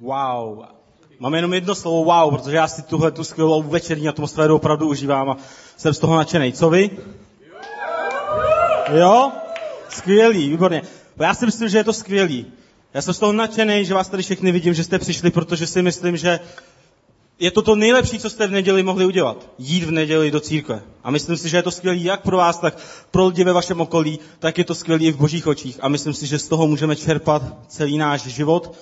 Wow. 0.00 0.64
Mám 1.18 1.34
jenom 1.34 1.54
jedno 1.54 1.74
slovo 1.74 2.04
wow, 2.04 2.30
protože 2.30 2.56
já 2.56 2.68
si 2.68 2.82
tuhle 2.82 3.10
tu 3.10 3.24
skvělou 3.24 3.62
večerní 3.62 4.08
atmosféru 4.08 4.56
opravdu 4.56 4.88
užívám 4.88 5.30
a 5.30 5.36
jsem 5.76 5.94
z 5.94 5.98
toho 5.98 6.16
nadšený. 6.16 6.52
Co 6.52 6.70
vy? 6.70 6.90
Jo? 8.92 9.32
Skvělý, 9.88 10.48
výborně. 10.48 10.82
Já 11.18 11.34
si 11.34 11.46
myslím, 11.46 11.68
že 11.68 11.78
je 11.78 11.84
to 11.84 11.92
skvělý. 11.92 12.46
Já 12.94 13.02
jsem 13.02 13.14
z 13.14 13.18
toho 13.18 13.32
nadšený, 13.32 13.84
že 13.84 13.94
vás 13.94 14.08
tady 14.08 14.22
všechny 14.22 14.52
vidím, 14.52 14.74
že 14.74 14.84
jste 14.84 14.98
přišli, 14.98 15.30
protože 15.30 15.66
si 15.66 15.82
myslím, 15.82 16.16
že 16.16 16.40
je 17.38 17.50
to 17.50 17.62
to 17.62 17.76
nejlepší, 17.76 18.18
co 18.18 18.30
jste 18.30 18.46
v 18.46 18.50
neděli 18.50 18.82
mohli 18.82 19.06
udělat. 19.06 19.50
Jít 19.58 19.84
v 19.84 19.90
neděli 19.90 20.30
do 20.30 20.40
církve. 20.40 20.82
A 21.04 21.10
myslím 21.10 21.36
si, 21.36 21.48
že 21.48 21.56
je 21.56 21.62
to 21.62 21.70
skvělé 21.70 21.98
jak 21.98 22.22
pro 22.22 22.36
vás, 22.36 22.58
tak 22.58 22.78
pro 23.10 23.26
lidi 23.26 23.44
ve 23.44 23.52
vašem 23.52 23.80
okolí, 23.80 24.18
tak 24.38 24.58
je 24.58 24.64
to 24.64 24.74
skvělé 24.74 25.02
i 25.02 25.12
v 25.12 25.16
božích 25.16 25.46
očích. 25.46 25.78
A 25.82 25.88
myslím 25.88 26.14
si, 26.14 26.26
že 26.26 26.38
z 26.38 26.48
toho 26.48 26.66
můžeme 26.66 26.96
čerpat 26.96 27.42
celý 27.68 27.98
náš 27.98 28.22
život. 28.22 28.74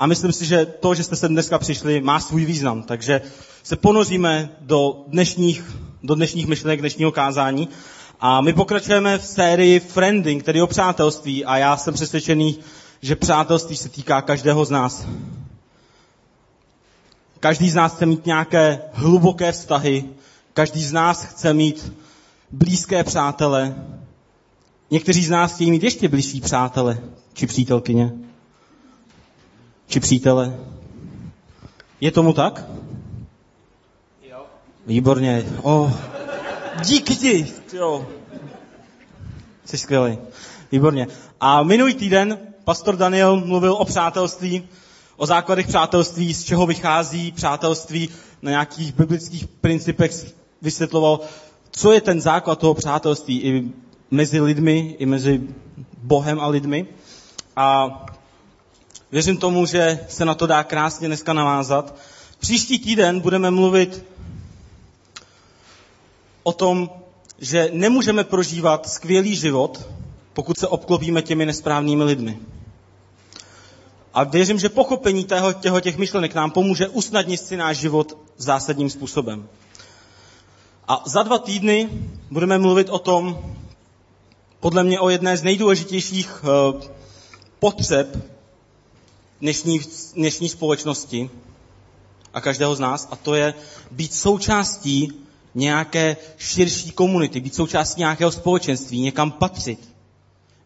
A 0.00 0.06
myslím 0.06 0.32
si, 0.32 0.46
že 0.46 0.66
to, 0.66 0.94
že 0.94 1.04
jste 1.04 1.16
se 1.16 1.28
dneska 1.28 1.58
přišli, 1.58 2.00
má 2.00 2.20
svůj 2.20 2.44
význam. 2.44 2.82
Takže 2.82 3.20
se 3.62 3.76
ponoříme 3.76 4.50
do 4.60 5.04
dnešních, 5.06 5.76
do 6.02 6.14
dnešních 6.14 6.46
myšlenek, 6.46 6.80
dnešního 6.80 7.12
kázání. 7.12 7.68
A 8.20 8.40
my 8.40 8.52
pokračujeme 8.52 9.18
v 9.18 9.26
sérii 9.26 9.80
Friending, 9.80 10.42
tedy 10.42 10.62
o 10.62 10.66
přátelství. 10.66 11.44
A 11.44 11.56
já 11.56 11.76
jsem 11.76 11.94
přesvědčený, 11.94 12.58
že 13.02 13.16
přátelství 13.16 13.76
se 13.76 13.88
týká 13.88 14.22
každého 14.22 14.64
z 14.64 14.70
nás. 14.70 15.06
Každý 17.40 17.70
z 17.70 17.74
nás 17.74 17.94
chce 17.94 18.06
mít 18.06 18.26
nějaké 18.26 18.82
hluboké 18.92 19.52
vztahy, 19.52 20.04
každý 20.52 20.84
z 20.84 20.92
nás 20.92 21.24
chce 21.24 21.54
mít 21.54 21.92
blízké 22.50 23.04
přátele. 23.04 23.74
Někteří 24.90 25.24
z 25.24 25.30
nás 25.30 25.54
chtějí 25.54 25.70
mít 25.70 25.82
ještě 25.82 26.08
blížší 26.08 26.40
přátele 26.40 26.98
či 27.32 27.46
přítelkyně. 27.46 28.29
Či 29.90 30.00
přítele. 30.00 30.56
Je 32.00 32.10
tomu 32.10 32.32
tak? 32.32 32.64
Jo. 34.22 34.46
Výborně. 34.86 35.44
Oh. 35.62 35.92
Díky 36.84 37.16
ti. 37.16 37.46
Jo. 37.72 38.06
Jsi 39.64 39.78
skvělý. 39.78 40.18
Výborně. 40.72 41.06
A 41.40 41.62
minulý 41.62 41.94
týden 41.94 42.38
pastor 42.64 42.96
Daniel 42.96 43.36
mluvil 43.36 43.72
o 43.72 43.84
přátelství 43.84 44.68
o 45.16 45.26
základech 45.26 45.66
přátelství, 45.66 46.34
z 46.34 46.44
čeho 46.44 46.66
vychází 46.66 47.32
přátelství, 47.32 48.08
na 48.42 48.50
nějakých 48.50 48.94
biblických 48.94 49.46
principech 49.46 50.34
vysvětloval, 50.62 51.20
co 51.70 51.92
je 51.92 52.00
ten 52.00 52.20
základ 52.20 52.58
toho 52.58 52.74
přátelství 52.74 53.42
i 53.42 53.70
mezi 54.10 54.40
lidmi, 54.40 54.96
i 54.98 55.06
mezi 55.06 55.42
Bohem 56.02 56.40
a 56.40 56.46
lidmi. 56.46 56.86
A 57.56 57.90
věřím 59.12 59.36
tomu, 59.36 59.66
že 59.66 60.00
se 60.08 60.24
na 60.24 60.34
to 60.34 60.46
dá 60.46 60.64
krásně 60.64 61.08
dneska 61.08 61.32
navázat. 61.32 61.94
Příští 62.38 62.78
týden 62.78 63.20
budeme 63.20 63.50
mluvit 63.50 64.04
o 66.42 66.52
tom, 66.52 66.90
že 67.38 67.70
nemůžeme 67.72 68.24
prožívat 68.24 68.88
skvělý 68.88 69.36
život, 69.36 69.88
pokud 70.32 70.58
se 70.58 70.68
obklopíme 70.68 71.22
těmi 71.22 71.46
nesprávnými 71.46 72.04
lidmi. 72.04 72.38
A 74.14 74.24
věřím, 74.24 74.58
že 74.58 74.68
pochopení 74.68 75.24
těho, 75.60 75.80
těch 75.80 75.96
myšlenek 75.96 76.34
nám 76.34 76.50
pomůže 76.50 76.88
usnadnit 76.88 77.40
si 77.40 77.56
náš 77.56 77.76
život 77.78 78.18
zásadním 78.36 78.90
způsobem. 78.90 79.48
A 80.88 81.02
za 81.06 81.22
dva 81.22 81.38
týdny 81.38 81.88
budeme 82.30 82.58
mluvit 82.58 82.88
o 82.88 82.98
tom, 82.98 83.38
podle 84.60 84.84
mě 84.84 85.00
o 85.00 85.08
jedné 85.08 85.36
z 85.36 85.42
nejdůležitějších 85.42 86.44
uh, 86.44 86.80
potřeb 87.58 88.16
dnešní, 89.40 89.80
dnešní 90.14 90.48
společnosti 90.48 91.30
a 92.34 92.40
každého 92.40 92.74
z 92.74 92.80
nás, 92.80 93.08
a 93.10 93.16
to 93.16 93.34
je 93.34 93.54
být 93.90 94.14
součástí 94.14 95.12
nějaké 95.54 96.16
širší 96.38 96.90
komunity, 96.90 97.40
být 97.40 97.54
součástí 97.54 98.00
nějakého 98.00 98.32
společenství, 98.32 99.00
někam 99.00 99.30
patřit, 99.30 99.88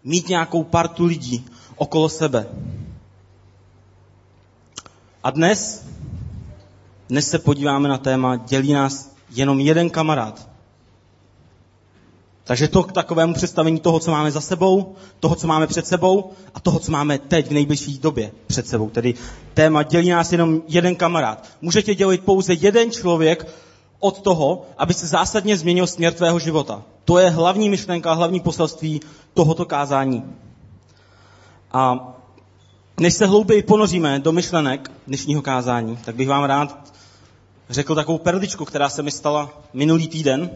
mít 0.04 0.28
nějakou 0.28 0.64
partu 0.64 1.04
lidí 1.04 1.46
okolo 1.76 2.08
sebe. 2.08 2.46
A 5.22 5.30
dnes, 5.30 5.86
dnes 7.08 7.30
se 7.30 7.38
podíváme 7.38 7.88
na 7.88 7.98
téma, 7.98 8.36
dělí 8.36 8.72
nás 8.72 9.14
jenom 9.30 9.60
jeden 9.60 9.90
kamarád. 9.90 10.53
Takže 12.44 12.68
to 12.68 12.82
k 12.82 12.92
takovému 12.92 13.34
představení 13.34 13.80
toho, 13.80 13.98
co 14.00 14.10
máme 14.10 14.30
za 14.30 14.40
sebou, 14.40 14.94
toho, 15.20 15.34
co 15.34 15.46
máme 15.46 15.66
před 15.66 15.86
sebou 15.86 16.30
a 16.54 16.60
toho, 16.60 16.78
co 16.78 16.92
máme 16.92 17.18
teď 17.18 17.48
v 17.48 17.52
nejbližší 17.52 17.98
době 17.98 18.32
před 18.46 18.66
sebou. 18.66 18.90
Tedy 18.90 19.14
téma 19.54 19.82
dělí 19.82 20.10
nás 20.10 20.32
jenom 20.32 20.62
jeden 20.68 20.96
kamarád. 20.96 21.48
Můžete 21.60 21.94
dělit 21.94 22.24
pouze 22.24 22.54
jeden 22.54 22.90
člověk 22.90 23.48
od 24.00 24.20
toho, 24.20 24.66
aby 24.78 24.94
se 24.94 25.06
zásadně 25.06 25.56
změnil 25.56 25.86
směr 25.86 26.12
tvého 26.12 26.38
života. 26.38 26.82
To 27.04 27.18
je 27.18 27.30
hlavní 27.30 27.68
myšlenka, 27.68 28.12
hlavní 28.12 28.40
poselství 28.40 29.00
tohoto 29.34 29.64
kázání. 29.64 30.24
A 31.72 32.08
než 33.00 33.14
se 33.14 33.26
hlouběji 33.26 33.62
ponoříme 33.62 34.18
do 34.18 34.32
myšlenek 34.32 34.90
dnešního 35.06 35.42
kázání, 35.42 35.96
tak 36.04 36.14
bych 36.16 36.28
vám 36.28 36.44
rád 36.44 36.92
řekl 37.70 37.94
takovou 37.94 38.18
perličku, 38.18 38.64
která 38.64 38.88
se 38.88 39.02
mi 39.02 39.10
stala 39.10 39.62
minulý 39.72 40.08
týden. 40.08 40.50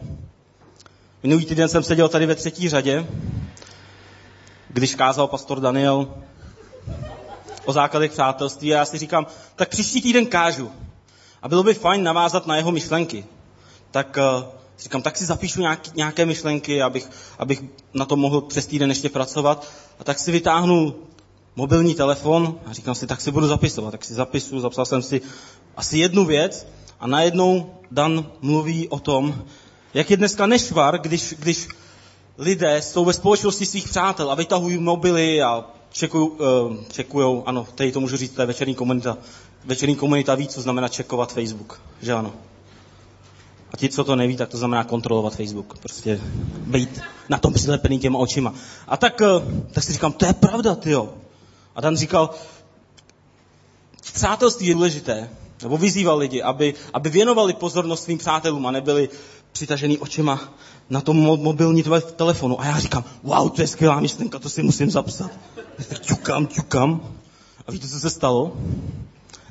Minulý 1.23 1.45
týden 1.45 1.69
jsem 1.69 1.83
seděl 1.83 2.09
tady 2.09 2.25
ve 2.25 2.35
třetí 2.35 2.69
řadě, 2.69 3.07
když 4.69 4.95
kázal 4.95 5.27
pastor 5.27 5.59
Daniel 5.59 6.13
o 7.65 7.73
základech 7.73 8.11
přátelství 8.11 8.73
a 8.73 8.77
já 8.77 8.85
si 8.85 8.97
říkám, 8.97 9.27
tak 9.55 9.69
příští 9.69 10.01
týden 10.01 10.25
kážu. 10.25 10.71
A 11.41 11.47
bylo 11.47 11.63
by 11.63 11.73
fajn 11.73 12.03
navázat 12.03 12.47
na 12.47 12.55
jeho 12.55 12.71
myšlenky. 12.71 13.25
Tak 13.91 14.17
uh, 14.17 14.45
říkám, 14.79 15.01
tak 15.01 15.17
si 15.17 15.25
zapíšu 15.25 15.61
nějaký, 15.61 15.91
nějaké 15.95 16.25
myšlenky, 16.25 16.81
abych, 16.81 17.09
abych 17.39 17.63
na 17.93 18.05
to 18.05 18.15
mohl 18.15 18.41
přes 18.41 18.67
týden 18.67 18.89
ještě 18.89 19.09
pracovat. 19.09 19.67
A 19.99 20.03
tak 20.03 20.19
si 20.19 20.31
vytáhnu 20.31 20.95
mobilní 21.55 21.95
telefon 21.95 22.59
a 22.65 22.73
říkám 22.73 22.95
si, 22.95 23.07
tak 23.07 23.21
si 23.21 23.31
budu 23.31 23.47
zapisovat. 23.47 23.91
Tak 23.91 24.05
si 24.05 24.13
zapisu, 24.13 24.59
zapsal 24.59 24.85
jsem 24.85 25.01
si 25.01 25.21
asi 25.77 25.97
jednu 25.97 26.25
věc 26.25 26.67
a 26.99 27.07
najednou 27.07 27.75
Dan 27.91 28.31
mluví 28.41 28.87
o 28.87 28.99
tom, 28.99 29.45
jak 29.93 30.11
je 30.11 30.17
dneska 30.17 30.45
nešvar, 30.45 31.01
když, 31.01 31.35
když 31.39 31.67
lidé 32.37 32.81
jsou 32.81 33.05
ve 33.05 33.13
společnosti 33.13 33.65
svých 33.65 33.89
přátel 33.89 34.31
a 34.31 34.35
vytahují 34.35 34.77
mobily 34.77 35.41
a 35.41 35.65
čekují, 35.91 36.29
uh, 36.29 36.37
čekujou, 36.91 37.43
ano, 37.45 37.67
tady 37.75 37.91
to 37.91 37.99
můžu 37.99 38.17
říct, 38.17 38.31
to 38.31 38.41
je 38.41 38.47
večerní 38.47 38.75
komunita. 38.75 39.17
Večerní 39.65 39.95
komunita 39.95 40.35
ví, 40.35 40.47
co 40.47 40.61
znamená 40.61 40.87
čekovat 40.87 41.33
Facebook, 41.33 41.81
že 42.01 42.13
ano. 42.13 42.33
A 43.73 43.77
ti, 43.77 43.89
co 43.89 44.03
to 44.03 44.15
neví, 44.15 44.37
tak 44.37 44.49
to 44.49 44.57
znamená 44.57 44.83
kontrolovat 44.83 45.35
Facebook. 45.35 45.77
Prostě 45.77 46.19
být 46.57 47.01
na 47.29 47.37
tom 47.37 47.53
přilepený 47.53 47.99
těma 47.99 48.19
očima. 48.19 48.53
A 48.87 48.97
tak, 48.97 49.21
uh, 49.21 49.43
tak 49.71 49.83
si 49.83 49.93
říkám, 49.93 50.11
to 50.11 50.25
je 50.25 50.33
pravda, 50.33 50.75
ty 50.75 50.91
jo. 50.91 51.13
A 51.75 51.81
Dan 51.81 51.97
říkal, 51.97 52.29
přátelství 54.13 54.67
je 54.67 54.73
důležité, 54.73 55.29
nebo 55.63 55.77
vyzýval 55.77 56.17
lidi, 56.17 56.41
aby, 56.41 56.73
aby 56.93 57.09
věnovali 57.09 57.53
pozornost 57.53 58.03
svým 58.03 58.17
přátelům 58.17 58.65
a 58.65 58.71
nebyli 58.71 59.09
přitažený 59.51 59.97
očima 59.97 60.53
na 60.89 61.01
tom 61.01 61.17
mobilní 61.17 61.83
telefonu. 62.15 62.61
A 62.61 62.65
já 62.65 62.79
říkám, 62.79 63.03
wow, 63.23 63.49
to 63.49 63.61
je 63.61 63.67
skvělá 63.67 63.99
myšlenka, 63.99 64.39
to 64.39 64.49
si 64.49 64.63
musím 64.63 64.91
zapsat. 64.91 65.31
ťukám, 66.01 66.47
ťukám. 66.47 67.01
A 67.67 67.71
víte, 67.71 67.87
co 67.87 67.99
se 67.99 68.09
stalo? 68.09 68.57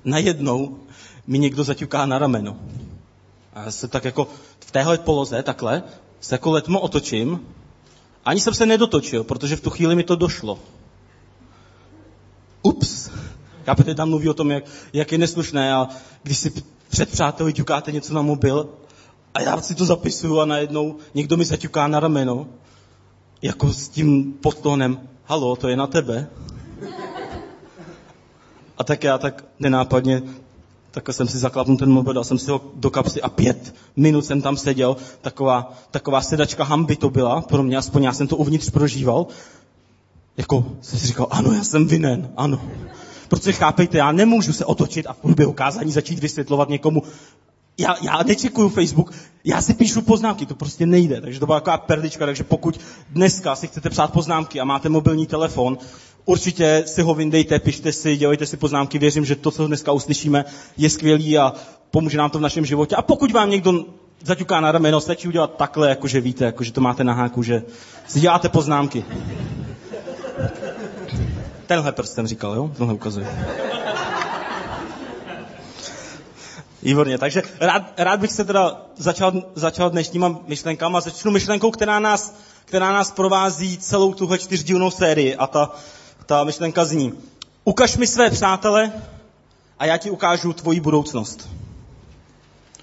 Najednou 0.05 0.79
mi 1.27 1.39
někdo 1.39 1.65
zaťuká 1.65 2.07
na 2.07 2.19
rameno. 2.19 2.57
A 3.55 3.63
já 3.63 3.71
se 3.71 3.89
tak 3.89 4.05
jako 4.05 4.29
v 4.61 4.71
téhle 4.71 4.99
poloze, 4.99 5.43
takhle, 5.43 5.83
se 6.21 6.35
jako 6.35 6.51
letmo 6.51 6.81
otočím. 6.81 7.41
Ani 8.25 8.41
jsem 8.41 8.55
se 8.55 8.67
nedotočil, 8.67 9.25
protože 9.25 9.57
v 9.57 9.61
tu 9.61 9.71
chvíli 9.71 9.97
mi 9.97 10.05
to 10.05 10.17
došlo 10.17 10.59
ups, 12.63 13.11
chápete, 13.65 13.95
tam 13.95 14.09
mluví 14.09 14.29
o 14.29 14.35
tom, 14.35 14.51
jak, 14.51 14.65
jak 14.93 15.13
je 15.13 15.19
neslušné 15.19 15.75
a 15.75 15.89
když 16.23 16.39
si 16.39 16.53
před 16.89 17.11
přáteli 17.11 17.53
ťukáte 17.53 17.93
něco 17.93 18.15
na 18.15 18.23
mobil 18.23 18.69
a 19.39 19.43
já 19.43 19.61
si 19.61 19.75
to 19.75 19.85
zapisuju 19.85 20.41
a 20.41 20.45
najednou 20.45 20.97
někdo 21.15 21.37
mi 21.37 21.45
zaťuká 21.45 21.89
na 21.89 22.01
rameno, 22.01 22.47
jako 23.43 23.73
s 23.73 23.89
tím 23.89 24.33
podtónem, 24.33 25.01
halo, 25.25 25.57
to 25.57 25.69
je 25.69 25.77
na 25.77 25.87
tebe. 25.87 26.27
A 28.79 28.85
tak 28.85 29.05
já 29.05 29.19
tak 29.19 29.45
nenápadně, 29.59 30.23
tak 30.91 31.09
jsem 31.11 31.29
si 31.29 31.39
zaklapnul 31.39 31.77
ten 31.77 31.91
mobil, 31.91 32.13
dal 32.13 32.25
jsem 32.25 32.39
si 32.39 32.51
ho 32.51 32.61
do 32.75 32.91
kapsy 32.91 33.23
a 33.23 33.29
pět 33.29 33.75
minut 33.97 34.25
jsem 34.25 34.43
tam 34.43 34.57
seděl. 34.57 34.97
Taková, 35.21 35.73
taková 35.91 36.21
sedačka 36.21 36.65
hamby 36.65 36.97
to 36.97 37.11
byla, 37.11 37.41
pro 37.41 37.63
mě 37.63 37.77
aspoň 37.77 38.03
já 38.03 38.13
jsem 38.13 38.27
to 38.27 38.37
uvnitř 38.37 38.71
prožíval. 38.71 39.27
Jako 40.37 40.65
jsem 40.81 40.99
si 40.99 41.07
říkal, 41.07 41.27
ano, 41.31 41.53
já 41.53 41.65
jsem 41.65 41.87
vinen, 41.87 42.31
ano. 42.37 42.61
Protože 43.29 43.53
chápejte, 43.53 43.99
já 43.99 44.13
nemůžu 44.13 44.53
se 44.53 44.65
otočit 44.65 45.07
a 45.07 45.13
v 45.13 45.19
průběhu 45.19 45.53
kázání 45.53 45.93
začít 45.93 46.19
vysvětlovat 46.19 46.69
někomu, 46.69 47.03
já, 47.79 47.97
já 48.03 48.23
nečekuju 48.23 48.69
Facebook, 48.69 49.13
já 49.45 49.63
si 49.63 49.75
píšu 49.75 50.03
poznámky, 50.03 50.47
to 50.47 50.55
prostě 50.55 50.87
nejde. 50.87 51.21
Takže 51.21 51.41
to 51.41 51.47
byla 51.47 51.61
taková 51.61 51.79
perlička, 51.79 52.27
takže 52.27 52.45
pokud 52.45 52.81
dneska 53.11 53.57
si 53.57 53.67
chcete 53.67 53.91
psát 53.91 54.13
poznámky 54.13 54.61
a 54.61 54.65
máte 54.65 54.89
mobilní 54.89 55.27
telefon, 55.27 55.79
určitě 56.25 56.83
si 56.87 57.03
ho 57.03 57.15
vyndejte, 57.15 57.59
pište 57.59 57.93
si, 57.93 58.17
dělejte 58.17 58.47
si 58.47 58.57
poznámky, 58.57 58.99
věřím, 58.99 59.25
že 59.25 59.37
to, 59.37 59.51
co 59.51 59.67
dneska 59.67 59.93
uslyšíme, 59.93 60.45
je 60.77 60.91
skvělý 60.91 61.39
a 61.39 61.53
pomůže 61.91 62.19
nám 62.19 62.31
to 62.31 62.39
v 62.39 62.43
našem 62.43 62.65
životě. 62.67 62.97
A 62.97 63.03
pokud 63.03 63.33
vám 63.33 63.51
někdo 63.51 63.85
zaťuká 64.25 64.61
na 64.61 64.73
rameno, 64.73 65.01
stačí 65.01 65.29
udělat 65.29 65.57
takhle, 65.57 65.89
jakože 65.89 66.21
víte, 66.21 66.45
jakože 66.45 66.73
to 66.73 66.81
máte 66.81 67.05
na 67.05 67.13
háku, 67.13 67.43
že 67.43 67.63
si 68.07 68.21
děláte 68.21 68.49
poznámky. 68.49 69.05
Tenhle 71.67 71.93
prst 71.93 72.15
jsem 72.15 72.27
říkal, 72.27 72.55
jo? 72.55 72.71
Tohle 72.77 72.95
ukazuje. 72.95 73.27
Výborně, 76.83 77.19
takže 77.19 77.43
rád, 77.61 77.93
rád 77.97 78.21
bych 78.21 78.33
se 78.33 78.45
teda 78.45 78.87
začal, 78.97 79.33
začal 79.55 79.91
dnešníma 79.91 80.41
myšlenkama. 80.47 81.01
Začnu 81.01 81.31
myšlenkou, 81.31 81.71
která 81.71 81.99
nás, 81.99 82.35
která 82.65 82.93
nás 82.93 83.11
provází 83.11 83.79
celou 83.79 84.15
tuhle 84.15 84.39
čtyřdílnou 84.39 84.91
sérii 84.91 85.37
a 85.37 85.47
ta, 85.47 85.71
ta 86.27 86.45
myšlenka 86.45 86.85
zní. 86.85 87.13
Ukaž 87.65 87.97
mi 87.97 88.07
své 88.07 88.31
přátele 88.31 88.93
a 89.79 89.87
já 89.87 89.97
ti 89.97 90.11
ukážu 90.11 90.53
tvoji 90.53 90.81
budoucnost. 90.81 91.49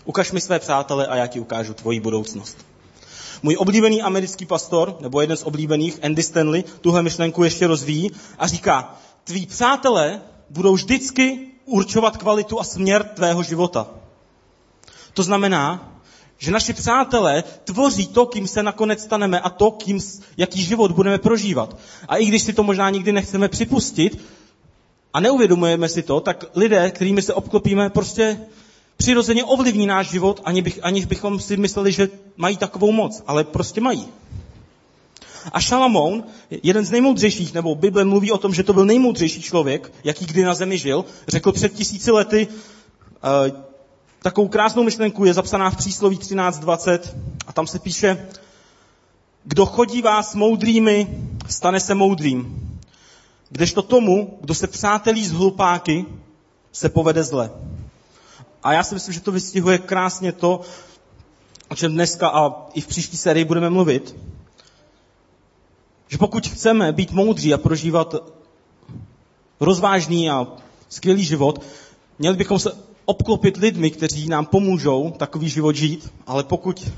Ukaž 0.06 0.32
mi 0.32 0.42
své 0.42 0.60
přátele 0.60 1.08
a 1.08 1.16
já 1.16 1.28
ti 1.28 1.40
ukážu 1.40 1.74
tvoji 1.74 2.00
budoucnost. 2.00 2.58
Můj 3.44 3.58
oblíbený 3.60 4.02
americký 4.02 4.46
pastor, 4.46 4.98
nebo 5.00 5.22
jeden 5.22 5.38
z 5.38 5.44
oblíbených, 5.44 6.00
Andy 6.04 6.24
Stanley, 6.24 6.64
tuhle 6.82 7.04
myšlenku 7.04 7.44
ještě 7.44 7.68
rozvíjí 7.68 8.12
a 8.40 8.48
říká, 8.48 8.96
tví 9.24 9.46
přátelé 9.46 10.22
budou 10.50 10.74
vždycky 10.74 11.55
určovat 11.66 12.18
kvalitu 12.18 12.60
a 12.60 12.64
směr 12.64 13.04
tvého 13.04 13.44
života. 13.44 13.88
To 15.14 15.24
znamená, 15.24 15.92
že 16.38 16.52
naši 16.52 16.74
přátelé 16.74 17.44
tvoří 17.64 18.08
to, 18.08 18.26
kým 18.26 18.48
se 18.48 18.64
nakonec 18.64 19.02
staneme 19.02 19.40
a 19.40 19.50
to, 19.50 19.72
kým, 19.72 20.00
jaký 20.38 20.64
život 20.64 20.92
budeme 20.92 21.18
prožívat. 21.18 21.78
A 22.08 22.18
i 22.18 22.26
když 22.26 22.42
si 22.42 22.54
to 22.54 22.64
možná 22.64 22.90
nikdy 22.90 23.12
nechceme 23.12 23.48
připustit 23.48 24.22
a 25.14 25.20
neuvědomujeme 25.20 25.90
si 25.90 26.04
to, 26.04 26.20
tak 26.20 26.46
lidé, 26.56 26.92
kterými 26.92 27.22
se 27.22 27.34
obklopíme, 27.34 27.90
prostě 27.90 28.40
přirozeně 28.98 29.44
ovlivní 29.44 29.88
náš 29.88 30.10
život, 30.10 30.42
aniž 30.82 31.06
bychom 31.06 31.40
si 31.40 31.58
mysleli, 31.58 31.92
že 31.92 32.10
mají 32.38 32.58
takovou 32.58 32.92
moc, 32.92 33.24
ale 33.28 33.44
prostě 33.44 33.82
mají. 33.82 34.08
A 35.52 35.60
Šalamoun, 35.60 36.24
jeden 36.64 36.86
z 36.86 36.92
nejmoudřejších, 36.92 37.54
nebo 37.54 37.76
Bible 37.76 38.06
mluví 38.06 38.32
o 38.32 38.38
tom, 38.38 38.54
že 38.54 38.64
to 38.64 38.74
byl 38.74 38.86
nejmoudřejší 38.86 39.42
člověk, 39.42 39.94
jaký 40.04 40.26
kdy 40.26 40.44
na 40.44 40.54
zemi 40.54 40.78
žil, 40.78 41.06
řekl 41.28 41.52
před 41.52 41.74
tisíci 41.74 42.12
lety, 42.12 42.48
uh, 42.48 43.66
takovou 44.22 44.48
krásnou 44.48 44.84
myšlenku 44.84 45.26
je 45.26 45.34
zapsaná 45.34 45.70
v 45.70 45.78
přísloví 45.78 46.18
13.20 46.18 47.00
a 47.48 47.54
tam 47.54 47.68
se 47.68 47.80
píše, 47.80 48.28
kdo 49.44 49.66
chodí 49.66 50.02
vás 50.02 50.36
moudrými, 50.36 51.08
stane 51.50 51.80
se 51.80 51.96
moudrým. 51.96 52.72
Kdežto 53.50 53.82
tomu, 53.82 54.38
kdo 54.42 54.54
se 54.54 54.68
přátelí 54.68 55.26
s 55.26 55.32
hlupáky, 55.32 56.06
se 56.72 56.90
povede 56.90 57.24
zle. 57.24 57.52
A 58.64 58.74
já 58.74 58.84
si 58.84 58.94
myslím, 58.94 59.14
že 59.14 59.22
to 59.22 59.32
vystihuje 59.32 59.78
krásně 59.78 60.32
to, 60.32 60.62
o 61.70 61.76
čem 61.76 61.94
dneska 61.94 62.30
a 62.30 62.68
i 62.74 62.82
v 62.82 62.88
příští 62.88 63.18
sérii 63.18 63.46
budeme 63.46 63.70
mluvit. 63.70 64.16
Že 66.08 66.18
pokud 66.18 66.48
chceme 66.48 66.92
být 66.92 67.12
moudří 67.12 67.54
a 67.54 67.58
prožívat 67.58 68.16
rozvážný 69.60 70.30
a 70.30 70.48
skvělý 70.90 71.24
život, 71.24 71.62
měli 72.20 72.38
bychom 72.38 72.60
se 72.60 72.72
obklopit 73.06 73.58
lidmi, 73.58 73.92
kteří 73.92 74.28
nám 74.28 74.46
pomůžou 74.46 75.14
takový 75.18 75.50
život 75.50 75.76
žít, 75.76 76.12
ale 76.28 76.44
pokud 76.44 76.92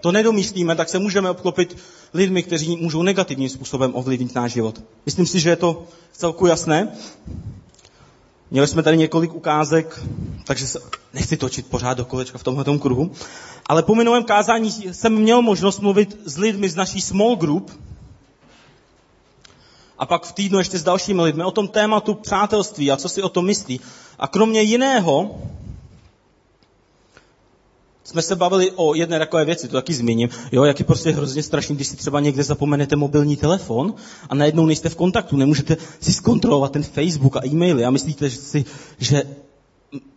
to 0.00 0.12
nedomyslíme, 0.12 0.76
tak 0.76 0.88
se 0.88 0.98
můžeme 0.98 1.30
obklopit 1.30 1.76
lidmi, 2.14 2.42
kteří 2.42 2.76
můžou 2.76 3.02
negativním 3.02 3.48
způsobem 3.48 3.94
ovlivnit 3.94 4.34
náš 4.34 4.52
život. 4.52 4.82
Myslím 5.06 5.26
si, 5.26 5.40
že 5.40 5.50
je 5.50 5.56
to 5.56 5.84
celku 6.12 6.46
jasné. 6.46 6.88
Měli 8.50 8.66
jsme 8.66 8.82
tady 8.82 8.96
několik 8.96 9.34
ukázek, 9.34 10.00
takže 10.44 10.66
se 10.66 10.80
nechci 11.14 11.36
točit 11.36 11.66
pořád 11.66 11.94
do 11.94 12.04
kolečka 12.04 12.38
v 12.38 12.42
tomhle 12.42 12.78
kruhu. 12.78 13.10
Ale 13.66 13.82
po 13.82 13.94
minulém 13.94 14.24
kázání 14.24 14.72
jsem 14.92 15.14
měl 15.14 15.42
možnost 15.42 15.80
mluvit 15.80 16.18
s 16.24 16.38
lidmi 16.38 16.68
z 16.68 16.76
naší 16.76 17.00
small 17.00 17.36
group, 17.36 17.70
a 20.04 20.06
pak 20.06 20.26
v 20.26 20.32
týdnu 20.32 20.58
ještě 20.58 20.78
s 20.78 20.82
dalšími 20.82 21.22
lidmi 21.22 21.44
o 21.44 21.50
tom 21.50 21.68
tématu 21.68 22.14
přátelství 22.14 22.90
a 22.90 22.96
co 22.96 23.08
si 23.08 23.22
o 23.22 23.28
tom 23.28 23.46
myslí. 23.46 23.80
A 24.18 24.28
kromě 24.28 24.62
jiného 24.62 25.40
jsme 28.04 28.22
se 28.22 28.36
bavili 28.36 28.70
o 28.76 28.94
jedné 28.94 29.18
takové 29.18 29.44
věci, 29.44 29.68
to 29.68 29.76
taky 29.76 29.94
zmíním, 29.94 30.28
jo, 30.52 30.64
jak 30.64 30.78
je 30.78 30.84
prostě 30.84 31.10
hrozně 31.10 31.42
strašný, 31.42 31.76
když 31.76 31.88
si 31.88 31.96
třeba 31.96 32.20
někde 32.20 32.42
zapomenete 32.42 32.96
mobilní 32.96 33.36
telefon 33.36 33.94
a 34.28 34.34
najednou 34.34 34.66
nejste 34.66 34.88
v 34.88 34.96
kontaktu, 34.96 35.36
nemůžete 35.36 35.76
si 36.00 36.12
zkontrolovat 36.12 36.72
ten 36.72 36.82
Facebook 36.82 37.36
a 37.36 37.46
e-maily 37.46 37.84
a 37.84 37.90
myslíte 37.90 38.28
že 38.28 38.36
si, 38.36 38.64
že, 38.98 39.22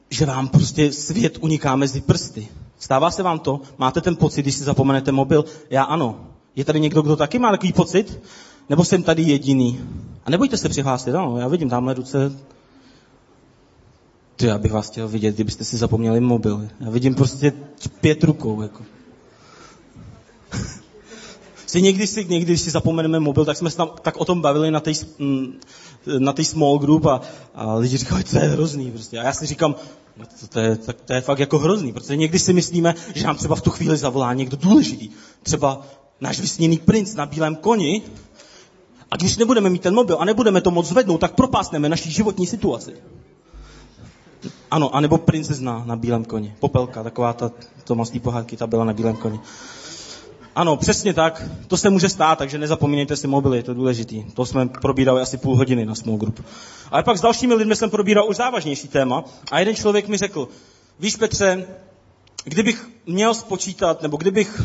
že 0.10 0.26
vám 0.26 0.48
prostě 0.48 0.92
svět 0.92 1.38
uniká 1.42 1.76
mezi 1.76 2.02
prsty. 2.02 2.48
Stává 2.80 3.12
se 3.12 3.24
vám 3.24 3.40
to? 3.40 3.62
Máte 3.78 4.02
ten 4.02 4.16
pocit, 4.16 4.42
když 4.42 4.56
si 4.56 4.64
zapomenete 4.64 5.12
mobil? 5.12 5.46
Já 5.70 5.84
ano. 5.84 6.28
Je 6.56 6.66
tady 6.66 6.80
někdo, 6.80 7.02
kdo 7.02 7.16
taky 7.16 7.40
má 7.40 7.52
takový 7.52 7.74
pocit? 7.74 8.20
Nebo 8.70 8.86
jsem 8.86 9.04
tady 9.04 9.22
jediný? 9.22 9.80
A 10.26 10.30
nebojte 10.30 10.58
se 10.58 10.70
přihlásit, 10.70 11.16
ano, 11.16 11.38
já 11.38 11.48
vidím 11.48 11.70
tamhle 11.70 11.94
ruce. 11.94 12.32
Ty, 14.36 14.46
já 14.46 14.58
bych 14.58 14.72
vás 14.72 14.90
chtěl 14.90 15.08
vidět, 15.08 15.36
kdybyste 15.36 15.64
si 15.64 15.78
zapomněli 15.78 16.20
mobil. 16.20 16.68
Já 16.80 16.90
vidím 16.90 17.16
prostě 17.16 17.54
pět 18.02 18.24
rukou, 18.24 18.62
jako. 18.62 18.84
si 21.68 21.82
někdy 21.82 22.08
si, 22.08 22.26
někdy, 22.26 22.46
když 22.46 22.62
si 22.62 22.72
zapomeneme 22.72 23.20
mobil, 23.20 23.46
tak 23.46 23.58
jsme 23.58 23.72
se 23.72 23.78
tam 23.78 23.90
tak 24.02 24.18
o 24.18 24.26
tom 24.26 24.42
bavili 24.42 24.72
na 24.72 24.80
té 24.80 24.92
mm, 25.20 25.54
na 26.20 26.34
small 26.42 26.78
group 26.78 27.06
a, 27.06 27.22
a 27.56 27.76
lidi 27.76 27.98
říkali, 27.98 28.24
to 28.24 28.38
je 28.38 28.44
hrozný 28.44 28.92
prostě. 28.92 29.20
A 29.20 29.24
já 29.24 29.34
si 29.34 29.46
říkám, 29.46 29.76
no 30.18 30.26
to, 30.40 30.48
to, 30.48 30.60
je, 30.60 30.76
tak, 30.76 31.02
to 31.02 31.14
je 31.14 31.22
fakt 31.22 31.40
jako 31.40 31.60
hrozný, 31.60 31.94
protože 31.94 32.16
někdy 32.16 32.40
si 32.40 32.54
myslíme, 32.54 32.96
že 33.16 33.28
nám 33.28 33.36
třeba 33.36 33.56
v 33.56 33.62
tu 33.62 33.70
chvíli 33.70 33.98
zavolá 33.98 34.34
někdo 34.34 34.58
důležitý. 34.58 35.10
Třeba 35.44 35.82
náš 36.22 36.40
vysněný 36.40 36.78
princ 36.78 37.16
na 37.16 37.26
bílém 37.26 37.56
koni, 37.56 38.02
a 39.12 39.18
když 39.18 39.38
nebudeme 39.38 39.70
mít 39.70 39.82
ten 39.82 39.94
mobil 39.94 40.18
a 40.20 40.26
nebudeme 40.26 40.62
to 40.62 40.72
moc 40.72 40.88
zvednout, 40.88 41.18
tak 41.18 41.36
propásneme 41.36 41.90
naší 41.90 42.12
životní 42.12 42.48
situaci. 42.48 42.94
Ano, 44.72 44.96
anebo 44.96 45.18
princezna 45.18 45.84
na 45.86 45.96
bílém 45.96 46.26
koni. 46.26 46.56
Popelka, 46.60 47.04
taková 47.04 47.34
ta 47.34 47.52
Tomastý 47.84 48.20
pohádky, 48.20 48.58
ta 48.58 48.68
byla 48.68 48.86
na 48.86 48.94
bílém 48.94 49.16
koni. 49.16 49.40
Ano, 50.56 50.78
přesně 50.78 51.14
tak. 51.14 51.44
To 51.68 51.78
se 51.78 51.90
může 51.90 52.10
stát, 52.10 52.38
takže 52.38 52.58
nezapomínejte 52.58 53.16
si 53.16 53.28
mobily, 53.28 53.64
to 53.64 53.72
je 53.72 53.76
důležitý. 53.76 54.24
To 54.24 54.46
jsme 54.46 54.68
probírali 54.68 55.22
asi 55.22 55.38
půl 55.38 55.56
hodiny 55.56 55.86
na 55.86 55.96
small 55.96 56.18
group. 56.18 56.46
Ale 56.92 57.04
pak 57.04 57.18
s 57.18 57.22
dalšími 57.22 57.54
lidmi 57.54 57.76
jsem 57.76 57.90
probíral 57.90 58.30
už 58.30 58.36
závažnější 58.36 58.88
téma 58.88 59.24
a 59.52 59.60
jeden 59.60 59.76
člověk 59.76 60.08
mi 60.08 60.18
řekl, 60.18 60.48
víš 61.00 61.16
Petře, 61.16 61.68
kdybych 62.44 62.90
měl 63.06 63.34
spočítat, 63.34 64.02
nebo 64.02 64.18
kdybych 64.18 64.62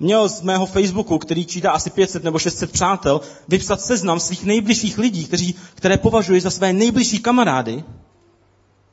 měl 0.00 0.28
z 0.28 0.42
mého 0.42 0.66
Facebooku, 0.66 1.18
který 1.18 1.46
čítá 1.46 1.70
asi 1.70 1.90
500 1.90 2.24
nebo 2.24 2.38
600 2.38 2.72
přátel, 2.72 3.20
vypsat 3.48 3.80
seznam 3.80 4.20
svých 4.20 4.44
nejbližších 4.44 4.98
lidí, 4.98 5.24
kteří, 5.24 5.54
které 5.74 5.96
považuji 5.96 6.40
za 6.40 6.50
své 6.50 6.72
nejbližší 6.72 7.18
kamarády, 7.18 7.84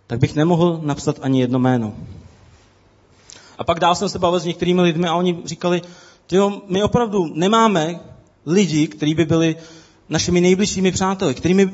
tak 0.08 0.20
bych 0.20 0.36
nemohl 0.36 0.80
napsat 0.84 1.20
ani 1.22 1.42
jedno 1.42 1.60
jméno. 1.60 1.94
A 3.58 3.64
pak 3.64 3.80
dál 3.80 3.96
jsem 3.96 4.10
se 4.10 4.20
bavil 4.20 4.40
s 4.40 4.46
některými 4.46 4.82
lidmi 4.82 5.08
a 5.08 5.16
oni 5.16 5.38
říkali, 5.46 5.82
tyjo, 6.28 6.62
my 6.68 6.84
opravdu 6.84 7.26
nemáme 7.34 8.00
lidi, 8.46 8.88
kteří 8.88 9.16
by 9.16 9.26
byli 9.26 9.56
našimi 10.10 10.42
nejbližšími 10.42 10.92
přáteli, 10.92 11.36
kterými, 11.36 11.72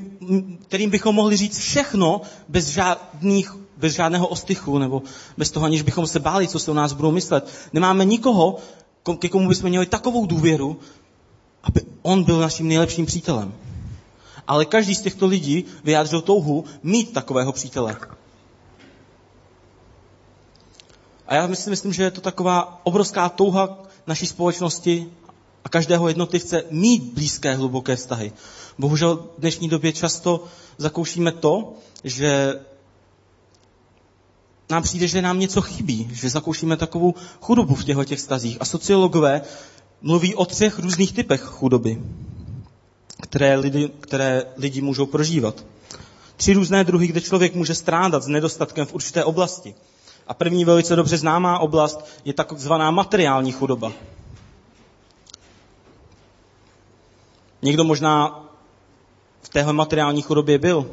kterým 0.68 0.90
bychom 0.90 1.16
mohli 1.16 1.38
říct 1.38 1.60
všechno 1.60 2.22
bez, 2.50 2.68
žádných, 2.68 3.52
bez 3.78 3.94
žádného 3.94 4.28
ostychu 4.28 4.78
nebo 4.78 5.02
bez 5.38 5.52
toho, 5.52 5.66
aniž 5.66 5.82
bychom 5.82 6.08
se 6.08 6.20
báli, 6.20 6.48
co 6.48 6.60
se 6.60 6.72
o 6.72 6.74
nás 6.74 6.94
budou 6.94 7.12
myslet. 7.12 7.50
Nemáme 7.74 8.06
nikoho, 8.06 8.58
ke 9.20 9.30
komu 9.30 9.50
bychom 9.50 9.70
měli 9.70 9.86
takovou 9.86 10.26
důvěru, 10.26 10.80
aby 11.64 11.82
on 12.02 12.24
byl 12.24 12.40
naším 12.40 12.68
nejlepším 12.68 13.06
přítelem. 13.06 13.54
Ale 14.48 14.66
každý 14.66 14.96
z 14.96 15.02
těchto 15.02 15.26
lidí 15.26 15.66
vyjádřil 15.84 16.22
touhu 16.22 16.66
mít 16.84 17.14
takového 17.14 17.52
přítele. 17.52 17.98
A 21.28 21.36
já 21.36 21.48
myslím, 21.48 21.72
myslím, 21.72 21.94
že 21.94 22.04
je 22.04 22.12
to 22.12 22.22
taková 22.22 22.82
obrovská 22.84 23.30
touha 23.30 23.84
naší 24.08 24.26
společnosti 24.26 25.12
a 25.64 25.70
každého 25.70 26.08
jednotlivce 26.08 26.64
mít 26.70 27.04
blízké, 27.04 27.56
hluboké 27.56 27.96
vztahy. 27.96 28.32
Bohužel 28.78 29.16
v 29.16 29.40
dnešní 29.42 29.70
době 29.70 29.94
často 29.94 30.44
zakoušíme 30.78 31.32
to, 31.32 31.74
že 32.04 32.60
nám 34.70 34.84
přijde, 34.84 35.08
že 35.08 35.22
nám 35.22 35.40
něco 35.40 35.62
chybí, 35.62 36.10
že 36.14 36.30
zakoušíme 36.30 36.78
takovou 36.78 37.14
chudobu 37.42 37.76
v 37.76 37.84
těchto 37.84 38.04
těch 38.04 38.20
stazích. 38.20 38.58
A 38.60 38.66
sociologové 38.66 39.42
mluví 40.02 40.36
o 40.36 40.46
třech 40.46 40.80
různých 40.80 41.14
typech 41.14 41.42
chudoby, 41.42 42.02
které 43.22 43.56
lidi, 43.56 43.92
které 44.00 44.44
lidi 44.58 44.82
můžou 44.82 45.06
prožívat. 45.06 45.66
Tři 46.38 46.54
různé 46.54 46.84
druhy, 46.84 47.08
kde 47.08 47.22
člověk 47.22 47.56
může 47.56 47.76
strádat 47.76 48.24
s 48.24 48.28
nedostatkem 48.28 48.86
v 48.86 48.94
určité 48.94 49.24
oblasti. 49.24 49.76
A 50.28 50.34
první 50.34 50.66
velice 50.66 50.96
dobře 50.96 51.18
známá 51.18 51.60
oblast 51.60 52.06
je 52.26 52.34
takzvaná 52.34 52.92
materiální 52.92 53.52
chudoba. 53.52 53.92
Někdo 57.62 57.84
možná 57.84 58.44
v 59.42 59.50
téhle 59.50 59.74
materiální 59.74 60.22
chudobě 60.22 60.58
byl. 60.58 60.92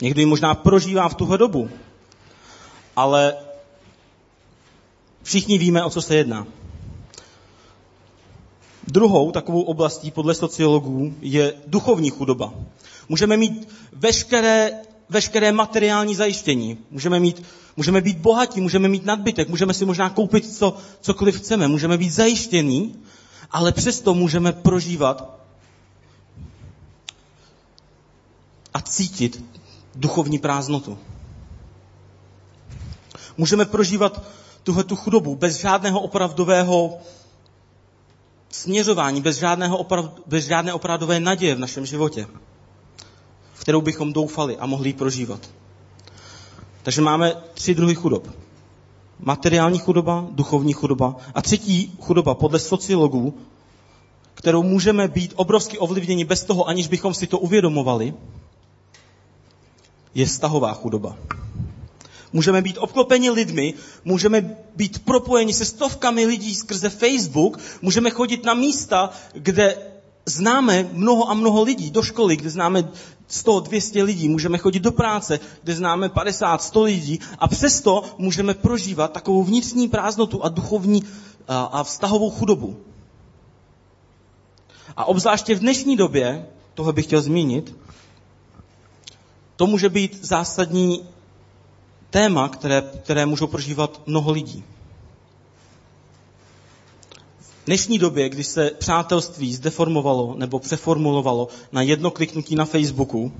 Někdo 0.00 0.20
ji 0.20 0.26
možná 0.26 0.54
prožívá 0.54 1.08
v 1.08 1.14
tuhle 1.14 1.38
dobu. 1.38 1.70
Ale 2.96 3.36
všichni 5.22 5.58
víme, 5.58 5.84
o 5.84 5.90
co 5.90 6.02
se 6.02 6.16
jedná. 6.16 6.46
Druhou 8.86 9.32
takovou 9.32 9.62
oblastí 9.62 10.10
podle 10.10 10.34
sociologů 10.34 11.14
je 11.20 11.54
duchovní 11.66 12.10
chudoba. 12.10 12.54
Můžeme 13.08 13.36
mít 13.36 13.68
veškeré, 13.92 14.72
veškeré 15.08 15.52
materiální 15.52 16.14
zajištění. 16.14 16.78
Můžeme, 16.90 17.20
mít, 17.20 17.42
můžeme 17.76 18.00
být 18.00 18.18
bohatí, 18.18 18.60
můžeme 18.60 18.88
mít 18.88 19.04
nadbytek, 19.04 19.48
můžeme 19.48 19.74
si 19.74 19.84
možná 19.84 20.10
koupit 20.10 20.56
co, 20.56 20.76
cokoliv 21.00 21.36
chceme, 21.36 21.68
můžeme 21.68 21.98
být 21.98 22.10
zajištění, 22.10 22.96
ale 23.50 23.72
přesto 23.72 24.14
můžeme 24.14 24.52
prožívat 24.52 25.38
a 28.74 28.80
cítit 28.80 29.44
duchovní 29.94 30.38
prázdnotu. 30.38 30.98
Můžeme 33.36 33.64
prožívat 33.64 34.22
tuhle 34.62 34.84
tu 34.84 34.96
chudobu 34.96 35.36
bez 35.36 35.56
žádného 35.56 36.00
opravdového 36.00 36.98
směřování, 38.50 39.20
bez, 39.20 39.36
žádného 39.36 39.78
oprav, 39.78 40.10
bez 40.26 40.44
žádné 40.44 40.72
opravdové 40.72 41.20
naděje 41.20 41.54
v 41.54 41.58
našem 41.58 41.86
životě, 41.86 42.26
v 43.54 43.60
kterou 43.60 43.80
bychom 43.80 44.12
doufali 44.12 44.56
a 44.56 44.66
mohli 44.66 44.88
ji 44.88 44.92
prožívat. 44.92 45.50
Takže 46.82 47.00
máme 47.02 47.36
tři 47.54 47.74
druhy 47.74 47.94
chudob. 47.94 48.28
Materiální 49.20 49.78
chudoba, 49.78 50.26
duchovní 50.30 50.72
chudoba 50.72 51.16
a 51.34 51.42
třetí 51.42 51.96
chudoba 52.00 52.34
podle 52.34 52.58
sociologů, 52.58 53.34
kterou 54.34 54.62
můžeme 54.62 55.08
být 55.08 55.32
obrovsky 55.36 55.78
ovlivněni 55.78 56.24
bez 56.24 56.44
toho, 56.44 56.68
aniž 56.68 56.88
bychom 56.88 57.14
si 57.14 57.26
to 57.26 57.38
uvědomovali, 57.38 58.14
je 60.14 60.26
vztahová 60.26 60.74
chudoba. 60.74 61.16
Můžeme 62.34 62.62
být 62.62 62.78
obklopeni 62.78 63.30
lidmi, 63.30 63.74
můžeme 64.04 64.56
být 64.76 65.04
propojeni 65.04 65.54
se 65.54 65.64
stovkami 65.64 66.26
lidí 66.26 66.54
skrze 66.54 66.90
Facebook, 66.90 67.58
můžeme 67.82 68.10
chodit 68.10 68.44
na 68.44 68.54
místa, 68.54 69.10
kde 69.32 69.76
známe 70.26 70.88
mnoho 70.92 71.30
a 71.30 71.34
mnoho 71.34 71.62
lidí, 71.62 71.90
do 71.90 72.02
školy, 72.02 72.36
kde 72.36 72.50
známe 72.50 72.90
100, 73.28 73.60
200 73.60 74.02
lidí, 74.02 74.28
můžeme 74.28 74.58
chodit 74.58 74.80
do 74.80 74.92
práce, 74.92 75.40
kde 75.62 75.74
známe 75.74 76.08
50, 76.08 76.62
100 76.62 76.82
lidí 76.82 77.20
a 77.38 77.48
přesto 77.48 78.04
můžeme 78.18 78.54
prožívat 78.54 79.12
takovou 79.12 79.44
vnitřní 79.44 79.88
prázdnotu 79.88 80.44
a 80.44 80.48
duchovní 80.48 81.02
a, 81.48 81.62
a 81.62 81.84
vztahovou 81.84 82.30
chudobu. 82.30 82.76
A 84.96 85.04
obzvláště 85.04 85.54
v 85.54 85.60
dnešní 85.60 85.96
době, 85.96 86.46
toho 86.74 86.92
bych 86.92 87.06
chtěl 87.06 87.22
zmínit, 87.22 87.76
to 89.56 89.66
může 89.66 89.88
být 89.88 90.24
zásadní 90.24 91.14
téma, 92.14 92.48
které, 92.48 92.82
které 93.02 93.26
můžou 93.26 93.46
prožívat 93.46 94.00
mnoho 94.06 94.32
lidí. 94.32 94.64
V 97.40 97.66
dnešní 97.66 97.98
době, 97.98 98.28
kdy 98.28 98.44
se 98.44 98.70
přátelství 98.78 99.54
zdeformovalo 99.54 100.34
nebo 100.38 100.58
přeformulovalo 100.58 101.48
na 101.72 101.82
jedno 101.82 102.10
kliknutí 102.10 102.54
na 102.54 102.64
Facebooku 102.64 103.32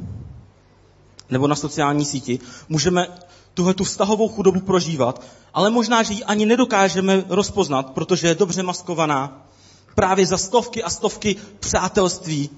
nebo 1.30 1.46
na 1.46 1.54
sociální 1.54 2.04
síti, 2.04 2.38
můžeme 2.68 3.06
tuhle 3.54 3.74
tu 3.74 3.84
vztahovou 3.84 4.28
chudobu 4.28 4.60
prožívat, 4.60 5.22
ale 5.54 5.70
možná, 5.70 6.02
že 6.02 6.14
ji 6.14 6.24
ani 6.24 6.46
nedokážeme 6.46 7.24
rozpoznat, 7.28 7.90
protože 7.90 8.28
je 8.28 8.34
dobře 8.34 8.62
maskovaná 8.62 9.46
právě 9.94 10.26
za 10.26 10.38
stovky 10.38 10.82
a 10.82 10.90
stovky 10.90 11.36
přátelství 11.60 12.50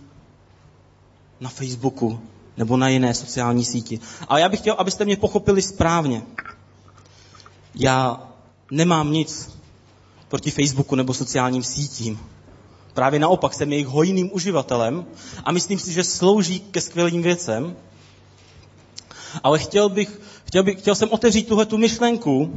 na 1.41 1.49
Facebooku 1.49 2.21
nebo 2.57 2.77
na 2.77 2.89
jiné 2.89 3.15
sociální 3.15 3.65
síti. 3.65 4.01
Ale 4.29 4.41
já 4.41 4.49
bych 4.49 4.61
chtěl, 4.61 4.75
abyste 4.79 5.05
mě 5.05 5.17
pochopili 5.17 5.63
správně. 5.63 6.23
Já 7.75 8.29
nemám 8.71 9.13
nic 9.13 9.57
proti 10.29 10.51
Facebooku 10.51 10.95
nebo 10.95 11.15
sociálním 11.15 11.63
sítím. 11.63 12.21
Právě 12.95 13.21
naopak 13.21 13.55
jsem 13.55 13.73
jejich 13.73 13.87
hojným 13.87 14.31
uživatelem 14.33 15.07
a 15.45 15.53
myslím 15.53 15.79
si, 15.79 15.93
že 15.93 16.05
slouží 16.05 16.61
ke 16.61 16.81
skvělým 16.81 17.23
věcem. 17.23 17.77
Ale 19.43 19.59
chtěl, 19.59 19.89
bych, 19.89 20.21
chtěl, 20.45 20.63
bych, 20.63 20.79
chtěl 20.79 20.95
jsem 20.95 21.11
otevřít 21.11 21.49
tuhle 21.49 21.67
tu 21.67 21.79
myšlenku. 21.79 22.55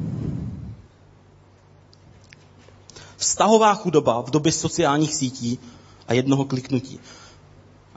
Vztahová 3.17 3.75
chudoba 3.75 4.21
v 4.21 4.29
době 4.29 4.51
sociálních 4.51 5.15
sítí 5.15 5.59
a 6.07 6.13
jednoho 6.13 6.45
kliknutí. 6.45 6.99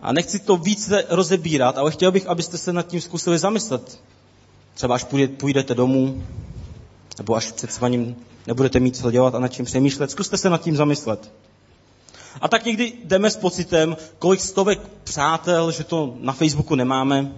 A 0.02 0.12
nechci 0.12 0.38
to 0.38 0.56
více 0.56 1.04
rozebírat, 1.08 1.78
ale 1.78 1.90
chtěl 1.90 2.12
bych, 2.12 2.26
abyste 2.26 2.58
se 2.58 2.72
nad 2.72 2.86
tím 2.86 3.00
zkusili 3.00 3.38
zamyslet. 3.38 4.00
Třeba 4.74 4.94
až 4.94 5.06
půjdete 5.36 5.74
domů, 5.74 6.22
nebo 7.18 7.34
až 7.34 7.52
před 7.52 7.72
svaním 7.72 8.16
nebudete 8.46 8.80
mít 8.80 8.96
co 8.96 9.10
dělat 9.10 9.34
a 9.34 9.38
nad 9.38 9.48
čím 9.48 9.64
přemýšlet, 9.64 10.10
zkuste 10.10 10.36
se 10.36 10.50
nad 10.50 10.62
tím 10.62 10.76
zamyslet. 10.76 11.32
A 12.40 12.48
tak 12.48 12.64
někdy 12.64 12.92
jdeme 13.04 13.30
s 13.30 13.36
pocitem, 13.36 13.96
kolik 14.18 14.40
stovek 14.40 14.80
přátel, 15.04 15.72
že 15.72 15.84
to 15.84 16.14
na 16.20 16.32
Facebooku 16.32 16.74
nemáme. 16.74 17.32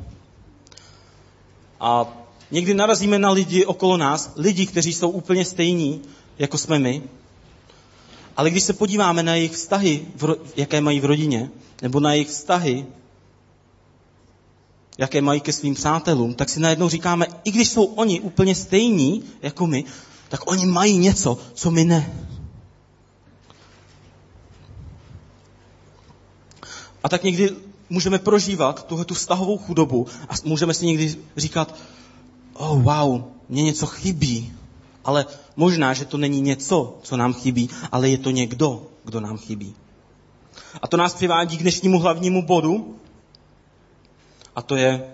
A 1.81 2.07
někdy 2.51 2.75
narazíme 2.75 3.19
na 3.19 3.31
lidi 3.31 3.65
okolo 3.65 3.97
nás, 3.97 4.33
lidi, 4.37 4.67
kteří 4.67 4.93
jsou 4.93 5.11
úplně 5.11 5.45
stejní, 5.45 6.03
jako 6.39 6.59
jsme 6.59 6.79
my. 6.79 7.03
Ale 8.37 8.51
když 8.51 8.63
se 8.63 8.73
podíváme 8.73 9.23
na 9.23 9.35
jejich 9.35 9.53
vztahy, 9.53 10.07
jaké 10.57 10.81
mají 10.81 11.01
v 11.01 11.05
rodině, 11.05 11.51
nebo 11.83 12.01
na 12.01 12.13
jejich 12.13 12.29
vztahy, 12.29 12.87
jaké 14.99 15.23
mají 15.23 15.41
ke 15.41 15.53
svým 15.53 15.75
přátelům, 15.75 16.35
tak 16.35 16.49
si 16.49 16.61
najednou 16.61 16.89
říkáme, 16.89 17.27
i 17.45 17.51
když 17.51 17.69
jsou 17.69 17.85
oni 17.85 18.21
úplně 18.21 18.55
stejní 18.55 19.25
jako 19.43 19.67
my, 19.67 19.85
tak 20.29 20.51
oni 20.51 20.67
mají 20.67 20.99
něco, 20.99 21.39
co 21.55 21.71
my 21.71 21.85
ne. 21.85 22.15
A 27.03 27.09
tak 27.09 27.23
někdy 27.23 27.51
můžeme 27.91 28.19
prožívat 28.19 28.87
tuhle 28.87 29.05
tu 29.05 29.15
vztahovou 29.15 29.59
chudobu 29.59 30.07
a 30.29 30.35
můžeme 30.45 30.75
si 30.75 30.87
někdy 30.87 31.17
říkat, 31.37 31.75
oh 32.53 32.83
wow, 32.83 33.23
mě 33.49 33.63
něco 33.63 33.87
chybí. 33.87 34.53
Ale 35.05 35.27
možná, 35.57 35.95
že 35.95 36.05
to 36.05 36.19
není 36.19 36.41
něco, 36.41 36.99
co 37.03 37.17
nám 37.17 37.35
chybí, 37.35 37.71
ale 37.93 38.09
je 38.09 38.19
to 38.19 38.31
někdo, 38.31 38.87
kdo 39.05 39.21
nám 39.21 39.39
chybí. 39.39 39.75
A 40.83 40.89
to 40.89 40.97
nás 40.97 41.15
přivádí 41.15 41.57
k 41.57 41.63
dnešnímu 41.63 41.99
hlavnímu 41.99 42.47
bodu. 42.47 42.99
A 44.57 44.63
to 44.63 44.77
je, 44.77 45.05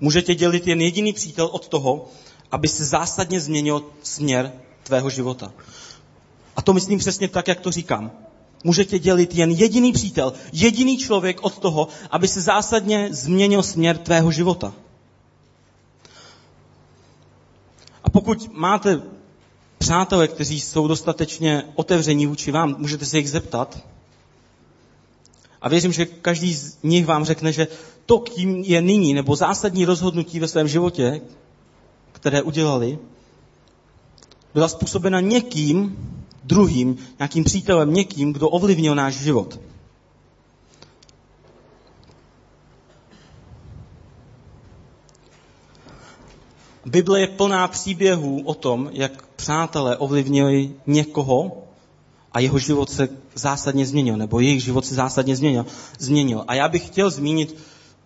může 0.00 0.22
tě 0.22 0.34
dělit 0.34 0.66
jen 0.66 0.80
jediný 0.80 1.12
přítel 1.12 1.46
od 1.52 1.68
toho, 1.68 2.08
aby 2.52 2.68
se 2.68 2.84
zásadně 2.84 3.40
změnil 3.40 3.84
směr 4.02 4.52
tvého 4.82 5.10
života. 5.10 5.52
A 6.56 6.62
to 6.62 6.72
myslím 6.72 6.98
přesně 6.98 7.28
tak, 7.28 7.48
jak 7.48 7.60
to 7.60 7.70
říkám. 7.70 8.10
Může 8.64 8.84
tě 8.84 8.98
dělit 8.98 9.34
jen 9.34 9.50
jediný 9.50 9.92
přítel, 9.92 10.32
jediný 10.52 10.98
člověk 10.98 11.42
od 11.42 11.58
toho, 11.58 11.88
aby 12.10 12.28
se 12.28 12.40
zásadně 12.40 13.08
změnil 13.10 13.62
směr 13.62 13.98
tvého 13.98 14.30
života. 14.30 14.72
A 18.04 18.10
pokud 18.10 18.54
máte 18.54 19.02
přátelé, 19.78 20.28
kteří 20.28 20.60
jsou 20.60 20.88
dostatečně 20.88 21.64
otevření 21.74 22.26
vůči 22.26 22.50
vám, 22.50 22.74
můžete 22.78 23.06
se 23.06 23.18
jich 23.18 23.30
zeptat, 23.30 23.78
a 25.62 25.68
věřím, 25.68 25.92
že 25.92 26.06
každý 26.06 26.54
z 26.54 26.78
nich 26.82 27.06
vám 27.06 27.24
řekne, 27.24 27.52
že 27.52 27.68
to, 28.06 28.18
kým 28.18 28.64
je 28.64 28.82
nyní, 28.82 29.14
nebo 29.14 29.36
zásadní 29.36 29.84
rozhodnutí 29.84 30.40
ve 30.40 30.48
svém 30.48 30.68
životě, 30.68 31.20
které 32.12 32.42
udělali, 32.42 32.98
byla 34.54 34.68
způsobena 34.68 35.20
někým 35.20 35.96
druhým, 36.44 36.96
nějakým 37.18 37.44
přítelem, 37.44 37.94
někým, 37.94 38.32
kdo 38.32 38.48
ovlivnil 38.48 38.94
náš 38.94 39.14
život. 39.14 39.60
Bible 46.88 47.20
je 47.20 47.26
plná 47.26 47.68
příběhů 47.68 48.42
o 48.44 48.54
tom, 48.54 48.90
jak 48.92 49.26
přátelé 49.36 49.96
ovlivnili 49.96 50.70
někoho, 50.86 51.52
a 52.32 52.40
jeho 52.40 52.58
život 52.58 52.90
se 52.90 53.08
zásadně 53.34 53.86
změnil, 53.86 54.16
nebo 54.16 54.40
jejich 54.40 54.62
život 54.64 54.86
se 54.86 54.94
zásadně 54.94 55.36
změnil. 55.36 55.66
změnil. 55.98 56.44
A 56.48 56.54
já 56.54 56.68
bych 56.68 56.86
chtěl 56.86 57.10
zmínit 57.10 57.56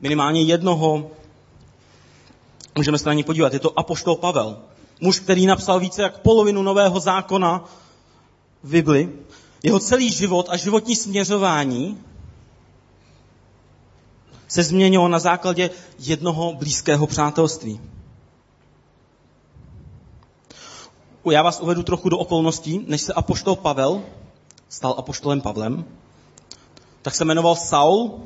minimálně 0.01 0.43
jednoho, 0.43 1.11
můžeme 2.77 2.99
se 2.99 3.09
na 3.09 3.12
ní 3.12 3.25
podívat, 3.25 3.53
je 3.53 3.59
to 3.59 3.79
Apoštol 3.79 4.17
Pavel. 4.17 4.59
Muž, 5.01 5.21
který 5.21 5.47
napsal 5.47 5.81
více 5.81 6.03
jak 6.03 6.19
polovinu 6.19 6.62
nového 6.62 7.01
zákona 7.01 7.65
v 8.62 8.71
Bibli. 8.71 9.12
Jeho 9.62 9.79
celý 9.79 10.11
život 10.11 10.47
a 10.51 10.57
životní 10.57 10.97
směřování 10.97 11.99
se 14.49 14.62
změnilo 14.62 15.09
na 15.09 15.19
základě 15.19 15.71
jednoho 15.99 16.55
blízkého 16.55 17.07
přátelství. 17.07 17.81
Já 21.31 21.43
vás 21.43 21.61
uvedu 21.61 21.83
trochu 21.83 22.09
do 22.09 22.19
okolností, 22.19 22.85
než 22.87 23.00
se 23.00 23.12
apoštol 23.12 23.57
Pavel 23.57 24.02
stal 24.73 24.95
apoštolem 24.99 25.41
Pavlem, 25.41 25.85
tak 27.02 27.14
se 27.14 27.25
jmenoval 27.25 27.57
Saul 27.57 28.21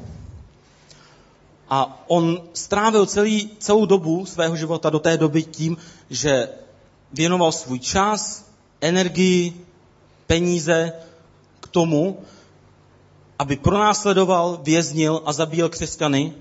a 1.68 2.04
on 2.06 2.42
strávil 2.52 3.06
celý, 3.06 3.50
celou 3.58 3.86
dobu 3.86 4.26
svého 4.26 4.56
života 4.56 4.90
do 4.90 4.98
té 4.98 5.16
doby 5.16 5.42
tím, 5.42 5.76
že 6.10 6.48
věnoval 7.12 7.52
svůj 7.52 7.78
čas, 7.78 8.46
energii, 8.80 9.66
peníze 10.26 10.92
k 11.60 11.68
tomu, 11.68 12.18
aby 13.38 13.56
pronásledoval, 13.56 14.60
věznil 14.62 15.22
a 15.24 15.32
zabíjel 15.32 15.68
křesťany 15.68 16.34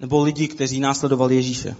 nebo 0.00 0.22
lidi, 0.22 0.48
kteří 0.48 0.80
následovali 0.80 1.34
Ježíše. 1.34 1.76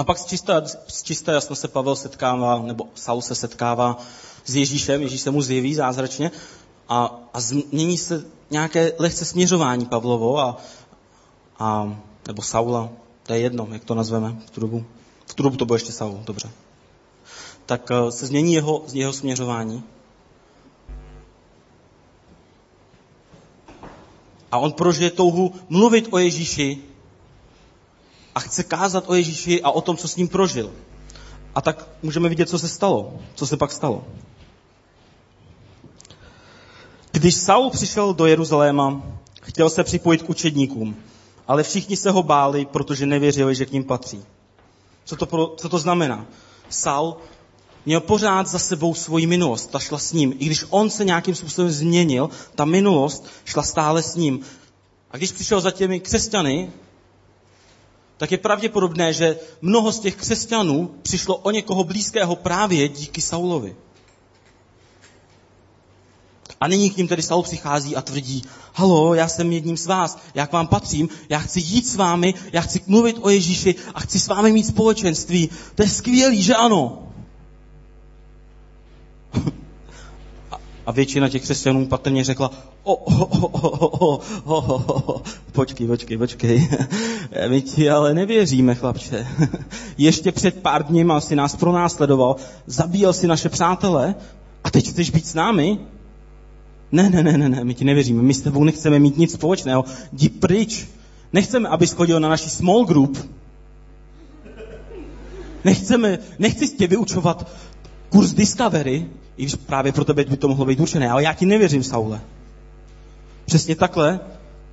A 0.00 0.04
pak 0.04 0.18
z 0.18 0.26
čisté, 0.26 0.62
z 0.88 1.02
čisté 1.02 1.32
jasno 1.32 1.56
se 1.56 1.68
Pavel 1.68 1.96
setkává, 1.96 2.62
nebo 2.62 2.88
Saul 2.94 3.22
se 3.22 3.34
setkává 3.34 3.98
s 4.44 4.56
Ježíšem, 4.56 5.02
Ježíš 5.02 5.20
se 5.20 5.30
mu 5.30 5.42
zjeví 5.42 5.74
zázračně 5.74 6.30
a, 6.88 7.20
a 7.34 7.40
změní 7.40 7.98
se 7.98 8.24
nějaké 8.50 8.92
lehce 8.98 9.24
směřování 9.24 9.86
Pavlovo 9.86 10.38
a, 10.38 10.56
a, 11.58 11.98
nebo 12.26 12.42
Saula, 12.42 12.88
to 13.22 13.32
je 13.32 13.40
jedno, 13.40 13.68
jak 13.72 13.84
to 13.84 13.94
nazveme 13.94 14.36
v 14.46 14.50
tu 14.50 14.60
dobu. 14.60 14.84
V 15.26 15.34
tu 15.34 15.42
dobu 15.42 15.56
to 15.56 15.64
bylo 15.64 15.76
ještě 15.76 15.92
Saul, 15.92 16.20
dobře. 16.24 16.50
Tak 17.66 17.90
uh, 17.90 18.08
se 18.08 18.26
změní 18.26 18.54
jeho, 18.54 18.84
jeho 18.92 19.12
směřování. 19.12 19.82
A 24.52 24.58
on 24.58 24.72
prožije 24.72 25.10
touhu 25.10 25.54
mluvit 25.68 26.08
o 26.10 26.18
Ježíši 26.18 26.89
a 28.34 28.40
chce 28.40 28.62
kázat 28.62 29.04
o 29.06 29.14
Ježíši 29.14 29.62
a 29.62 29.70
o 29.70 29.80
tom, 29.80 29.96
co 29.96 30.08
s 30.08 30.16
ním 30.16 30.28
prožil. 30.28 30.72
A 31.54 31.60
tak 31.60 31.88
můžeme 32.02 32.28
vidět, 32.28 32.48
co 32.48 32.58
se 32.58 32.68
stalo. 32.68 33.12
Co 33.34 33.46
se 33.46 33.56
pak 33.56 33.72
stalo. 33.72 34.04
Když 37.12 37.34
Saul 37.34 37.70
přišel 37.70 38.14
do 38.14 38.26
Jeruzaléma, 38.26 39.02
chtěl 39.42 39.70
se 39.70 39.84
připojit 39.84 40.22
k 40.22 40.30
učedníkům, 40.30 40.96
ale 41.48 41.62
všichni 41.62 41.96
se 41.96 42.10
ho 42.10 42.22
báli, 42.22 42.66
protože 42.66 43.06
nevěřili, 43.06 43.54
že 43.54 43.66
k 43.66 43.72
ním 43.72 43.84
patří. 43.84 44.24
Co 45.04 45.16
to, 45.16 45.26
pro, 45.26 45.46
co 45.56 45.68
to 45.68 45.78
znamená? 45.78 46.26
Saul 46.68 47.16
měl 47.86 48.00
pořád 48.00 48.46
za 48.46 48.58
sebou 48.58 48.94
svoji 48.94 49.26
minulost, 49.26 49.70
ta 49.70 49.78
šla 49.78 49.98
s 49.98 50.12
ním. 50.12 50.34
I 50.38 50.46
když 50.46 50.64
on 50.70 50.90
se 50.90 51.04
nějakým 51.04 51.34
způsobem 51.34 51.70
změnil, 51.70 52.30
ta 52.54 52.64
minulost 52.64 53.26
šla 53.44 53.62
stále 53.62 54.02
s 54.02 54.14
ním. 54.14 54.40
A 55.10 55.16
když 55.16 55.32
přišel 55.32 55.60
za 55.60 55.70
těmi 55.70 56.00
křesťany, 56.00 56.70
tak 58.20 58.32
je 58.32 58.38
pravděpodobné, 58.38 59.12
že 59.12 59.36
mnoho 59.62 59.92
z 59.92 60.00
těch 60.00 60.16
křesťanů 60.16 60.94
přišlo 61.02 61.36
o 61.36 61.50
někoho 61.50 61.84
blízkého 61.84 62.36
právě 62.36 62.88
díky 62.88 63.20
Saulovi. 63.20 63.76
A 66.60 66.68
nyní 66.68 66.90
k 66.90 66.96
ním 66.96 67.08
tedy 67.08 67.22
Saul 67.22 67.42
přichází 67.42 67.96
a 67.96 68.02
tvrdí, 68.02 68.42
halo, 68.74 69.14
já 69.14 69.28
jsem 69.28 69.52
jedním 69.52 69.76
z 69.76 69.86
vás, 69.86 70.18
já 70.34 70.46
k 70.46 70.52
vám 70.52 70.66
patřím, 70.66 71.08
já 71.28 71.38
chci 71.38 71.60
jít 71.60 71.86
s 71.86 71.96
vámi, 71.96 72.34
já 72.52 72.60
chci 72.60 72.80
mluvit 72.86 73.16
o 73.20 73.30
Ježíši 73.30 73.74
a 73.94 74.00
chci 74.00 74.20
s 74.20 74.28
vámi 74.28 74.52
mít 74.52 74.66
společenství. 74.66 75.50
To 75.74 75.82
je 75.82 75.88
skvělý, 75.88 76.42
že 76.42 76.54
ano? 76.54 77.08
A 80.86 80.92
většina 80.92 81.28
těch 81.28 81.42
křesťanů 81.42 81.86
patrně 81.86 82.24
řekla, 82.24 82.50
Počkej, 85.52 85.86
počkej, 85.86 86.18
počkej. 86.18 86.68
My 87.48 87.62
ti 87.62 87.90
ale 87.90 88.14
nevěříme, 88.14 88.74
chlapče. 88.74 89.26
Ještě 89.98 90.32
před 90.32 90.62
pár 90.62 90.86
dněma 90.86 91.20
si 91.20 91.36
nás 91.36 91.56
pronásledoval, 91.56 92.36
zabíjel 92.66 93.12
si 93.12 93.26
naše 93.26 93.48
přátele 93.48 94.14
a 94.64 94.70
teď 94.70 94.88
chceš 94.88 95.10
být 95.10 95.26
s 95.26 95.34
námi? 95.34 95.78
Ne, 96.92 97.10
ne, 97.10 97.22
ne, 97.22 97.38
ne, 97.38 97.48
ne, 97.48 97.64
my 97.64 97.74
ti 97.74 97.84
nevěříme, 97.84 98.22
my 98.22 98.34
s 98.34 98.40
tebou 98.40 98.64
nechceme 98.64 98.98
mít 98.98 99.18
nic 99.18 99.32
společného. 99.32 99.84
Jdi 100.12 100.28
pryč. 100.28 100.88
Nechceme, 101.32 101.68
aby 101.68 101.86
schodil 101.86 102.20
na 102.20 102.28
naši 102.28 102.50
small 102.50 102.84
group. 102.84 103.30
Nechceme, 105.64 106.18
nechci 106.38 106.68
tě 106.68 106.86
vyučovat 106.86 107.48
kurz 108.08 108.32
Discovery, 108.32 109.06
i 109.36 109.42
když 109.42 109.54
právě 109.54 109.92
pro 109.92 110.04
tebe 110.04 110.24
by 110.24 110.36
to 110.36 110.48
mohlo 110.48 110.64
být 110.64 110.80
určené, 110.80 111.10
ale 111.10 111.22
já 111.22 111.32
ti 111.32 111.46
nevěřím, 111.46 111.82
Saule. 111.82 112.20
Přesně 113.50 113.76
takhle 113.76 114.20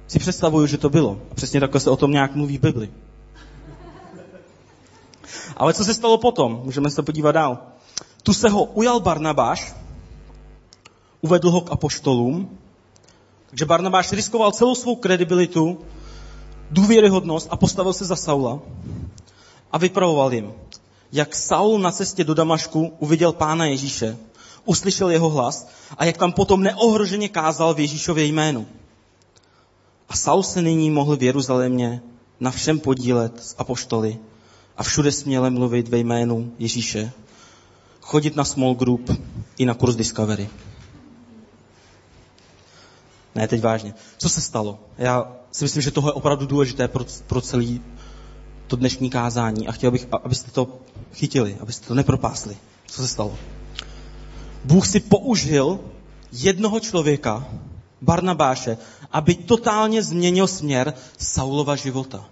si 0.07 0.19
představuju, 0.19 0.67
že 0.67 0.77
to 0.77 0.89
bylo. 0.89 1.21
A 1.31 1.35
přesně 1.35 1.59
takhle 1.59 1.79
se 1.79 1.89
o 1.89 1.95
tom 1.95 2.11
nějak 2.11 2.35
mluví 2.35 2.57
v 2.57 2.61
Bibli. 2.61 2.89
Ale 5.57 5.73
co 5.73 5.83
se 5.83 5.93
stalo 5.93 6.17
potom? 6.17 6.61
Můžeme 6.63 6.89
se 6.89 7.01
podívat 7.01 7.31
dál. 7.31 7.57
Tu 8.23 8.33
se 8.33 8.49
ho 8.49 8.63
ujal 8.63 8.99
Barnabáš, 8.99 9.75
uvedl 11.21 11.51
ho 11.51 11.61
k 11.61 11.71
apoštolům, 11.71 12.57
takže 13.49 13.65
Barnabáš 13.65 14.11
riskoval 14.11 14.51
celou 14.51 14.75
svou 14.75 14.95
kredibilitu, 14.95 15.81
důvěryhodnost 16.71 17.47
a 17.51 17.57
postavil 17.57 17.93
se 17.93 18.05
za 18.05 18.15
Saula 18.15 18.59
a 19.71 19.77
vypravoval 19.77 20.33
jim, 20.33 20.53
jak 21.11 21.35
Saul 21.35 21.79
na 21.79 21.91
cestě 21.91 22.23
do 22.23 22.33
Damašku 22.33 22.93
uviděl 22.99 23.33
pána 23.33 23.65
Ježíše, 23.65 24.17
uslyšel 24.67 25.09
jeho 25.09 25.29
hlas 25.29 25.67
a 25.97 26.05
jak 26.05 26.17
tam 26.17 26.31
potom 26.31 26.63
neohroženě 26.63 27.29
kázal 27.29 27.73
v 27.73 27.79
Ježíšově 27.79 28.25
jménu. 28.25 28.67
A 30.09 30.15
Saul 30.15 30.43
se 30.43 30.61
nyní 30.61 30.91
mohl 30.91 31.17
v 31.17 31.23
Jeruzalémě 31.23 32.01
na 32.39 32.51
všem 32.51 32.79
podílet 32.79 33.43
s 33.43 33.55
apoštoly 33.57 34.17
a 34.77 34.83
všude 34.83 35.11
směle 35.11 35.49
mluvit 35.49 35.87
ve 35.87 35.97
jménu 35.97 36.51
Ježíše, 36.59 37.11
chodit 38.01 38.35
na 38.35 38.43
small 38.43 38.75
group 38.75 39.11
i 39.57 39.65
na 39.65 39.73
kurz 39.73 39.95
Discovery. 39.95 40.49
Ne, 43.35 43.47
teď 43.47 43.61
vážně. 43.61 43.93
Co 44.17 44.29
se 44.29 44.41
stalo? 44.41 44.79
Já 44.97 45.31
si 45.51 45.65
myslím, 45.65 45.81
že 45.81 45.91
tohle 45.91 46.09
je 46.09 46.13
opravdu 46.13 46.45
důležité 46.45 46.87
pro, 46.87 47.05
pro 47.27 47.41
celý 47.41 47.81
to 48.67 48.75
dnešní 48.75 49.09
kázání 49.09 49.67
a 49.67 49.71
chtěl 49.71 49.91
bych, 49.91 50.07
abyste 50.23 50.51
to 50.51 50.79
chytili, 51.13 51.57
abyste 51.59 51.87
to 51.87 51.95
nepropásli. 51.95 52.57
Co 52.87 53.01
se 53.01 53.07
stalo? 53.07 53.37
Bůh 54.63 54.87
si 54.87 54.99
použil 54.99 55.79
jednoho 56.31 56.79
člověka, 56.79 57.47
Barnabáše, 58.01 58.77
aby 59.11 59.35
totálně 59.35 60.03
změnil 60.03 60.47
směr 60.47 60.93
Saulova 61.17 61.75
života. 61.75 62.25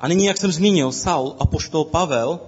A 0.00 0.08
nyní, 0.08 0.24
jak 0.24 0.36
jsem 0.36 0.52
zmínil, 0.52 0.92
Saul 0.92 1.36
a 1.38 1.46
poštol 1.46 1.84
Pavel 1.84 2.40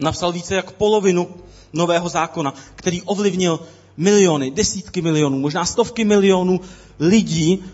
napsal 0.00 0.32
více 0.32 0.54
jak 0.54 0.72
polovinu 0.72 1.28
nového 1.72 2.08
zákona, 2.08 2.54
který 2.74 3.02
ovlivnil 3.02 3.60
miliony, 3.96 4.50
desítky 4.50 5.02
milionů, 5.02 5.38
možná 5.38 5.64
stovky 5.64 6.04
milionů 6.04 6.60
lidí 6.98 7.64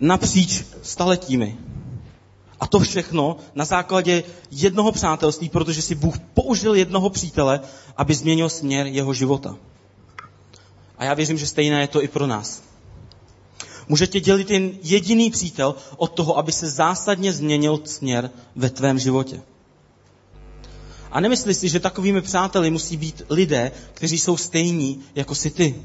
napříč 0.00 0.64
staletími. 0.82 1.58
A 2.60 2.66
to 2.66 2.78
všechno 2.78 3.36
na 3.54 3.64
základě 3.64 4.22
jednoho 4.50 4.92
přátelství, 4.92 5.48
protože 5.48 5.82
si 5.82 5.94
Bůh 5.94 6.18
použil 6.18 6.74
jednoho 6.74 7.10
přítele, 7.10 7.60
aby 7.96 8.14
změnil 8.14 8.48
směr 8.48 8.86
jeho 8.86 9.14
života. 9.14 9.56
A 10.98 11.04
já 11.04 11.14
věřím, 11.14 11.38
že 11.38 11.46
stejné 11.46 11.80
je 11.80 11.88
to 11.88 12.02
i 12.02 12.08
pro 12.08 12.26
nás. 12.26 12.62
Může 13.88 14.06
tě 14.06 14.20
dělit 14.20 14.50
jen 14.50 14.70
jediný 14.82 15.30
přítel 15.30 15.74
od 15.96 16.12
toho, 16.12 16.38
aby 16.38 16.52
se 16.52 16.70
zásadně 16.70 17.32
změnil 17.32 17.80
směr 17.84 18.30
ve 18.56 18.70
tvém 18.70 18.98
životě. 18.98 19.42
A 21.10 21.20
nemyslí 21.20 21.54
si, 21.54 21.68
že 21.68 21.80
takovými 21.80 22.20
přáteli 22.20 22.70
musí 22.70 22.96
být 22.96 23.22
lidé, 23.30 23.72
kteří 23.94 24.18
jsou 24.18 24.36
stejní 24.36 25.02
jako 25.14 25.34
si 25.34 25.50
ty. 25.50 25.82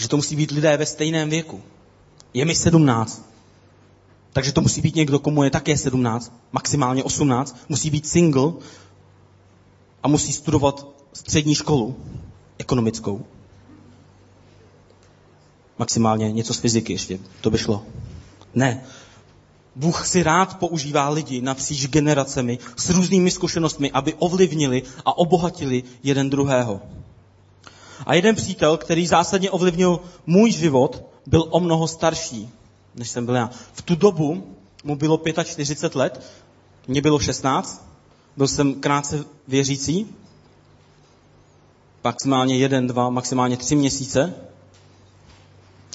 Že 0.00 0.08
to 0.08 0.16
musí 0.16 0.36
být 0.36 0.50
lidé 0.50 0.76
ve 0.76 0.86
stejném 0.86 1.30
věku. 1.30 1.62
Je 2.34 2.44
mi 2.44 2.54
17. 2.54 3.30
Takže 4.32 4.52
to 4.52 4.60
musí 4.60 4.80
být 4.80 4.94
někdo, 4.94 5.18
komu 5.18 5.44
je 5.44 5.50
také 5.50 5.76
17, 5.76 6.32
maximálně 6.52 7.04
18. 7.04 7.56
Musí 7.68 7.90
být 7.90 8.08
single 8.08 8.52
a 10.02 10.08
musí 10.08 10.32
studovat 10.32 10.86
střední 11.12 11.54
školu 11.54 11.96
ekonomickou. 12.58 13.24
Maximálně 15.78 16.32
něco 16.32 16.54
z 16.54 16.58
fyziky 16.58 16.92
ještě, 16.92 17.18
to 17.40 17.50
by 17.50 17.58
šlo. 17.58 17.82
Ne, 18.54 18.84
Bůh 19.76 20.06
si 20.06 20.22
rád 20.22 20.58
používá 20.58 21.08
lidi 21.08 21.40
napříč 21.40 21.86
generacemi 21.86 22.58
s 22.76 22.90
různými 22.90 23.30
zkušenostmi, 23.30 23.90
aby 23.90 24.14
ovlivnili 24.14 24.82
a 25.04 25.18
obohatili 25.18 25.82
jeden 26.02 26.30
druhého. 26.30 26.80
A 28.06 28.14
jeden 28.14 28.34
přítel, 28.34 28.76
který 28.76 29.06
zásadně 29.06 29.50
ovlivnil 29.50 30.00
můj 30.26 30.52
život, 30.52 31.04
byl 31.26 31.46
o 31.50 31.60
mnoho 31.60 31.88
starší, 31.88 32.48
než 32.94 33.10
jsem 33.10 33.26
byl 33.26 33.34
já. 33.34 33.50
V 33.72 33.82
tu 33.82 33.94
dobu 33.94 34.56
mu 34.84 34.96
bylo 34.96 35.20
45 35.44 35.94
let, 35.94 36.22
mně 36.88 37.02
bylo 37.02 37.18
16, 37.18 37.86
byl 38.36 38.48
jsem 38.48 38.74
krátce 38.74 39.24
věřící, 39.48 40.06
maximálně 42.04 42.56
jeden, 42.56 42.86
dva, 42.86 43.10
maximálně 43.10 43.56
tři 43.56 43.76
měsíce. 43.76 44.34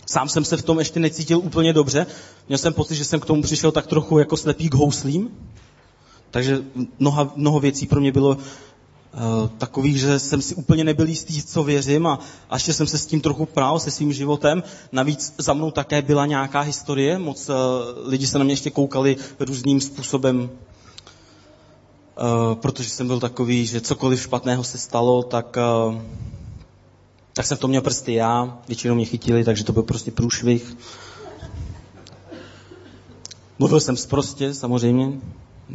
Sám 0.05 0.29
jsem 0.29 0.45
se 0.45 0.57
v 0.57 0.63
tom 0.63 0.79
ještě 0.79 0.99
necítil 0.99 1.37
úplně 1.37 1.73
dobře. 1.73 2.05
Měl 2.47 2.57
jsem 2.57 2.73
pocit, 2.73 2.95
že 2.95 3.05
jsem 3.05 3.19
k 3.19 3.25
tomu 3.25 3.41
přišel 3.41 3.71
tak 3.71 3.87
trochu 3.87 4.19
jako 4.19 4.37
slepý 4.37 4.69
k 4.69 4.73
houslím. 4.73 5.29
Takže 6.31 6.63
mnoha, 6.99 7.31
mnoho 7.35 7.59
věcí 7.59 7.87
pro 7.87 8.01
mě 8.01 8.11
bylo 8.11 8.37
takových, 9.57 9.99
že 9.99 10.19
jsem 10.19 10.41
si 10.41 10.55
úplně 10.55 10.83
nebyl 10.83 11.07
jistý, 11.07 11.43
co 11.43 11.63
věřím 11.63 12.07
a, 12.07 12.19
a 12.49 12.55
ještě 12.55 12.73
jsem 12.73 12.87
se 12.87 12.97
s 12.97 13.05
tím 13.05 13.21
trochu 13.21 13.45
prál, 13.45 13.79
se 13.79 13.91
svým 13.91 14.13
životem. 14.13 14.63
Navíc 14.91 15.33
za 15.37 15.53
mnou 15.53 15.71
také 15.71 16.01
byla 16.01 16.25
nějaká 16.25 16.59
historie, 16.59 17.19
moc 17.19 17.49
uh, 17.49 17.55
lidi 18.05 18.27
se 18.27 18.37
na 18.37 18.43
mě 18.43 18.53
ještě 18.53 18.69
koukali 18.69 19.17
různým 19.39 19.81
způsobem, 19.81 20.39
uh, 20.39 20.49
protože 22.55 22.89
jsem 22.89 23.07
byl 23.07 23.19
takový, 23.19 23.65
že 23.65 23.81
cokoliv 23.81 24.21
špatného 24.21 24.63
se 24.63 24.77
stalo, 24.77 25.23
tak, 25.23 25.57
tak 27.33 27.45
jsem 27.45 27.57
v 27.57 27.59
tom 27.59 27.69
měl 27.69 27.81
prsty 27.81 28.13
já, 28.13 28.59
většinou 28.67 28.95
mě 28.95 29.05
chytili, 29.05 29.43
takže 29.43 29.63
to 29.63 29.73
byl 29.73 29.83
prostě 29.83 30.11
průšvih. 30.11 30.77
Mluvil 33.59 33.79
jsem 33.79 33.97
zprostě, 33.97 34.53
samozřejmě, 34.53 35.11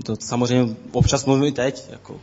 to 0.05 0.17
samozřejmě 0.21 0.77
občas 0.93 1.25
mluvím 1.25 1.45
i 1.45 1.53
teď, 1.53 1.85
jako, 1.91 2.21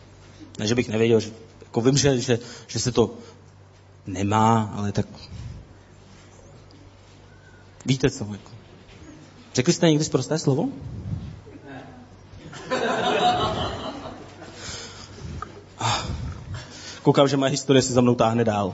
ne, 0.57 0.67
že 0.67 0.75
bych 0.75 0.89
nevěděl, 0.89 1.19
že, 1.19 1.31
jako 1.61 1.81
vím, 1.81 1.97
že, 1.97 2.19
že, 2.21 2.39
že 2.67 2.79
se 2.79 2.91
to 2.91 3.13
nemá, 4.07 4.73
ale 4.75 4.91
tak 4.91 5.07
víte 7.85 8.09
co, 8.09 8.27
jako. 8.31 8.51
Řekli 9.53 9.73
jste 9.73 9.89
někdy 9.89 10.05
zprosté 10.05 10.39
slovo? 10.39 10.69
Ah. 15.79 16.05
Koukám, 17.03 17.27
že 17.27 17.37
moje 17.37 17.51
historie 17.51 17.81
se 17.81 17.93
za 17.93 18.01
mnou 18.01 18.15
táhne 18.15 18.43
dál. 18.43 18.73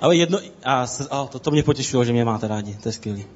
Ale 0.00 0.16
jedno, 0.16 0.38
a, 0.64 0.86
a 1.10 1.26
to, 1.26 1.38
to 1.38 1.50
mě 1.50 1.62
potěšilo, 1.62 2.04
že 2.04 2.12
mě 2.12 2.24
máte 2.24 2.48
rádi, 2.48 2.74
to 2.74 2.88
je 2.88 2.92
skvělý. 2.92 3.26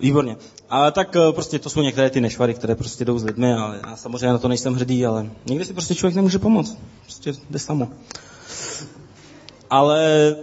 Výborně. 0.00 0.36
Ale 0.70 0.92
tak 0.92 1.16
eh, 1.16 1.32
prostě 1.32 1.58
to 1.58 1.70
jsou 1.70 1.82
některé 1.82 2.10
ty 2.10 2.20
nešvary, 2.20 2.54
které 2.54 2.74
prostě 2.74 3.04
jdou 3.04 3.18
s 3.18 3.24
lidmi, 3.24 3.54
ale 3.54 3.80
já 3.86 3.96
samozřejmě 3.96 4.32
na 4.32 4.38
to 4.38 4.48
nejsem 4.48 4.74
hrdý, 4.74 5.06
ale 5.06 5.30
někdy 5.46 5.64
si 5.64 5.72
prostě 5.72 5.94
člověk 5.94 6.16
nemůže 6.16 6.38
pomoct. 6.38 6.78
Prostě 7.02 7.32
jde 7.50 7.58
samo. 7.58 7.88
Ale 9.70 10.34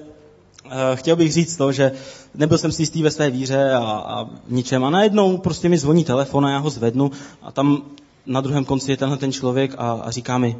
uh, 0.66 0.72
chtěl 0.96 1.16
bych 1.16 1.34
říct 1.34 1.58
to, 1.58 1.72
že 1.72 1.92
nebyl 2.36 2.58
jsem 2.58 2.72
si 2.72 2.82
jistý 2.82 3.04
ve 3.04 3.12
své 3.12 3.30
víře 3.30 3.74
a, 3.74 3.80
a 3.80 4.30
ničem. 4.48 4.84
A 4.84 4.90
najednou 4.90 5.38
prostě 5.38 5.70
mi 5.70 5.78
zvoní 5.78 6.04
telefon 6.04 6.46
a 6.46 6.52
já 6.52 6.58
ho 6.58 6.70
zvednu 6.70 7.12
a 7.42 7.52
tam 7.52 7.82
na 8.26 8.42
druhém 8.42 8.66
konci 8.66 8.92
je 8.92 8.98
tenhle 8.98 9.18
ten 9.18 9.32
člověk 9.32 9.76
a, 9.78 9.92
a 9.92 10.12
říká 10.12 10.38
mi, 10.38 10.58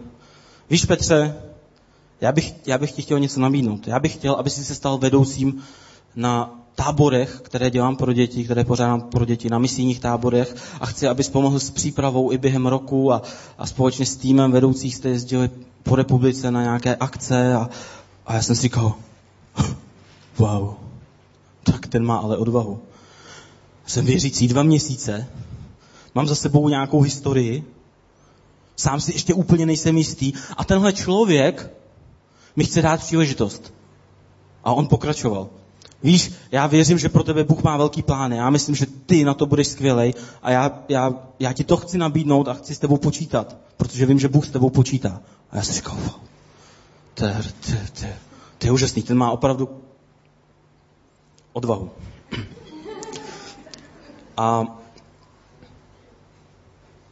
víš 0.70 0.86
Petře, 0.86 1.36
já 2.22 2.32
bych, 2.32 2.56
já 2.66 2.78
bych 2.78 2.92
ti 2.92 3.02
chtěl 3.02 3.20
něco 3.20 3.40
nabídnout. 3.40 3.88
Já 3.88 4.00
bych 4.00 4.14
chtěl, 4.14 4.34
aby 4.34 4.50
si 4.50 4.66
se 4.66 4.76
stal 4.76 4.98
vedoucím 4.98 5.64
na 6.16 6.59
táborech, 6.76 7.42
které 7.44 7.70
dělám 7.70 7.96
pro 7.96 8.14
děti, 8.14 8.44
které 8.44 8.64
pořádám 8.64 9.02
pro 9.02 9.26
děti 9.26 9.50
na 9.50 9.60
misijních 9.60 10.00
táborech 10.00 10.56
a 10.82 10.86
chci, 10.86 11.08
abys 11.08 11.30
pomohl 11.30 11.60
s 11.60 11.70
přípravou 11.70 12.32
i 12.32 12.38
během 12.38 12.68
roku 12.68 13.14
a, 13.14 13.22
a 13.58 13.68
společně 13.68 14.06
s 14.06 14.16
týmem 14.16 14.52
vedoucích 14.52 14.96
jste 14.96 15.10
jezdili 15.10 15.50
po 15.84 15.96
republice 15.96 16.52
na 16.52 16.62
nějaké 16.62 16.96
akce 16.96 17.54
a, 17.54 17.70
a 18.26 18.34
já 18.34 18.42
jsem 18.42 18.56
si 18.56 18.62
říkal, 18.62 18.94
wow, 20.38 20.74
tak 21.64 21.88
ten 21.88 22.06
má 22.06 22.18
ale 22.18 22.38
odvahu. 22.38 22.80
Jsem 23.86 24.06
věřící 24.06 24.48
dva 24.48 24.64
měsíce, 24.64 25.28
mám 26.16 26.28
za 26.28 26.36
sebou 26.36 26.70
nějakou 26.70 27.02
historii, 27.02 27.64
sám 28.76 29.02
si 29.02 29.12
ještě 29.12 29.34
úplně 29.34 29.66
nejsem 29.66 29.98
jistý 29.98 30.34
a 30.58 30.64
tenhle 30.64 30.94
člověk 30.94 31.74
mi 32.56 32.64
chce 32.64 32.82
dát 32.82 33.00
příležitost. 33.00 33.74
A 34.64 34.74
on 34.74 34.88
pokračoval. 34.88 35.50
Víš, 36.04 36.32
já 36.52 36.68
věřím, 36.68 37.00
že 37.00 37.10
pro 37.10 37.24
tebe 37.24 37.44
Bůh 37.44 37.64
má 37.64 37.78
velký 37.78 38.02
plány. 38.02 38.36
Já 38.36 38.50
myslím, 38.50 38.76
že 38.76 38.86
ty 39.06 39.24
na 39.24 39.34
to 39.34 39.46
budeš 39.46 39.68
skvělej 39.68 40.14
a 40.42 40.52
já, 40.52 40.84
já, 40.90 41.14
já 41.40 41.54
ti 41.54 41.64
to 41.64 41.78
chci 41.78 41.98
nabídnout 41.98 42.48
a 42.48 42.54
chci 42.54 42.76
s 42.76 42.80
tebou 42.80 42.98
počítat, 42.98 43.58
protože 43.78 44.06
vím, 44.06 44.20
že 44.20 44.28
Bůh 44.28 44.46
s 44.46 44.50
tebou 44.50 44.70
počítá. 44.70 45.22
A 45.52 45.58
já 45.58 45.64
si 45.64 45.74
říkal, 45.74 45.96
wow, 45.96 46.14
to 47.14 47.26
je, 47.26 47.38
to, 47.66 47.72
to, 48.00 48.06
to 48.58 48.68
je 48.68 48.72
úžasný, 48.72 49.04
ten 49.04 49.18
má 49.18 49.32
opravdu 49.32 49.70
odvahu. 51.54 51.92
A 54.38 54.64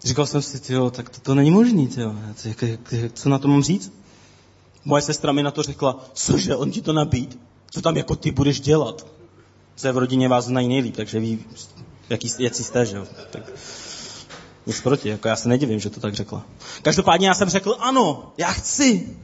říkal 0.04 0.26
jsem 0.26 0.42
si, 0.42 0.60
tyjo, 0.60 0.90
tak 0.90 1.10
to, 1.10 1.20
to 1.22 1.36
není 1.36 1.52
možný, 1.52 1.88
tyjo. 1.88 2.16
co 3.14 3.30
na 3.30 3.40
to 3.40 3.48
mám 3.48 3.64
říct? 3.64 3.94
Moje 4.86 5.02
sestra 5.02 5.32
mi 5.32 5.44
na 5.44 5.52
to 5.52 5.64
řekla, 5.64 6.06
cože, 6.14 6.56
on 6.56 6.72
ti 6.72 6.82
to 6.82 6.94
nabít? 6.94 7.40
Co 7.72 7.82
tam 7.82 7.98
jako 7.98 8.16
ty 8.16 8.32
budeš 8.32 8.60
dělat? 8.60 9.06
Se 9.76 9.92
v 9.92 9.98
rodině 9.98 10.30
vás 10.30 10.46
znají 10.46 10.68
nejlíp, 10.68 10.96
takže 10.96 11.20
ví, 11.20 11.46
jaký, 12.10 12.32
jaký 12.40 12.64
jste, 12.64 12.86
že 12.86 12.98
jo? 12.98 13.08
Tak 13.30 13.52
nic 14.66 14.82
proti, 14.82 15.10
jako 15.10 15.28
já 15.28 15.36
se 15.36 15.50
nedivím, 15.50 15.80
že 15.80 15.90
to 15.90 16.00
tak 16.00 16.14
řekla. 16.14 16.46
Každopádně 16.82 17.28
já 17.28 17.34
jsem 17.34 17.50
řekl, 17.50 17.76
ano, 17.80 18.34
já 18.38 18.48
chci. 18.48 19.18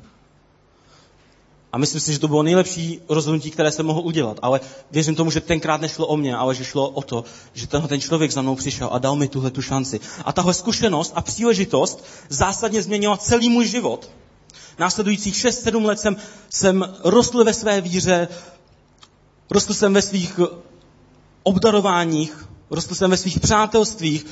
A 1.72 1.78
myslím 1.78 2.02
si, 2.02 2.14
že 2.14 2.20
to 2.20 2.28
bylo 2.28 2.44
nejlepší 2.44 3.00
rozhodnutí, 3.10 3.52
které 3.52 3.72
jsem 3.72 3.86
mohl 3.86 4.00
udělat. 4.00 4.40
Ale 4.42 4.62
věřím 4.92 5.16
tomu, 5.16 5.32
že 5.32 5.42
tenkrát 5.42 5.82
nešlo 5.82 6.08
o 6.08 6.18
mě, 6.18 6.36
ale 6.36 6.56
že 6.56 6.66
šlo 6.66 6.90
o 6.90 7.02
to, 7.02 7.24
že 7.54 7.68
tenhle 7.68 7.90
ten 7.90 8.02
člověk 8.02 8.32
za 8.32 8.42
mnou 8.42 8.56
přišel 8.56 8.90
a 8.92 9.00
dal 9.00 9.16
mi 9.16 9.28
tuhle 9.28 9.52
tu 9.52 9.62
šanci. 9.62 10.00
A 10.26 10.34
tahle 10.34 10.54
zkušenost 10.54 11.14
a 11.16 11.22
příležitost 11.22 12.04
zásadně 12.30 12.82
změnila 12.82 13.18
celý 13.18 13.50
můj 13.50 13.68
život. 13.68 14.10
Následujících 14.80 15.36
6-7 15.36 15.86
let 15.86 16.00
jsem, 16.00 16.16
jsem 16.50 16.96
rostl 17.04 17.44
ve 17.44 17.54
své 17.54 17.82
víře, 17.82 18.28
rostl 19.50 19.74
jsem 19.74 19.94
ve 19.94 20.02
svých 20.02 20.40
obdarováních, 21.44 22.50
rostl 22.70 22.96
jsem 22.96 23.12
ve 23.12 23.18
svých 23.18 23.40
přátelstvích, 23.40 24.26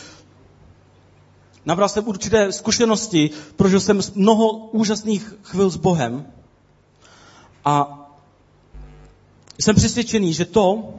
nabral 1.66 1.90
jsem 1.90 2.08
určité 2.08 2.52
zkušenosti, 2.52 3.30
prožil 3.56 3.80
jsem 3.80 4.00
mnoho 4.16 4.50
úžasných 4.58 5.34
chvil 5.44 5.70
s 5.70 5.76
Bohem. 5.76 6.26
A 7.66 7.98
jsem 9.60 9.76
přesvědčený, 9.76 10.34
že 10.34 10.46
to, 10.46 10.94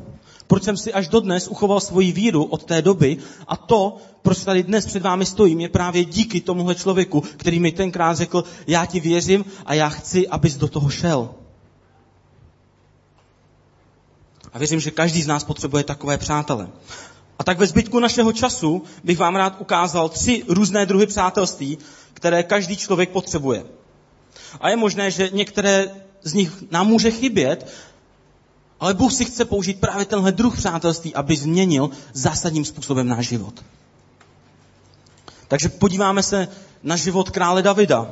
proč 0.53 0.63
jsem 0.63 0.77
si 0.77 0.93
až 0.93 1.09
dodnes 1.09 1.49
uchoval 1.49 1.81
svoji 1.81 2.13
víru 2.13 2.45
od 2.45 2.65
té 2.65 2.83
doby 2.83 3.17
a 3.49 3.57
to, 3.57 3.97
proč 4.23 4.45
tady 4.45 4.63
dnes 4.63 4.87
před 4.87 5.03
vámi 5.03 5.27
stojím, 5.27 5.61
je 5.61 5.69
právě 5.69 6.05
díky 6.05 6.41
tomuhle 6.41 6.75
člověku, 6.75 7.21
který 7.21 7.61
mi 7.61 7.73
tenkrát 7.73 8.17
řekl, 8.17 8.45
já 8.67 8.87
ti 8.87 9.01
věřím 9.01 9.45
a 9.67 9.75
já 9.75 9.89
chci, 9.89 10.29
abys 10.29 10.57
do 10.57 10.69
toho 10.69 10.91
šel. 10.91 11.31
A 14.53 14.59
věřím, 14.59 14.81
že 14.81 14.91
každý 14.91 15.23
z 15.23 15.27
nás 15.27 15.45
potřebuje 15.45 15.85
takové 15.85 16.19
přátele. 16.19 16.69
A 17.39 17.45
tak 17.45 17.59
ve 17.59 17.67
zbytku 17.67 18.01
našeho 18.01 18.33
času 18.33 18.83
bych 19.05 19.19
vám 19.19 19.37
rád 19.37 19.57
ukázal 19.61 20.09
tři 20.09 20.45
různé 20.49 20.87
druhy 20.87 21.07
přátelství, 21.07 21.79
které 22.15 22.43
každý 22.43 22.77
člověk 22.77 23.11
potřebuje. 23.11 23.65
A 24.61 24.69
je 24.69 24.77
možné, 24.77 25.11
že 25.11 25.31
některé 25.33 25.91
z 26.23 26.35
nich 26.35 26.53
nám 26.71 26.87
může 26.87 27.11
chybět, 27.11 27.73
ale 28.83 28.95
Bůh 28.95 29.13
si 29.13 29.25
chce 29.25 29.45
použít 29.45 29.81
právě 29.81 30.05
tenhle 30.05 30.33
druh 30.33 30.57
přátelství, 30.57 31.15
aby 31.15 31.37
změnil 31.37 31.91
zásadním 32.13 32.65
způsobem 32.65 33.09
náš 33.09 33.29
život. 33.29 33.65
Takže 35.49 35.69
podíváme 35.69 36.23
se 36.23 36.49
na 36.83 36.97
život 36.97 37.31
krále 37.31 37.63
Davida, 37.63 38.11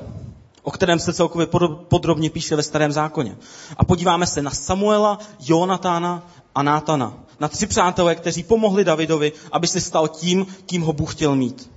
o 0.62 0.70
kterém 0.70 0.98
se 0.98 1.12
celkově 1.12 1.46
podrobně 1.88 2.30
píše 2.30 2.56
ve 2.56 2.62
Starém 2.62 2.92
zákoně. 2.92 3.36
A 3.76 3.84
podíváme 3.84 4.26
se 4.26 4.42
na 4.42 4.50
Samuela, 4.50 5.18
Jonatána 5.40 6.30
a 6.54 6.62
Nátana. 6.62 7.14
Na 7.40 7.48
tři 7.48 7.66
přátelé, 7.66 8.14
kteří 8.14 8.42
pomohli 8.42 8.84
Davidovi, 8.84 9.32
aby 9.52 9.66
se 9.66 9.80
stal 9.80 10.08
tím, 10.08 10.46
kým 10.66 10.82
ho 10.82 10.92
Bůh 10.92 11.14
chtěl 11.14 11.36
mít. 11.36 11.70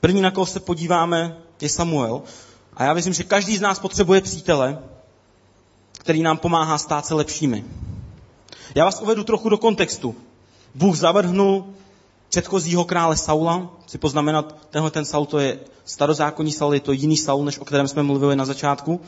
První, 0.00 0.20
na 0.20 0.30
koho 0.30 0.46
se 0.46 0.60
podíváme, 0.60 1.36
je 1.60 1.68
Samuel. 1.68 2.22
A 2.76 2.84
já 2.84 2.92
věřím, 2.92 3.12
že 3.12 3.24
každý 3.24 3.56
z 3.56 3.60
nás 3.60 3.78
potřebuje 3.78 4.20
přítele, 4.20 4.78
který 6.10 6.22
nám 6.22 6.38
pomáhá 6.38 6.78
stát 6.78 7.06
se 7.06 7.14
lepšími. 7.14 7.64
Já 8.74 8.84
vás 8.84 9.00
uvedu 9.00 9.24
trochu 9.24 9.48
do 9.48 9.58
kontextu. 9.58 10.14
Bůh 10.74 10.96
zavrhnul 10.96 11.64
předchozího 12.28 12.84
krále 12.84 13.16
Saula. 13.16 13.70
Si 13.86 13.98
poznamenat, 13.98 14.56
tenhle 14.70 14.90
ten 14.90 15.04
Saul 15.04 15.26
to 15.26 15.38
je 15.38 15.58
starozákonní 15.84 16.52
Saul, 16.52 16.74
je 16.74 16.80
to 16.80 16.92
jiný 16.92 17.16
Saul, 17.16 17.44
než 17.44 17.58
o 17.58 17.64
kterém 17.64 17.88
jsme 17.88 18.02
mluvili 18.02 18.36
na 18.36 18.44
začátku. 18.44 19.00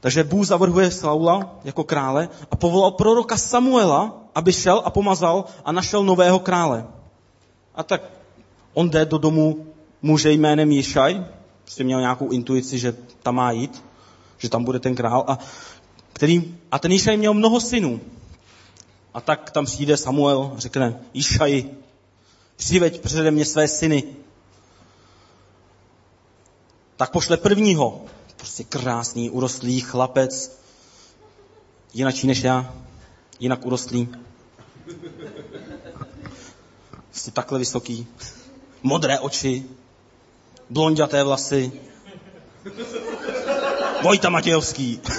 Takže 0.00 0.24
Bůh 0.24 0.46
zavrhuje 0.46 0.90
Saula 0.90 1.54
jako 1.64 1.84
krále 1.84 2.28
a 2.50 2.56
povolal 2.56 2.90
proroka 2.90 3.36
Samuela, 3.36 4.14
aby 4.34 4.52
šel 4.52 4.82
a 4.84 4.90
pomazal 4.90 5.44
a 5.64 5.72
našel 5.72 6.04
nového 6.04 6.38
krále. 6.38 6.86
A 7.74 7.82
tak 7.82 8.02
on 8.74 8.90
jde 8.90 9.04
do 9.04 9.18
domu 9.18 9.66
muže 10.02 10.32
jménem 10.32 10.72
Jišaj, 10.72 11.24
prostě 11.62 11.84
měl 11.84 12.00
nějakou 12.00 12.28
intuici, 12.28 12.78
že 12.78 12.96
tam 13.22 13.34
má 13.34 13.50
jít 13.50 13.82
že 14.38 14.48
tam 14.48 14.64
bude 14.64 14.78
ten 14.78 14.94
král. 14.94 15.24
A, 15.28 15.38
který, 16.12 16.56
a 16.70 16.78
ten 16.78 16.92
Išaj 16.92 17.16
měl 17.16 17.34
mnoho 17.34 17.60
synů. 17.60 18.00
A 19.14 19.20
tak 19.20 19.50
tam 19.50 19.64
přijde 19.64 19.96
Samuel 19.96 20.52
a 20.56 20.60
řekne, 20.60 21.00
Išaj, 21.12 21.64
přiveď 22.56 23.00
přede 23.00 23.30
mě 23.30 23.44
své 23.44 23.68
syny. 23.68 24.04
Tak 26.96 27.10
pošle 27.10 27.36
prvního, 27.36 28.04
prostě 28.36 28.64
krásný, 28.64 29.30
urostlý 29.30 29.80
chlapec, 29.80 30.60
jinačí 31.94 32.26
než 32.26 32.42
já, 32.42 32.74
jinak 33.40 33.66
urostlý. 33.66 34.08
Jsi 37.12 37.30
takhle 37.30 37.58
vysoký, 37.58 38.06
modré 38.82 39.18
oči, 39.18 39.64
blonděté 40.70 41.24
vlasy, 41.24 41.72
Vojta 44.06 44.30
Matějovský. 44.30 45.00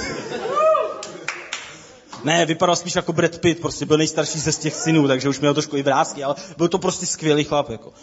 Ne, 2.23 2.45
vypadal 2.45 2.76
spíš 2.76 2.95
jako 2.95 3.13
Brad 3.13 3.38
Pitt, 3.38 3.62
prostě 3.62 3.86
byl 3.86 3.97
nejstarší 3.97 4.39
ze 4.39 4.52
z 4.52 4.58
těch 4.58 4.76
synů, 4.76 5.08
takže 5.08 5.30
už 5.30 5.39
měl 5.39 5.54
trošku 5.54 5.78
i 5.78 5.84
vrázky, 5.84 6.23
ale 6.23 6.36
byl 6.58 6.67
to 6.67 6.78
prostě 6.78 7.06
skvělý 7.06 7.43
chlap. 7.43 7.69
Jako. 7.69 7.93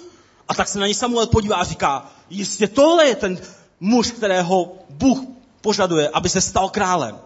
A 0.49 0.55
tak 0.55 0.68
se 0.68 0.79
na 0.79 0.87
něj 0.87 0.94
Samuel 0.94 1.27
podívá 1.27 1.57
a 1.57 1.64
říká, 1.64 2.07
jistě 2.31 2.68
tohle 2.68 3.07
je 3.07 3.14
ten 3.14 3.38
muž, 3.81 4.11
kterého 4.11 4.73
Bůh 4.90 5.18
požaduje, 5.61 6.09
aby 6.09 6.29
se 6.29 6.40
stal 6.40 6.68
králem. 6.68 7.18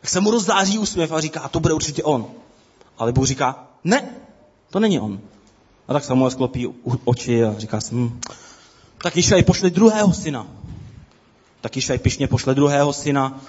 Tak 0.00 0.10
se 0.10 0.20
mu 0.20 0.30
rozzáří 0.30 0.78
úsměv 0.78 1.12
a 1.12 1.20
říká, 1.20 1.48
to 1.48 1.60
bude 1.60 1.74
určitě 1.74 2.02
on. 2.02 2.26
Ale 2.98 3.12
Bůh 3.12 3.26
říká, 3.26 3.66
ne, 3.84 4.16
to 4.70 4.80
není 4.80 5.00
on. 5.00 5.20
A 5.88 5.92
tak 5.92 6.04
Samuel 6.04 6.30
sklopí 6.30 6.68
oči 7.04 7.44
a 7.44 7.54
říká 7.58 7.80
si, 7.80 7.94
hm, 7.94 8.20
tak 9.02 9.16
Išaj 9.16 9.42
pošle 9.42 9.70
druhého 9.70 10.12
syna. 10.12 10.46
Tak 11.62 11.76
Išaj 11.76 11.98
pišně 11.98 12.28
pošle 12.28 12.54
druhého 12.54 12.92
syna. 12.92 13.40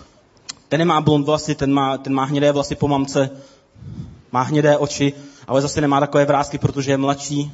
Ten 0.69 0.79
nemá 0.79 1.01
blond 1.01 1.25
vlasy, 1.25 1.55
ten 1.55 1.73
má, 1.73 1.97
ten 1.97 2.13
má 2.13 2.23
hnědé 2.23 2.51
vlasy 2.51 2.75
po 2.75 2.87
mamce, 2.87 3.29
má 4.31 4.41
hnědé 4.41 4.77
oči, 4.77 5.13
ale 5.47 5.61
zase 5.61 5.81
nemá 5.81 5.99
takové 5.99 6.25
vrázky, 6.25 6.57
protože 6.57 6.91
je 6.91 6.97
mladší. 6.97 7.51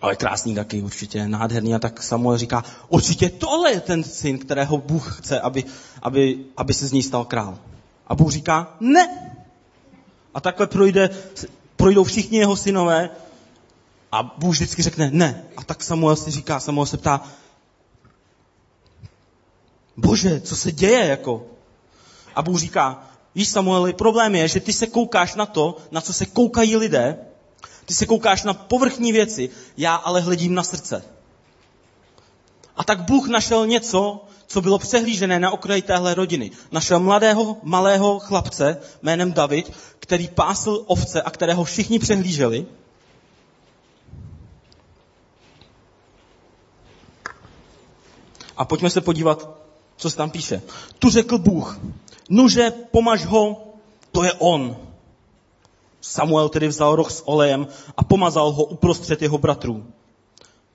Ale 0.00 0.16
krásný 0.16 0.54
taky, 0.54 0.82
určitě 0.82 1.28
nádherný. 1.28 1.74
A 1.74 1.78
tak 1.78 2.02
Samuel 2.02 2.38
říká, 2.38 2.64
určitě 2.88 3.30
tohle 3.30 3.72
je 3.72 3.80
ten 3.80 4.04
syn, 4.04 4.38
kterého 4.38 4.78
Bůh 4.78 5.18
chce, 5.18 5.40
aby, 5.40 5.64
aby, 6.02 6.38
aby 6.56 6.74
se 6.74 6.86
z 6.86 6.92
něj 6.92 7.02
stal 7.02 7.24
král. 7.24 7.58
A 8.06 8.14
Bůh 8.14 8.32
říká, 8.32 8.76
ne. 8.80 9.34
A 10.34 10.40
takhle 10.40 10.66
projde, 10.66 11.10
projdou 11.76 12.04
všichni 12.04 12.38
jeho 12.38 12.56
synové 12.56 13.10
a 14.12 14.22
Bůh 14.22 14.54
vždycky 14.54 14.82
řekne 14.82 15.10
ne. 15.12 15.44
A 15.56 15.64
tak 15.64 15.82
Samuel 15.82 16.16
si 16.16 16.30
říká, 16.30 16.60
Samuel 16.60 16.86
se 16.86 16.96
ptá, 16.96 17.20
bože, 19.96 20.40
co 20.40 20.56
se 20.56 20.72
děje 20.72 21.06
jako? 21.06 21.46
A 22.34 22.42
Bůh 22.42 22.60
říká, 22.60 23.08
víš 23.34 23.48
Samueli, 23.48 23.92
problém 23.92 24.34
je, 24.34 24.48
že 24.48 24.60
ty 24.60 24.72
se 24.72 24.86
koukáš 24.86 25.34
na 25.34 25.46
to, 25.46 25.76
na 25.90 26.00
co 26.00 26.12
se 26.12 26.26
koukají 26.26 26.76
lidé, 26.76 27.18
ty 27.84 27.94
se 27.94 28.06
koukáš 28.06 28.42
na 28.42 28.54
povrchní 28.54 29.12
věci, 29.12 29.50
já 29.76 29.94
ale 29.94 30.20
hledím 30.20 30.54
na 30.54 30.62
srdce. 30.62 31.04
A 32.76 32.84
tak 32.84 33.00
Bůh 33.00 33.28
našel 33.28 33.66
něco, 33.66 34.24
co 34.46 34.60
bylo 34.60 34.78
přehlížené 34.78 35.40
na 35.40 35.50
okraji 35.50 35.82
téhle 35.82 36.14
rodiny. 36.14 36.50
Našel 36.72 37.00
mladého, 37.00 37.56
malého 37.62 38.18
chlapce 38.18 38.76
jménem 39.02 39.32
David, 39.32 39.72
který 39.98 40.28
pásl 40.28 40.84
ovce 40.86 41.22
a 41.22 41.30
kterého 41.30 41.64
všichni 41.64 41.98
přehlíželi. 41.98 42.66
A 48.56 48.64
pojďme 48.64 48.90
se 48.90 49.00
podívat, 49.00 49.63
co 49.96 50.10
se 50.10 50.16
tam 50.16 50.30
píše. 50.30 50.62
Tu 50.98 51.10
řekl 51.10 51.38
Bůh, 51.38 51.80
nuže, 52.30 52.70
pomaž 52.70 53.24
ho, 53.24 53.56
to 54.12 54.24
je 54.24 54.32
on. 54.32 54.76
Samuel 56.00 56.48
tedy 56.48 56.68
vzal 56.68 56.96
roh 56.96 57.10
s 57.10 57.28
olejem 57.28 57.66
a 57.96 58.04
pomazal 58.04 58.52
ho 58.52 58.64
uprostřed 58.64 59.22
jeho 59.22 59.38
bratrů. 59.38 59.86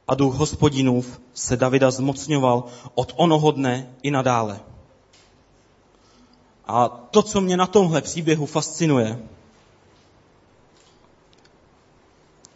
A 0.07 0.15
duch 0.15 0.35
hospodinův 0.35 1.21
se 1.33 1.57
Davida 1.57 1.91
zmocňoval 1.91 2.63
od 2.95 3.13
onoho 3.15 3.51
dne 3.51 3.93
i 4.03 4.11
nadále. 4.11 4.59
A 6.67 6.87
to, 6.87 7.21
co 7.21 7.41
mě 7.41 7.57
na 7.57 7.67
tomhle 7.67 8.01
příběhu 8.01 8.45
fascinuje, 8.45 9.19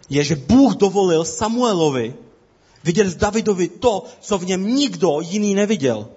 je, 0.10 0.23
že 0.23 0.36
Bůh 0.36 0.76
dovolil 0.76 1.26
Samuelovi 1.26 2.15
vidět 2.84 3.08
v 3.08 3.17
Davidovi 3.17 3.67
to, 3.67 4.04
co 4.19 4.38
v 4.38 4.45
něm 4.45 4.76
nikdo 4.76 5.19
jiný 5.21 5.56
neviděl. 5.56 6.08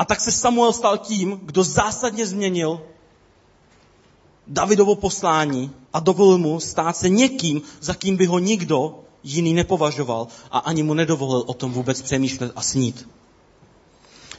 A 0.00 0.04
tak 0.04 0.20
se 0.20 0.32
Samuel 0.32 0.72
stal 0.72 0.98
tím, 0.98 1.40
kdo 1.42 1.64
zásadně 1.64 2.26
změnil 2.26 2.80
Davidovo 4.46 4.94
poslání 4.94 5.70
a 5.92 6.00
dovolil 6.00 6.38
mu 6.38 6.60
stát 6.60 6.96
se 6.96 7.08
někým, 7.08 7.62
za 7.80 7.94
kým 7.94 8.16
by 8.16 8.26
ho 8.26 8.38
nikdo 8.38 9.04
jiný 9.22 9.54
nepovažoval 9.54 10.28
a 10.50 10.58
ani 10.58 10.82
mu 10.82 10.94
nedovolil 10.94 11.44
o 11.46 11.54
tom 11.54 11.72
vůbec 11.72 12.02
přemýšlet 12.02 12.52
a 12.56 12.62
snít. 12.62 13.08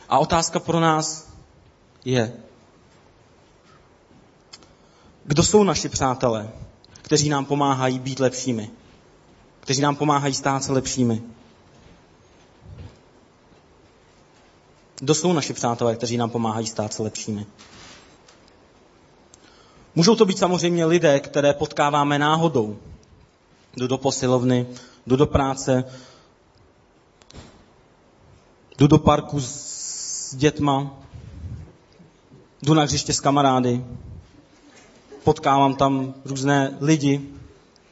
A 0.09 0.19
otázka 0.19 0.59
pro 0.59 0.79
nás 0.79 1.27
je, 2.05 2.33
kdo 5.25 5.43
jsou 5.43 5.63
naši 5.63 5.89
přátelé, 5.89 6.49
kteří 7.01 7.29
nám 7.29 7.45
pomáhají 7.45 7.99
být 7.99 8.19
lepšími, 8.19 8.69
kteří 9.59 9.81
nám 9.81 9.95
pomáhají 9.95 10.33
stát 10.33 10.63
se 10.63 10.71
lepšími. 10.71 11.21
Kdo 15.01 15.15
jsou 15.15 15.33
naši 15.33 15.53
přátelé, 15.53 15.95
kteří 15.95 16.17
nám 16.17 16.29
pomáhají 16.29 16.67
stát 16.67 16.93
se 16.93 17.03
lepšími? 17.03 17.45
Můžou 19.95 20.15
to 20.15 20.25
být 20.25 20.37
samozřejmě 20.37 20.85
lidé, 20.85 21.19
které 21.19 21.53
potkáváme 21.53 22.19
náhodou. 22.19 22.77
Jdu 23.77 23.87
do 23.87 23.97
posilovny, 23.97 24.67
jdu 25.07 25.15
do 25.15 25.25
práce, 25.25 25.83
jdu 28.77 28.87
do 28.87 28.97
parku 28.97 29.39
s 29.41 30.35
dětma, 30.35 30.93
jdu 32.61 32.73
na 32.73 32.83
hřiště 32.83 33.13
s 33.13 33.19
kamarády, 33.19 33.85
potkávám 35.23 35.75
tam 35.75 36.13
různé 36.25 36.77
lidi. 36.81 37.21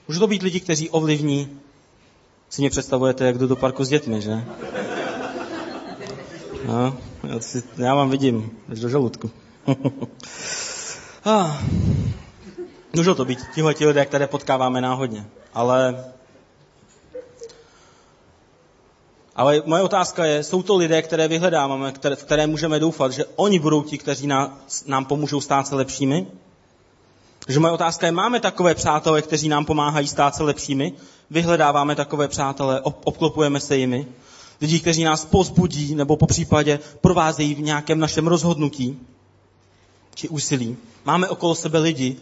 Můžou 0.07 0.19
to 0.19 0.27
být 0.27 0.43
lidi, 0.43 0.59
kteří 0.59 0.89
ovlivní, 0.89 1.59
si 2.49 2.61
mě 2.61 2.69
představujete, 2.69 3.25
jak 3.25 3.37
jdu 3.37 3.47
do 3.47 3.55
parku 3.55 3.83
s 3.83 3.89
dětmi, 3.89 4.21
že? 4.21 4.45
No, 6.69 6.97
já, 7.23 7.39
si, 7.39 7.63
já 7.77 7.95
vám 7.95 8.09
vidím, 8.09 8.51
až 8.71 8.79
do 8.79 8.89
žaludku. 8.89 9.31
ah. 11.25 11.57
Můžou 12.95 13.13
to 13.13 13.25
být 13.25 13.39
tihle 13.55 13.73
ti 13.73 13.85
lidé, 13.85 14.05
které 14.05 14.27
potkáváme 14.27 14.81
náhodně. 14.81 15.25
Ale, 15.53 16.05
ale 19.35 19.61
moje 19.65 19.81
otázka 19.81 20.25
je, 20.25 20.43
jsou 20.43 20.63
to 20.63 20.75
lidé, 20.75 21.01
které 21.01 21.27
vyhledáváme, 21.27 21.91
které, 21.91 22.15
v 22.15 22.23
které 22.23 22.47
můžeme 22.47 22.79
doufat, 22.79 23.11
že 23.11 23.25
oni 23.35 23.59
budou 23.59 23.83
ti, 23.83 23.97
kteří 23.97 24.27
nás, 24.27 24.85
nám 24.85 25.05
pomůžou 25.05 25.41
stát 25.41 25.67
se 25.67 25.75
lepšími? 25.75 26.27
Že 27.47 27.59
moje 27.59 27.73
otázka 27.73 28.05
je, 28.05 28.11
máme 28.11 28.39
takové 28.39 28.75
přátelé, 28.75 29.21
kteří 29.21 29.49
nám 29.49 29.65
pomáhají 29.65 30.07
stát 30.07 30.35
se 30.35 30.43
lepšími? 30.43 30.93
Vyhledáváme 31.29 31.95
takové 31.95 32.27
přátelé, 32.27 32.81
obklopujeme 32.81 33.59
se 33.59 33.77
jimi? 33.77 34.07
Lidi, 34.61 34.79
kteří 34.79 35.03
nás 35.03 35.25
pozbudí 35.25 35.95
nebo 35.95 36.17
po 36.17 36.27
případě 36.27 36.79
provázejí 37.01 37.55
v 37.55 37.61
nějakém 37.61 37.99
našem 37.99 38.27
rozhodnutí 38.27 38.99
či 40.15 40.29
úsilí. 40.29 40.77
Máme 41.05 41.27
okolo 41.27 41.55
sebe 41.55 41.79
lidi, 41.79 42.15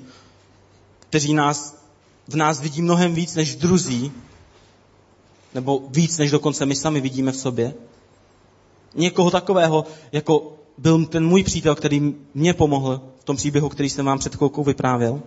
kteří 1.00 1.34
nás, 1.34 1.78
v 2.28 2.36
nás 2.36 2.62
vidí 2.62 2.82
mnohem 2.82 3.16
víc 3.16 3.36
než 3.36 3.56
druzí, 3.56 4.12
nebo 5.54 5.84
víc 5.90 6.18
než 6.18 6.32
dokonce 6.32 6.66
my 6.66 6.76
sami 6.76 7.02
vidíme 7.02 7.32
v 7.32 7.38
sobě. 7.38 7.74
Někoho 8.96 9.32
takového, 9.32 9.86
jako 10.12 10.54
byl 10.78 11.06
ten 11.06 11.28
můj 11.28 11.44
přítel, 11.44 11.76
který 11.76 12.16
mě 12.34 12.54
pomohl 12.54 13.02
v 13.20 13.24
tom 13.24 13.36
příběhu, 13.36 13.70
který 13.70 13.90
jsem 13.90 14.06
vám 14.06 14.20
před 14.20 14.36
chvilkou 14.36 14.64
vyprávěl. 14.64 15.22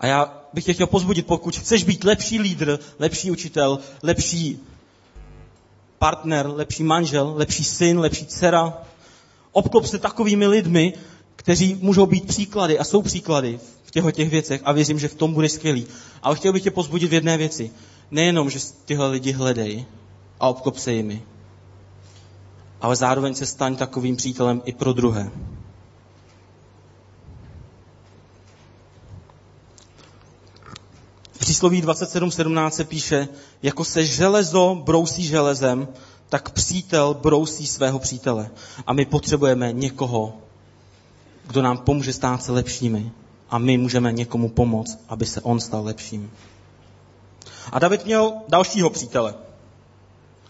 A 0.00 0.06
já 0.06 0.42
bych 0.52 0.64
tě 0.64 0.74
chtěl 0.74 0.86
pozbudit, 0.86 1.26
pokud 1.26 1.56
chceš 1.56 1.84
být 1.84 2.04
lepší 2.04 2.40
lídr, 2.40 2.78
lepší 2.98 3.30
učitel, 3.30 3.78
lepší 4.02 4.58
partner, 5.98 6.46
lepší 6.46 6.82
manžel, 6.82 7.32
lepší 7.36 7.64
syn, 7.64 7.98
lepší 7.98 8.26
dcera, 8.26 8.78
obklop 9.52 9.86
se 9.86 9.98
takovými 9.98 10.46
lidmi, 10.46 10.92
kteří 11.36 11.78
můžou 11.80 12.06
být 12.06 12.26
příklady 12.26 12.78
a 12.78 12.84
jsou 12.84 13.02
příklady 13.02 13.60
v 13.84 13.90
těchto 13.90 14.10
těch 14.10 14.30
věcech 14.30 14.60
a 14.64 14.72
věřím, 14.72 14.98
že 14.98 15.08
v 15.08 15.14
tom 15.14 15.34
bude 15.34 15.48
skvělý. 15.48 15.86
Ale 16.22 16.36
chtěl 16.36 16.52
bych 16.52 16.62
tě 16.62 16.70
pozbudit 16.70 17.10
v 17.10 17.14
jedné 17.14 17.36
věci. 17.36 17.70
Nejenom, 18.10 18.50
že 18.50 18.58
tyhle 18.84 19.08
lidi 19.08 19.32
hledej 19.32 19.84
a 20.40 20.48
obklop 20.48 20.78
se 20.78 20.92
jimi, 20.92 21.22
ale 22.80 22.96
zároveň 22.96 23.34
se 23.34 23.46
staň 23.46 23.76
takovým 23.76 24.16
přítelem 24.16 24.62
i 24.64 24.72
pro 24.72 24.92
druhé. 24.92 25.30
V 31.38 31.40
přísloví 31.40 31.82
27.17 31.82 32.70
se 32.70 32.84
píše, 32.84 33.28
jako 33.62 33.84
se 33.84 34.06
železo 34.06 34.74
brousí 34.84 35.26
železem, 35.26 35.88
tak 36.28 36.50
přítel 36.50 37.14
brousí 37.14 37.66
svého 37.66 37.98
přítele. 37.98 38.50
A 38.86 38.92
my 38.92 39.04
potřebujeme 39.04 39.72
někoho, 39.72 40.34
kdo 41.46 41.62
nám 41.62 41.78
pomůže 41.78 42.12
stát 42.12 42.42
se 42.42 42.52
lepšími. 42.52 43.12
A 43.50 43.58
my 43.58 43.78
můžeme 43.78 44.12
někomu 44.12 44.48
pomoct, 44.48 44.98
aby 45.08 45.26
se 45.26 45.40
on 45.40 45.60
stal 45.60 45.84
lepším. 45.84 46.30
A 47.72 47.78
David 47.78 48.04
měl 48.04 48.32
dalšího 48.48 48.90
přítele. 48.90 49.34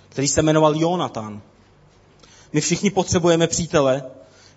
který 0.08 0.28
se 0.28 0.42
jmenoval 0.42 0.76
Jonatan. 0.76 1.40
My 2.52 2.60
všichni 2.60 2.90
potřebujeme 2.90 3.46
přítele, 3.46 4.02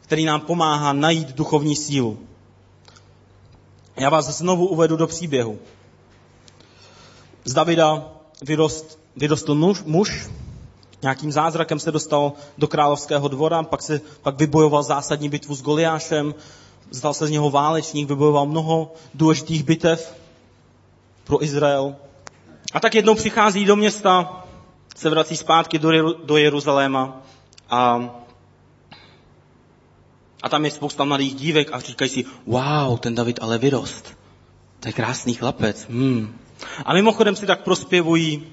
který 0.01 0.25
nám 0.25 0.41
pomáhá 0.41 0.93
najít 0.93 1.35
duchovní 1.35 1.75
sílu. 1.75 2.19
Já 3.95 4.09
vás 4.09 4.37
znovu 4.37 4.67
uvedu 4.67 4.97
do 4.97 5.07
příběhu. 5.07 5.59
Z 7.45 7.53
Davida 7.53 8.09
vyrost, 8.41 8.99
vyrostl 9.15 9.55
muž, 9.55 9.83
muž, 9.85 10.29
nějakým 11.01 11.31
zázrakem 11.31 11.79
se 11.79 11.91
dostal 11.91 12.33
do 12.57 12.67
královského 12.67 13.27
dvora, 13.27 13.63
pak, 13.63 13.81
se, 13.81 14.01
pak 14.21 14.37
vybojoval 14.37 14.83
zásadní 14.83 15.29
bitvu 15.29 15.55
s 15.55 15.61
Goliášem, 15.61 16.35
zdal 16.91 17.13
se 17.13 17.27
z 17.27 17.29
něho 17.29 17.49
válečník, 17.49 18.09
vybojoval 18.09 18.45
mnoho 18.45 18.93
důležitých 19.13 19.63
bitev 19.63 20.15
pro 21.23 21.43
Izrael. 21.43 21.95
A 22.73 22.79
tak 22.79 22.95
jednou 22.95 23.15
přichází 23.15 23.65
do 23.65 23.75
města, 23.75 24.43
se 24.95 25.09
vrací 25.09 25.37
zpátky 25.37 25.79
do, 25.79 26.13
do 26.13 26.37
Jeruzaléma 26.37 27.21
a, 27.69 28.09
a 30.43 30.49
tam 30.49 30.65
je 30.65 30.71
spousta 30.71 31.03
mladých 31.03 31.35
dívek 31.35 31.69
a 31.73 31.79
říkají 31.79 32.09
si, 32.09 32.25
wow, 32.47 32.97
ten 32.99 33.15
David 33.15 33.39
ale 33.41 33.57
vyrost. 33.57 34.17
To 34.79 34.89
je 34.89 34.93
krásný 34.93 35.33
chlapec. 35.33 35.87
Hmm. 35.89 36.37
A 36.85 36.93
mimochodem 36.93 37.35
si 37.35 37.45
tak 37.45 37.61
prospěvují, 37.61 38.47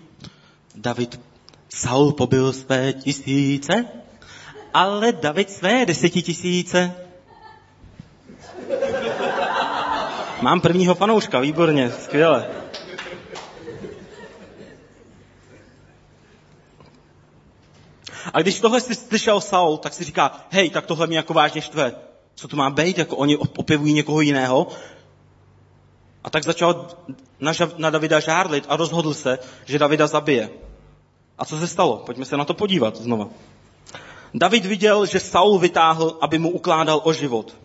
David, 0.75 1.21
Saul 1.68 2.12
pobyl 2.12 2.53
své 2.53 2.92
tisíce, 2.92 3.85
ale 4.75 5.12
David 5.12 5.51
své 5.51 5.87
desetitisíce. 5.87 6.94
Mám 10.42 10.61
prvního 10.61 10.94
fanouška, 10.94 11.40
výborně, 11.40 11.90
skvěle. 11.90 12.47
A 18.33 18.40
když 18.42 18.61
tohle 18.61 18.81
si 18.81 18.94
slyšel 18.94 19.40
Saul, 19.40 19.77
tak 19.77 19.94
si 19.94 20.05
říká, 20.05 20.47
hej, 20.51 20.71
tak 20.71 20.87
tohle 20.87 21.07
mě 21.07 21.16
jako 21.16 21.35
vážně 21.35 21.61
štve. 21.61 21.92
Co 22.35 22.49
to 22.49 22.57
má 22.57 22.71
být, 22.71 22.99
jako 22.99 23.16
oni 23.16 23.37
opěvují 23.37 23.92
někoho 23.92 24.21
jiného? 24.21 24.66
A 26.24 26.31
tak 26.31 26.44
začal 26.44 26.87
na, 27.78 27.90
Davida 27.90 28.20
žárlit 28.20 28.64
a 28.68 28.76
rozhodl 28.76 29.14
se, 29.14 29.38
že 29.64 29.78
Davida 29.78 30.07
zabije. 30.07 30.50
A 31.38 31.44
co 31.44 31.59
se 31.59 31.66
stalo? 31.66 31.96
Pojďme 32.07 32.24
se 32.24 32.37
na 32.37 32.44
to 32.44 32.54
podívat 32.54 32.96
znova. 32.96 33.28
David 34.35 34.66
viděl, 34.66 35.07
že 35.07 35.20
Saul 35.20 35.59
vytáhl, 35.59 36.18
aby 36.20 36.38
mu 36.38 36.50
ukládal 36.50 37.00
o 37.04 37.12
život. 37.12 37.57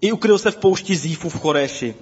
I 0.00 0.12
ukryl 0.12 0.38
se 0.38 0.50
v 0.50 0.56
poušti 0.56 0.96
Zífu 0.96 1.28
v 1.28 1.40
Choréši. 1.40 1.94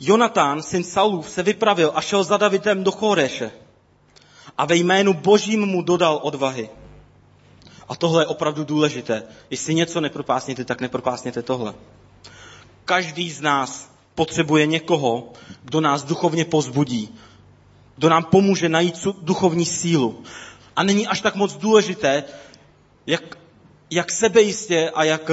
Jonatán, 0.00 0.62
syn 0.62 0.84
Saulův, 0.84 1.30
se 1.30 1.42
vypravil 1.42 1.92
a 1.94 2.00
šel 2.00 2.24
za 2.24 2.36
Davidem 2.36 2.84
do 2.84 2.90
Choréše. 2.90 3.50
A 4.58 4.64
ve 4.64 4.76
jménu 4.76 5.14
božím 5.14 5.66
mu 5.66 5.82
dodal 5.82 6.20
odvahy. 6.22 6.70
A 7.88 7.96
tohle 7.96 8.22
je 8.22 8.26
opravdu 8.26 8.64
důležité. 8.64 9.22
Jestli 9.50 9.74
něco 9.74 10.00
nepropásněte, 10.00 10.64
tak 10.64 10.80
nepropásněte 10.80 11.42
tohle. 11.42 11.74
Každý 12.84 13.30
z 13.30 13.40
nás 13.40 13.93
potřebuje 14.14 14.66
někoho, 14.66 15.32
kdo 15.62 15.80
nás 15.80 16.04
duchovně 16.04 16.44
pozbudí, 16.44 17.14
kdo 17.96 18.08
nám 18.08 18.24
pomůže 18.24 18.68
najít 18.68 19.06
duchovní 19.22 19.66
sílu. 19.66 20.22
A 20.76 20.82
není 20.82 21.06
až 21.06 21.20
tak 21.20 21.34
moc 21.34 21.56
důležité, 21.56 22.24
jak, 23.06 23.38
jak 23.90 24.12
sebejistě 24.12 24.90
a 24.90 25.04
jak, 25.04 25.30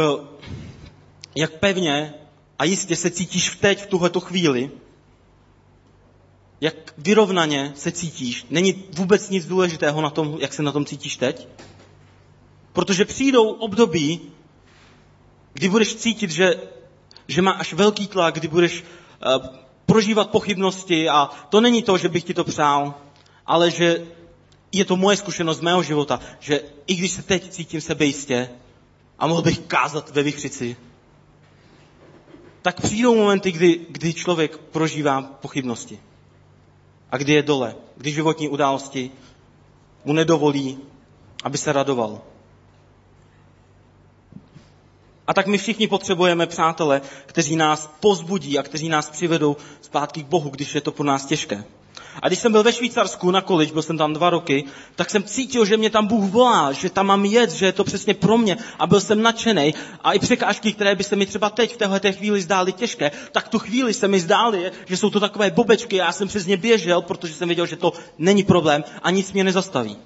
jak 1.36 1.60
pevně 1.60 2.13
a 2.60 2.63
jistě 2.63 2.96
se 2.96 3.12
cítíš 3.12 3.50
v 3.50 3.60
teď, 3.60 3.84
v 3.84 3.88
tuhleto 3.88 4.20
chvíli, 4.20 4.72
jak 6.62 6.94
vyrovnaně 6.98 7.74
se 7.76 7.91
cítíš. 7.91 8.46
Není 8.50 8.84
vůbec 8.94 9.30
nic 9.30 9.46
důležitého 9.46 10.02
na 10.02 10.10
tom, 10.10 10.38
jak 10.41 10.54
se 10.54 10.63
na 10.63 10.72
tom 10.72 10.86
cítíš 10.86 11.17
teď. 11.17 11.48
Protože 12.74 13.06
přijdou 13.06 13.50
období, 13.50 14.22
kdy 15.54 15.70
budeš 15.70 15.96
cítit, 15.96 16.32
že, 16.32 16.62
že 17.27 17.41
máš 17.41 17.73
velký 17.73 18.07
tlak, 18.07 18.36
kdy 18.36 18.47
budeš 18.47 18.84
uh, 18.84 19.47
prožívat 19.86 20.29
pochybnosti 20.29 21.10
a 21.10 21.29
to 21.49 21.62
není 21.62 21.84
to, 21.84 21.97
že 21.97 22.10
bych 22.10 22.23
ti 22.23 22.34
to 22.34 22.43
přál, 22.43 22.93
ale 23.45 23.71
že 23.71 24.07
je 24.71 24.86
to 24.86 24.95
moje 24.95 25.17
zkušenost 25.17 25.57
z 25.57 25.62
mého 25.62 25.84
života, 25.84 26.19
že 26.39 26.62
i 26.88 26.95
když 26.95 27.12
se 27.12 27.23
teď 27.23 27.49
cítím 27.49 27.81
sebejistě 27.81 28.49
a 29.19 29.27
mohl 29.27 29.41
bych 29.41 29.60
kázat 29.60 30.10
ve 30.10 30.23
vychřici, 30.23 30.77
tak 32.62 32.81
přijdou 32.81 33.15
momenty, 33.15 33.51
kdy, 33.51 33.79
kdy 33.89 34.13
člověk 34.13 34.57
prožívá 34.57 35.21
pochybnosti. 35.21 35.99
A 37.12 37.17
kdy 37.17 37.34
je 37.34 37.43
dole, 37.43 37.75
kdy 37.97 38.12
životní 38.12 38.49
události 38.49 39.12
mu 40.05 40.13
nedovolí, 40.13 40.79
aby 41.43 41.57
se 41.57 41.71
radoval. 41.71 42.21
A 45.27 45.34
tak 45.34 45.47
my 45.47 45.57
všichni 45.57 45.88
potřebujeme 45.88 46.47
přátele, 46.47 47.01
kteří 47.25 47.55
nás 47.55 47.89
pozbudí 47.99 48.60
a 48.60 48.63
kteří 48.63 48.89
nás 48.89 49.10
přivedou 49.10 49.57
zpátky 49.81 50.23
k 50.23 50.27
Bohu, 50.27 50.49
když 50.49 50.75
je 50.75 50.81
to 50.81 50.91
pro 50.91 51.03
nás 51.03 51.25
těžké. 51.25 51.63
A 52.21 52.27
když 52.27 52.39
jsem 52.39 52.51
byl 52.51 52.63
ve 52.63 52.73
Švýcarsku 52.73 53.31
na 53.31 53.41
college, 53.41 53.73
byl 53.73 53.81
jsem 53.81 53.97
tam 53.97 54.13
dva 54.13 54.29
roky, 54.29 54.63
tak 54.95 55.10
jsem 55.10 55.23
cítil, 55.23 55.65
že 55.65 55.77
mě 55.77 55.89
tam 55.89 56.07
Bůh 56.07 56.31
volá, 56.31 56.71
že 56.71 56.89
tam 56.89 57.05
mám 57.05 57.25
jet, 57.25 57.51
že 57.51 57.65
je 57.65 57.71
to 57.71 57.84
přesně 57.84 58.13
pro 58.13 58.38
mě. 58.38 58.57
A 58.79 58.88
byl 58.88 58.99
jsem 58.99 59.21
nadšený. 59.21 59.73
A 60.03 60.13
i 60.13 60.19
překážky, 60.19 60.73
které 60.73 60.95
by 60.95 61.03
se 61.03 61.15
mi 61.15 61.25
třeba 61.25 61.49
teď 61.49 61.73
v 61.73 61.77
téhle 61.77 61.99
chvíli 62.12 62.41
zdály 62.41 62.73
těžké, 62.73 63.12
tak 63.31 63.47
tu 63.47 63.60
chvíli 63.60 63.93
se 63.93 64.07
mi 64.07 64.19
zdály, 64.19 64.71
že 64.86 64.97
jsou 64.97 65.10
to 65.10 65.19
takové 65.19 65.51
bobečky. 65.51 65.95
Já 65.95 66.12
jsem 66.12 66.27
přes 66.27 66.45
ně 66.45 66.57
běžel, 66.57 67.01
protože 67.01 67.34
jsem 67.34 67.47
věděl, 67.47 67.65
že 67.65 67.75
to 67.75 67.93
není 68.17 68.43
problém 68.43 68.84
a 69.03 69.12
nic 69.12 69.34
mě 69.34 69.43
nezastaví. 69.43 69.97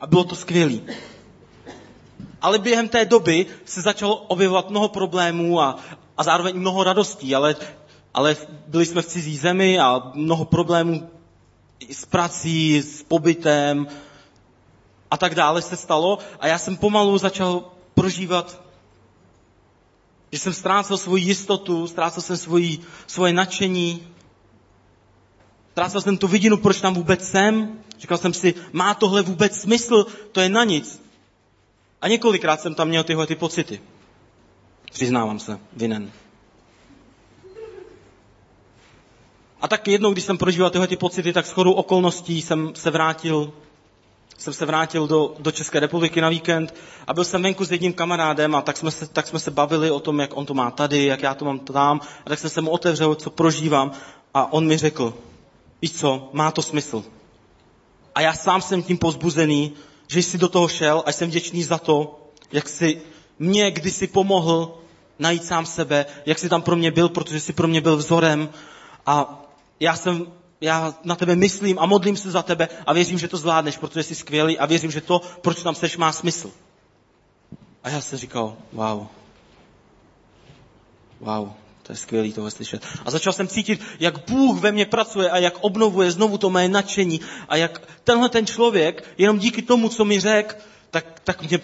A 0.00 0.06
bylo 0.06 0.24
to 0.24 0.36
skvělé. 0.36 0.78
Ale 2.42 2.58
během 2.58 2.88
té 2.88 3.04
doby 3.04 3.46
se 3.64 3.82
začalo 3.82 4.16
objevovat 4.16 4.70
mnoho 4.70 4.88
problémů 4.88 5.60
a, 5.60 5.78
a 6.16 6.22
zároveň 6.24 6.56
mnoho 6.56 6.84
radostí, 6.84 7.34
ale, 7.34 7.56
ale 8.14 8.36
byli 8.66 8.86
jsme 8.86 9.02
v 9.02 9.06
cizí 9.06 9.36
zemi 9.36 9.80
a 9.80 10.02
mnoho 10.14 10.44
problémů 10.44 11.10
s 11.90 12.04
prací, 12.04 12.82
s 12.82 13.02
pobytem 13.02 13.86
a 15.10 15.16
tak 15.16 15.34
dále 15.34 15.62
se 15.62 15.76
stalo 15.76 16.18
a 16.40 16.46
já 16.46 16.58
jsem 16.58 16.76
pomalu 16.76 17.18
začal 17.18 17.64
prožívat, 17.94 18.62
že 20.32 20.38
jsem 20.38 20.52
ztrácel 20.52 20.98
svoji 20.98 21.24
jistotu, 21.24 21.86
ztrácel 21.86 22.22
jsem 22.22 22.36
svoji, 22.36 22.78
svoje 23.06 23.32
nadšení, 23.32 24.06
ztrácel 25.70 26.00
jsem 26.00 26.16
tu 26.16 26.28
vidinu, 26.28 26.56
proč 26.56 26.80
tam 26.80 26.94
vůbec 26.94 27.28
jsem. 27.28 27.78
Říkal 27.98 28.18
jsem 28.18 28.34
si, 28.34 28.54
má 28.72 28.94
tohle 28.94 29.22
vůbec 29.22 29.60
smysl, 29.60 30.06
to 30.32 30.40
je 30.40 30.48
na 30.48 30.64
nic. 30.64 31.02
A 32.02 32.08
několikrát 32.08 32.60
jsem 32.60 32.74
tam 32.74 32.88
měl 32.88 33.04
tyhle 33.04 33.26
ty 33.26 33.36
pocity. 33.36 33.80
Přiznávám 34.92 35.38
se, 35.38 35.58
vinen. 35.72 36.12
A 39.60 39.68
tak 39.68 39.88
jednou, 39.88 40.12
když 40.12 40.24
jsem 40.24 40.38
prožíval 40.38 40.70
tyhle 40.70 40.86
ty 40.86 40.96
pocity, 40.96 41.32
tak 41.32 41.46
shodou 41.46 41.72
okolností 41.72 42.42
jsem 42.42 42.74
se 42.74 42.90
vrátil, 42.90 43.52
jsem 44.38 44.52
se 44.52 44.66
vrátil 44.66 45.06
do, 45.06 45.34
do 45.38 45.52
České 45.52 45.80
republiky 45.80 46.20
na 46.20 46.28
víkend 46.28 46.74
a 47.06 47.14
byl 47.14 47.24
jsem 47.24 47.42
venku 47.42 47.64
s 47.64 47.72
jedním 47.72 47.92
kamarádem 47.92 48.54
a 48.54 48.62
tak 48.62 48.76
jsme, 48.76 48.90
se, 48.90 49.06
tak 49.06 49.26
jsme 49.26 49.38
se 49.38 49.50
bavili 49.50 49.90
o 49.90 50.00
tom, 50.00 50.20
jak 50.20 50.36
on 50.36 50.46
to 50.46 50.54
má 50.54 50.70
tady, 50.70 51.04
jak 51.04 51.22
já 51.22 51.34
to 51.34 51.44
mám 51.44 51.58
tam. 51.58 52.00
A 52.26 52.28
tak 52.28 52.38
jsem 52.38 52.50
se 52.50 52.60
mu 52.60 52.70
otevřel, 52.70 53.14
co 53.14 53.30
prožívám 53.30 53.92
a 54.34 54.52
on 54.52 54.66
mi 54.66 54.76
řekl, 54.76 55.14
víš 55.82 55.92
co, 55.92 56.30
má 56.32 56.50
to 56.50 56.62
smysl. 56.62 57.04
A 58.14 58.20
já 58.20 58.32
sám 58.32 58.62
jsem 58.62 58.82
tím 58.82 58.98
pozbuzený, 58.98 59.72
že 60.10 60.22
jsi 60.22 60.38
do 60.38 60.48
toho 60.48 60.68
šel 60.68 61.02
a 61.06 61.12
jsem 61.12 61.28
vděčný 61.28 61.64
za 61.64 61.78
to, 61.78 62.20
jak 62.52 62.68
jsi 62.68 63.02
mě 63.38 63.70
kdysi 63.70 64.06
pomohl 64.06 64.78
najít 65.18 65.44
sám 65.44 65.66
sebe, 65.66 66.06
jak 66.26 66.38
jsi 66.38 66.48
tam 66.48 66.62
pro 66.62 66.76
mě 66.76 66.90
byl, 66.90 67.08
protože 67.08 67.40
jsi 67.40 67.52
pro 67.52 67.68
mě 67.68 67.80
byl 67.80 67.96
vzorem 67.96 68.48
a 69.06 69.42
já 69.80 69.96
jsem 69.96 70.26
já 70.60 70.94
na 71.04 71.14
tebe 71.14 71.36
myslím 71.36 71.78
a 71.78 71.86
modlím 71.86 72.16
se 72.16 72.30
za 72.30 72.42
tebe 72.42 72.68
a 72.86 72.92
věřím, 72.92 73.18
že 73.18 73.28
to 73.28 73.36
zvládneš, 73.36 73.78
protože 73.78 74.02
jsi 74.02 74.14
skvělý 74.14 74.58
a 74.58 74.66
věřím, 74.66 74.90
že 74.90 75.00
to, 75.00 75.20
proč 75.40 75.62
tam 75.62 75.74
seš, 75.74 75.96
má 75.96 76.12
smysl. 76.12 76.50
A 77.82 77.90
já 77.90 78.00
jsem 78.00 78.18
říkal, 78.18 78.56
wow. 78.72 79.06
Wow. 81.20 81.52
To 81.90 81.94
je 81.94 81.96
skvělý 81.96 82.32
tohle 82.32 82.50
slyšet. 82.50 82.86
A 83.04 83.10
začal 83.10 83.32
jsem 83.32 83.48
cítit, 83.48 83.80
jak 84.00 84.30
Bůh 84.30 84.60
ve 84.60 84.72
mně 84.72 84.86
pracuje 84.86 85.30
a 85.30 85.38
jak 85.38 85.54
obnovuje 85.60 86.10
znovu 86.10 86.38
to 86.38 86.50
mé 86.50 86.68
nadšení 86.68 87.20
a 87.48 87.56
jak 87.56 87.82
tenhle 88.04 88.28
ten 88.28 88.46
člověk, 88.46 89.14
jenom 89.18 89.38
díky 89.38 89.62
tomu, 89.62 89.88
co 89.88 90.04
mi 90.04 90.20
řekl, 90.20 90.54
tak, 90.90 91.20
tak 91.24 91.42
mě 91.42 91.60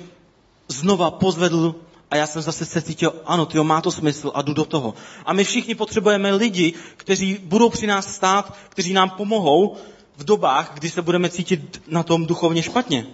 znova 0.68 1.10
pozvedl 1.10 1.74
a 2.10 2.16
já 2.16 2.26
jsem 2.26 2.42
zase 2.42 2.64
se 2.64 2.82
cítil, 2.82 3.14
ano, 3.26 3.46
tyjo, 3.46 3.64
má 3.64 3.80
to 3.80 3.90
smysl 3.90 4.32
a 4.34 4.42
jdu 4.42 4.52
do 4.52 4.64
toho. 4.64 4.94
A 5.26 5.32
my 5.32 5.44
všichni 5.44 5.74
potřebujeme 5.74 6.30
lidi, 6.32 6.74
kteří 6.96 7.38
budou 7.42 7.68
při 7.70 7.86
nás 7.86 8.14
stát, 8.14 8.56
kteří 8.68 8.92
nám 8.92 9.10
pomohou 9.10 9.76
v 10.16 10.24
dobách, 10.24 10.74
kdy 10.74 10.90
se 10.90 11.02
budeme 11.02 11.30
cítit 11.30 11.82
na 11.88 12.02
tom 12.02 12.26
duchovně 12.26 12.62
špatně. 12.62 13.06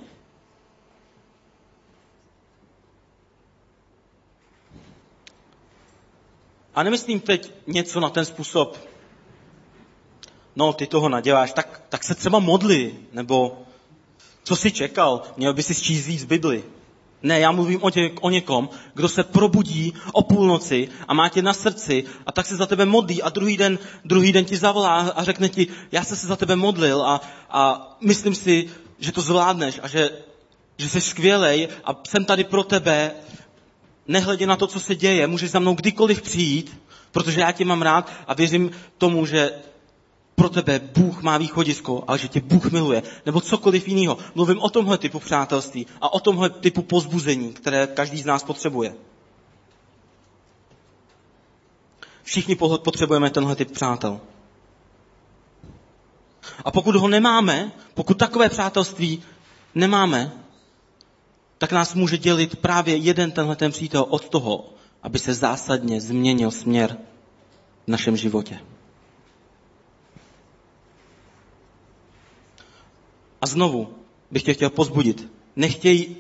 A 6.75 6.83
nemyslím 6.83 7.21
teď 7.21 7.53
něco 7.67 8.01
na 8.01 8.11
ten 8.11 8.25
způsob, 8.25 8.79
no 10.57 10.73
ty 10.73 10.87
toho 10.87 11.09
naděláš, 11.09 11.53
tak, 11.53 11.83
tak 11.89 12.05
se 12.05 12.15
třeba 12.15 12.39
modli, 12.39 12.95
nebo 13.13 13.63
Co 14.45 14.57
jsi 14.57 14.73
čekal? 14.73 15.23
Měl 15.37 15.55
by 15.55 15.63
si 15.63 15.75
číst 15.75 16.07
víc 16.07 16.25
Bibli. 16.25 16.65
Ne, 17.23 17.41
já 17.41 17.53
mluvím 17.53 17.83
o, 17.83 17.91
tě, 17.91 18.11
o 18.21 18.31
někom, 18.31 18.69
kdo 18.95 19.09
se 19.09 19.23
probudí 19.25 19.95
o 20.13 20.23
půlnoci 20.23 20.89
a 21.09 21.15
má 21.15 21.29
tě 21.29 21.43
na 21.43 21.53
srdci 21.53 22.05
a 22.27 22.33
tak 22.33 22.47
se 22.47 22.57
za 22.57 22.67
tebe 22.67 22.87
modlí 22.87 23.23
a 23.23 23.29
druhý 23.29 23.57
den, 23.57 23.79
druhý 24.05 24.33
den 24.33 24.45
ti 24.45 24.57
zavolá 24.57 24.97
a 24.99 25.25
řekne 25.25 25.49
ti, 25.49 25.67
já 25.93 26.05
jsem 26.05 26.17
se 26.17 26.27
za 26.27 26.37
tebe 26.37 26.57
modlil 26.57 27.03
a, 27.03 27.21
a 27.51 27.91
myslím 28.01 28.35
si, 28.35 28.71
že 28.99 29.13
to 29.13 29.21
zvládneš 29.21 29.81
a 29.83 29.89
že, 29.89 30.11
že 30.77 30.89
jsi 30.89 31.01
skvělej 31.01 31.69
a 31.85 32.01
jsem 32.09 32.25
tady 32.25 32.45
pro 32.45 32.63
tebe, 32.63 33.15
nehledě 34.09 34.47
na 34.47 34.57
to, 34.57 34.67
co 34.67 34.81
se 34.81 34.95
děje, 34.95 35.27
můžeš 35.27 35.51
za 35.51 35.59
mnou 35.59 35.75
kdykoliv 35.75 36.23
přijít, 36.23 36.81
protože 37.11 37.41
já 37.41 37.53
tě 37.53 37.65
mám 37.65 37.83
rád 37.83 38.13
a 38.27 38.35
věřím 38.35 38.71
tomu, 38.99 39.27
že 39.27 39.51
pro 40.35 40.49
tebe 40.49 40.79
Bůh 40.79 41.23
má 41.23 41.39
východisko, 41.39 42.05
ale 42.07 42.19
že 42.19 42.29
tě 42.29 42.41
Bůh 42.41 42.73
miluje, 42.73 43.03
nebo 43.27 43.41
cokoliv 43.41 43.89
jiného. 43.89 44.19
Mluvím 44.35 44.61
o 44.61 44.71
tomhle 44.71 44.99
typu 44.99 45.19
přátelství 45.21 45.87
a 46.01 46.13
o 46.13 46.21
tomhle 46.21 46.51
typu 46.51 46.83
pozbuzení, 46.83 47.53
které 47.53 47.87
každý 47.87 48.23
z 48.23 48.25
nás 48.27 48.45
potřebuje. 48.45 48.95
Všichni 52.23 52.57
potřebujeme 52.57 53.31
tenhle 53.31 53.57
typ 53.57 53.71
přátel. 53.71 54.21
A 56.65 56.71
pokud 56.71 56.97
ho 56.97 57.09
nemáme, 57.09 57.73
pokud 57.95 58.19
takové 58.19 58.49
přátelství 58.49 59.23
nemáme, 59.75 60.33
tak 61.63 61.73
nás 61.73 61.95
může 61.95 62.19
dělit 62.19 62.57
právě 62.57 62.97
jeden 62.97 63.31
tenhle 63.31 63.57
ten 63.57 63.73
přítel 63.73 64.07
od 64.09 64.29
toho, 64.29 64.75
aby 65.03 65.19
se 65.19 65.35
zásadně 65.35 66.01
změnil 66.01 66.51
směr 66.51 66.97
v 67.85 67.89
našem 67.89 68.17
životě. 68.17 68.59
A 73.41 73.47
znovu 73.47 73.95
bych 74.31 74.43
tě 74.43 74.55
chtěl 74.55 74.71
pozbudit. 74.71 75.33
Nechtěj, 75.57 76.17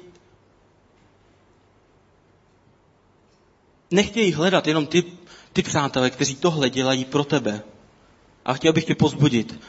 nechtěj 3.90 4.30
hledat 4.30 4.66
jenom 4.66 4.86
ty, 4.86 5.05
ty 5.53 5.62
přátelé, 5.62 6.11
kteří 6.11 6.36
tohle 6.36 6.70
dělají 6.70 7.05
pro 7.05 7.24
tebe. 7.24 7.62
A 8.45 8.55
chtěl 8.55 8.72
bych 8.72 8.84
tě 8.84 8.95
pozbudit. 8.95 9.61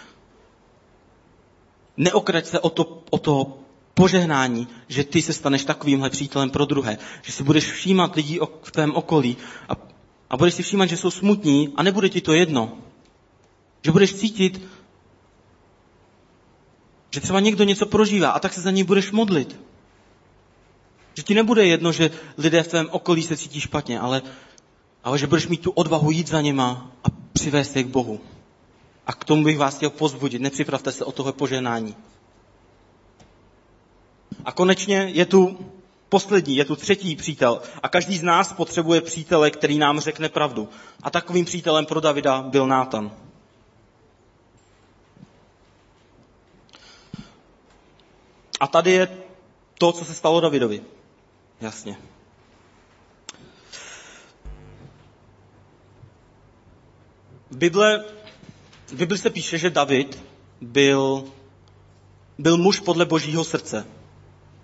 Neokrať 1.98 2.46
se 2.46 2.60
o 2.60 2.70
to, 2.70 3.04
o 3.10 3.18
to 3.18 3.63
požehnání, 3.94 4.68
že 4.88 5.04
ty 5.04 5.22
se 5.22 5.34
staneš 5.34 5.64
takovýmhle 5.64 6.10
přítelem 6.10 6.50
pro 6.50 6.66
druhé. 6.66 6.98
Že 7.22 7.32
si 7.32 7.44
budeš 7.44 7.72
všímat 7.72 8.16
lidí 8.16 8.40
v 8.64 8.72
tvém 8.72 8.96
okolí 8.96 9.38
a, 9.70 9.74
a 10.30 10.38
budeš 10.38 10.54
si 10.54 10.64
všímat, 10.64 10.90
že 10.90 10.98
jsou 10.98 11.12
smutní 11.12 11.74
a 11.76 11.84
nebude 11.84 12.10
ti 12.10 12.22
to 12.22 12.34
jedno. 12.34 12.78
Že 13.86 13.92
budeš 13.92 14.14
cítit, 14.14 14.62
že 17.12 17.20
třeba 17.22 17.40
někdo 17.40 17.64
něco 17.64 17.86
prožívá 17.86 18.30
a 18.30 18.40
tak 18.40 18.54
se 18.54 18.62
za 18.62 18.72
něj 18.72 18.84
budeš 18.84 19.12
modlit. 19.12 19.60
Že 21.14 21.24
ti 21.24 21.34
nebude 21.34 21.66
jedno, 21.66 21.92
že 21.92 22.12
lidé 22.38 22.64
v 22.64 22.68
tvém 22.68 22.88
okolí 22.92 23.24
se 23.24 23.38
cítí 23.38 23.60
špatně, 23.60 24.00
ale, 24.00 24.22
ale 25.04 25.18
že 25.18 25.28
budeš 25.28 25.48
mít 25.48 25.62
tu 25.62 25.72
odvahu 25.72 26.12
jít 26.12 26.28
za 26.28 26.42
něma 26.42 26.92
a 27.04 27.08
přivést 27.34 27.76
je 27.76 27.84
k 27.84 27.88
Bohu. 27.88 28.20
A 29.08 29.14
k 29.14 29.24
tomu 29.24 29.44
bych 29.44 29.58
vás 29.58 29.76
chtěl 29.76 29.90
pozbudit. 29.90 30.42
Nepřipravte 30.42 30.92
se 30.92 31.06
o 31.06 31.12
tohle 31.12 31.34
poženání. 31.34 31.96
A 34.46 34.52
konečně 34.52 35.10
je 35.14 35.26
tu 35.26 35.60
poslední, 36.10 36.56
je 36.56 36.66
tu 36.66 36.76
třetí 36.76 37.16
přítel. 37.16 37.62
A 37.84 37.90
každý 37.90 38.18
z 38.18 38.24
nás 38.24 38.54
potřebuje 38.54 39.02
přítele, 39.02 39.52
který 39.52 39.78
nám 39.78 40.00
řekne 40.00 40.30
pravdu. 40.30 40.70
A 41.04 41.10
takovým 41.10 41.46
přítelem 41.46 41.86
pro 41.86 42.00
Davida 42.00 42.42
byl 42.42 42.68
Nátan. 42.68 43.12
A 48.60 48.68
tady 48.68 48.92
je 48.92 49.18
to, 49.80 49.92
co 49.92 50.06
se 50.06 50.14
stalo 50.14 50.42
Davidovi. 50.42 50.82
Jasně. 51.62 51.98
V 57.50 57.58
Bible, 57.58 58.06
v 58.88 58.94
Bible 58.94 59.18
se 59.18 59.30
píše, 59.30 59.58
že 59.58 59.70
David 59.70 60.24
byl, 60.62 61.24
byl 62.38 62.58
muž 62.58 62.80
podle 62.80 63.06
božího 63.06 63.44
srdce. 63.44 63.86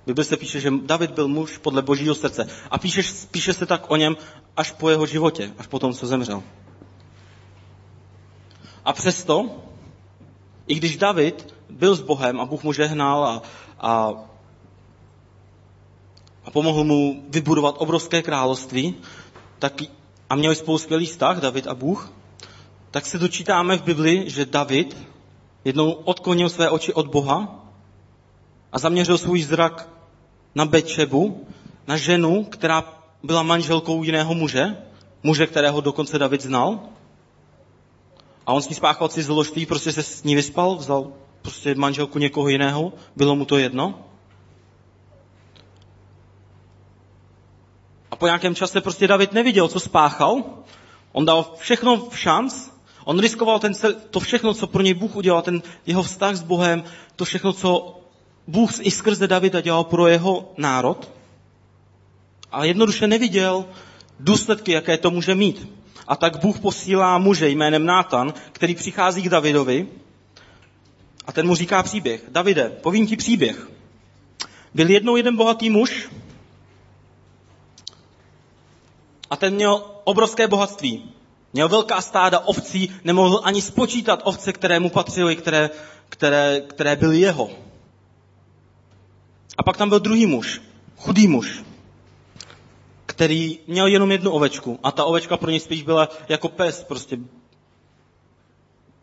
Bible 0.10 0.24
se 0.24 0.38
píše, 0.38 0.60
že 0.60 0.72
David 0.82 1.12
byl 1.12 1.28
muž 1.28 1.57
podle 1.57 1.82
božího 1.82 2.16
srdce. 2.16 2.47
A 2.72 2.78
píše, 2.78 3.01
píše 3.32 3.53
se 3.53 3.66
tak 3.66 3.91
o 3.91 3.95
něm 3.95 4.18
až 4.57 4.72
po 4.72 4.89
jeho 4.89 5.05
životě, 5.05 5.51
až 5.57 5.68
po 5.68 5.80
tom, 5.80 5.93
co 5.93 6.07
zemřel. 6.07 6.43
A 8.86 8.93
přesto, 8.93 9.49
i 10.68 10.76
když 10.76 10.97
David 10.97 11.53
byl 11.70 11.95
s 11.95 12.01
Bohem 12.01 12.41
a 12.41 12.45
Bůh 12.45 12.64
mu 12.64 12.74
žehnal 12.74 13.24
a, 13.24 13.41
a, 13.80 14.14
a 16.45 16.51
pomohl 16.51 16.84
mu 16.84 17.24
vybudovat 17.30 17.76
obrovské 17.78 18.22
království, 18.22 18.95
tak, 19.60 19.74
a 20.30 20.36
měli 20.36 20.55
spolu 20.55 20.78
skvělý 20.78 21.05
vztah, 21.05 21.38
David 21.38 21.68
a 21.68 21.76
Bůh, 21.76 22.12
tak 22.91 23.05
se 23.05 23.18
dočítáme 23.18 23.78
v 23.78 23.84
Bibli, 23.84 24.30
že 24.30 24.45
David 24.45 24.97
jednou 25.66 25.91
odklonil 25.91 26.49
své 26.49 26.70
oči 26.70 26.93
od 26.93 27.07
Boha 27.07 27.66
a 28.72 28.80
zaměřil 28.80 29.18
svůj 29.18 29.41
zrak 29.41 29.99
na 30.60 30.66
Bečebu, 30.66 31.47
na 31.88 31.97
ženu, 31.97 32.43
která 32.43 32.84
byla 33.24 33.43
manželkou 33.43 34.03
jiného 34.03 34.34
muže, 34.34 34.76
muže, 35.24 35.47
kterého 35.47 35.82
dokonce 35.82 36.20
David 36.20 36.41
znal. 36.41 36.80
A 38.45 38.53
on 38.53 38.62
s 38.62 38.70
ní 38.70 38.76
spáchal 38.76 39.10
si 39.10 39.24
zložství, 39.24 39.66
prostě 39.66 39.91
se 39.91 40.03
s 40.03 40.24
ní 40.24 40.36
vyspal, 40.36 40.76
vzal 40.76 41.12
prostě 41.41 41.76
manželku 41.76 42.20
někoho 42.20 42.49
jiného, 42.49 42.93
bylo 43.16 43.36
mu 43.36 43.45
to 43.45 43.57
jedno. 43.57 44.03
A 48.12 48.16
po 48.16 48.26
nějakém 48.26 48.55
čase 48.55 48.82
prostě 48.82 49.07
David 49.07 49.34
neviděl, 49.34 49.68
co 49.68 49.80
spáchal. 49.80 50.43
On 51.12 51.26
dal 51.26 51.55
všechno 51.57 52.10
v 52.10 52.20
šanc, 52.20 52.70
on 53.05 53.20
riskoval 53.20 53.60
ten, 53.60 53.74
to 54.10 54.20
všechno, 54.20 54.53
co 54.53 54.68
pro 54.68 54.82
něj 54.82 54.93
Bůh 54.93 55.16
udělal, 55.16 55.41
ten 55.41 55.62
jeho 55.86 56.03
vztah 56.03 56.36
s 56.36 56.43
Bohem, 56.43 56.84
to 57.16 57.26
všechno, 57.26 57.53
co 57.53 57.99
Bůh 58.50 58.72
i 58.82 58.91
skrze 58.91 59.28
Davida 59.28 59.62
dělal 59.62 59.84
pro 59.84 60.08
jeho 60.08 60.52
národ. 60.58 61.12
A 62.52 62.66
jednoduše 62.66 63.08
neviděl 63.08 63.66
důsledky, 64.20 64.72
jaké 64.72 64.97
to 64.97 65.12
může 65.12 65.36
mít. 65.36 65.70
A 66.08 66.16
tak 66.16 66.41
Bůh 66.41 66.60
posílá 66.60 67.18
muže 67.18 67.50
jménem 67.50 67.86
Nátan, 67.86 68.34
který 68.52 68.76
přichází 68.76 69.22
k 69.22 69.30
Davidovi 69.30 69.88
a 71.26 71.32
ten 71.32 71.47
mu 71.47 71.56
říká 71.56 71.84
příběh. 71.84 72.22
Davide, 72.30 72.70
povím 72.70 73.08
ti 73.08 73.18
příběh. 73.18 73.68
Byl 74.74 74.89
jednou 74.89 75.16
jeden 75.16 75.36
bohatý 75.36 75.70
muž 75.70 76.10
a 79.30 79.36
ten 79.36 79.54
měl 79.54 79.84
obrovské 80.04 80.47
bohatství. 80.47 81.12
Měl 81.54 81.70
velká 81.70 82.02
stáda 82.02 82.39
ovcí, 82.39 82.91
nemohl 83.04 83.41
ani 83.43 83.62
spočítat 83.62 84.22
ovce, 84.24 84.54
které 84.54 84.80
mu 84.80 84.89
patřily, 84.89 85.36
které, 85.36 85.70
které, 86.10 86.62
které 86.62 86.95
byly 86.95 87.20
jeho. 87.20 87.69
A 89.60 89.64
pak 89.64 89.78
tam 89.78 89.89
byl 89.89 89.99
druhý 89.99 90.26
muž, 90.26 90.62
chudý 90.97 91.28
muž, 91.28 91.64
který 93.05 93.60
měl 93.68 93.88
jenom 93.88 94.12
jednu 94.12 94.32
ovečku 94.32 94.80
a 94.84 94.91
ta 94.91 95.05
ovečka 95.05 95.38
pro 95.38 95.51
něj 95.51 95.60
spíš 95.60 95.84
byla 95.84 96.10
jako 96.30 96.49
pes, 96.49 96.84
prostě 96.84 97.18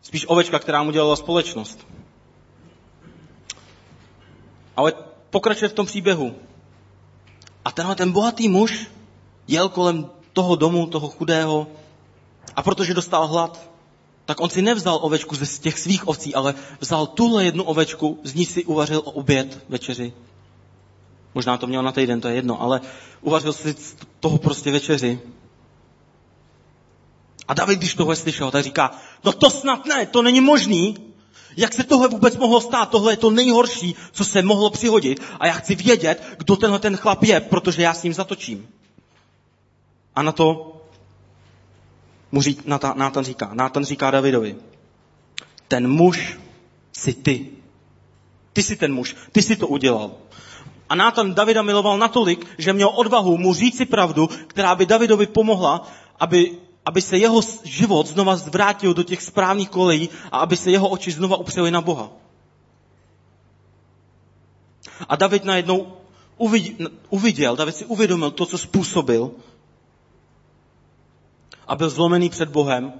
spíš 0.01 0.25
ovečka, 0.27 0.59
která 0.59 0.83
mu 0.83 0.91
dělala 0.91 1.15
společnost. 1.15 1.87
Ale 4.75 4.93
pokračuje 5.29 5.69
v 5.69 5.73
tom 5.73 5.85
příběhu. 5.85 6.35
A 7.65 7.71
tenhle 7.71 7.95
ten 7.95 8.11
bohatý 8.11 8.49
muž 8.49 8.87
jel 9.47 9.69
kolem 9.69 10.09
toho 10.33 10.55
domu, 10.55 10.87
toho 10.87 11.09
chudého, 11.09 11.67
a 12.55 12.63
protože 12.63 12.93
dostal 12.93 13.27
hlad, 13.27 13.69
tak 14.25 14.41
on 14.41 14.49
si 14.49 14.61
nevzal 14.61 14.99
ovečku 15.01 15.35
ze 15.35 15.45
těch 15.59 15.79
svých 15.79 16.07
ovcí, 16.07 16.35
ale 16.35 16.53
vzal 16.79 17.07
tuhle 17.07 17.45
jednu 17.45 17.63
ovečku, 17.63 18.19
z 18.23 18.33
ní 18.33 18.45
si 18.45 18.65
uvařil 18.65 19.01
oběd 19.05 19.65
večeři. 19.69 20.13
Možná 21.37 21.57
to 21.57 21.67
měl 21.67 21.83
na 21.83 21.91
týden, 21.91 22.21
to 22.21 22.27
je 22.27 22.35
jedno, 22.35 22.61
ale 22.61 22.81
uvařil 23.21 23.53
si 23.53 23.75
toho 24.19 24.37
prostě 24.37 24.71
večeři. 24.71 25.19
A 27.47 27.53
David, 27.53 27.79
když 27.79 27.93
tohle 27.93 28.15
slyšel, 28.15 28.51
tak 28.51 28.63
říká, 28.63 28.91
no 29.23 29.31
to 29.31 29.49
snad 29.49 29.85
ne, 29.85 30.05
to 30.05 30.21
není 30.21 30.41
možný. 30.41 30.97
Jak 31.57 31.73
se 31.73 31.83
tohle 31.83 32.07
vůbec 32.07 32.37
mohlo 32.37 32.61
stát? 32.61 32.89
Tohle 32.89 33.13
je 33.13 33.17
to 33.17 33.29
nejhorší, 33.31 33.95
co 34.11 34.25
se 34.25 34.41
mohlo 34.41 34.69
přihodit. 34.69 35.21
A 35.39 35.47
já 35.47 35.53
chci 35.53 35.75
vědět, 35.75 36.23
kdo 36.37 36.55
tenhle 36.55 36.79
ten 36.79 36.97
chlap 36.97 37.23
je, 37.23 37.39
protože 37.39 37.81
já 37.81 37.93
s 37.93 38.03
ním 38.03 38.13
zatočím. 38.13 38.67
A 40.15 40.23
na 40.23 40.31
to 40.31 40.75
mu 42.31 42.41
řík, 42.41 42.65
Nátan 42.95 43.23
říká, 43.25 43.49
Nátan 43.53 43.85
říká 43.85 44.11
Davidovi, 44.11 44.55
ten 45.67 45.87
muž 45.87 46.39
si 46.91 47.13
ty. 47.13 47.49
Ty 48.53 48.63
jsi 48.63 48.75
ten 48.75 48.93
muž, 48.93 49.15
ty 49.31 49.41
jsi 49.41 49.55
to 49.55 49.67
udělal. 49.67 50.11
A 50.89 50.95
Nátan 50.95 51.33
Davida 51.33 51.61
miloval 51.61 51.97
natolik, 51.97 52.47
že 52.57 52.73
měl 52.73 52.89
odvahu 52.95 53.37
mu 53.37 53.53
říci 53.53 53.85
pravdu, 53.85 54.29
která 54.47 54.75
by 54.75 54.85
Davidovi 54.85 55.25
pomohla, 55.27 55.87
aby 56.19 56.57
aby 56.87 57.01
se 57.01 57.17
jeho 57.17 57.41
život 57.63 58.07
znova 58.07 58.35
zvrátil 58.35 58.93
do 58.93 59.03
těch 59.03 59.23
správných 59.23 59.69
kolejí 59.69 60.09
a 60.31 60.39
aby 60.39 60.57
se 60.57 60.71
jeho 60.71 60.89
oči 60.89 61.11
znova 61.11 61.37
upřely 61.37 61.71
na 61.71 61.81
Boha. 61.81 62.09
A 65.09 65.15
David 65.15 65.43
najednou 65.43 65.97
uviděl, 67.09 67.55
David 67.55 67.75
si 67.75 67.85
uvědomil 67.85 68.31
to, 68.31 68.45
co 68.45 68.57
způsobil 68.57 69.31
a 71.67 71.75
byl 71.75 71.89
zlomený 71.89 72.29
před 72.29 72.49
Bohem 72.49 72.93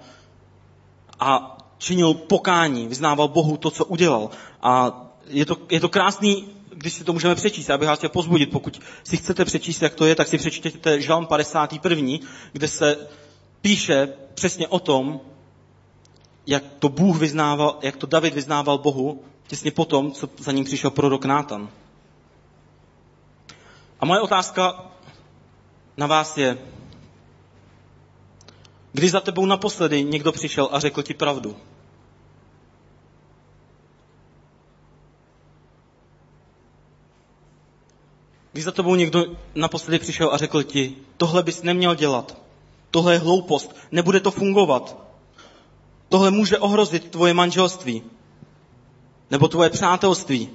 a 1.19 1.57
činil 1.77 2.13
pokání, 2.13 2.87
vyznával 2.87 3.27
Bohu 3.27 3.57
to, 3.57 3.71
co 3.71 3.85
udělal. 3.85 4.29
A 4.61 5.01
je 5.27 5.45
to, 5.45 5.57
je 5.69 5.79
to 5.79 5.89
krásný, 5.89 6.56
když 6.77 6.93
si 6.93 7.03
to 7.03 7.13
můžeme 7.13 7.35
přečíst. 7.35 7.69
Já 7.69 7.77
bych 7.77 7.87
vás 7.87 7.97
chtěl 7.99 8.09
pozbudit, 8.09 8.51
pokud 8.51 8.81
si 9.03 9.17
chcete 9.17 9.45
přečíst, 9.45 9.81
jak 9.81 9.95
to 9.95 10.05
je, 10.05 10.15
tak 10.15 10.27
si 10.27 10.37
přečtěte 10.37 11.01
Žalm 11.01 11.25
51., 11.25 12.17
kde 12.51 12.67
se 12.67 13.07
píše 13.61 14.13
přesně 14.33 14.67
o 14.67 14.79
tom, 14.79 15.19
jak 16.47 16.63
to 16.79 16.89
Bůh 16.89 17.19
vyznával, 17.19 17.79
jak 17.81 17.97
to 17.97 18.07
David 18.07 18.33
vyznával 18.33 18.77
Bohu 18.77 19.23
těsně 19.47 19.71
potom, 19.71 20.11
co 20.11 20.29
za 20.37 20.51
ním 20.51 20.65
přišel 20.65 20.91
prorok 20.91 21.25
Nátan. 21.25 21.69
A 23.99 24.05
moje 24.05 24.21
otázka 24.21 24.91
na 25.97 26.07
vás 26.07 26.37
je, 26.37 26.57
kdy 28.93 29.09
za 29.09 29.19
tebou 29.21 29.45
naposledy 29.45 30.03
někdo 30.03 30.31
přišel 30.31 30.69
a 30.71 30.79
řekl 30.79 31.03
ti 31.03 31.13
pravdu? 31.13 31.55
Když 38.57 38.65
za 38.65 38.71
tebou 38.71 38.95
někdo 38.95 39.25
naposledy 39.55 39.99
přišel 39.99 40.29
a 40.33 40.37
řekl 40.37 40.63
ti, 40.63 40.95
tohle 41.17 41.43
bys 41.43 41.63
neměl 41.63 41.95
dělat, 41.95 42.37
tohle 42.91 43.13
je 43.13 43.19
hloupost, 43.19 43.75
nebude 43.91 44.19
to 44.19 44.31
fungovat, 44.31 44.97
tohle 46.09 46.31
může 46.31 46.57
ohrozit 46.57 47.09
tvoje 47.09 47.33
manželství, 47.33 48.03
nebo 49.31 49.47
tvoje 49.47 49.69
přátelství, 49.69 50.49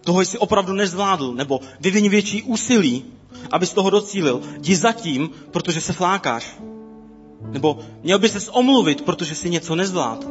toho 0.00 0.20
jsi 0.20 0.38
opravdu 0.38 0.72
nezvládl, 0.72 1.34
nebo 1.34 1.60
vyvin 1.80 2.08
větší 2.08 2.42
úsilí, 2.42 3.04
abys 3.52 3.72
toho 3.72 3.90
docílil. 3.90 4.40
Jdi 4.58 4.76
zatím, 4.76 5.30
protože 5.50 5.80
se 5.80 5.92
flákáš. 5.92 6.56
Nebo 7.40 7.78
měl 8.02 8.18
by 8.18 8.28
se 8.28 8.50
omluvit, 8.50 9.02
protože 9.02 9.34
si 9.34 9.50
něco 9.50 9.76
nezvlád. 9.76 10.26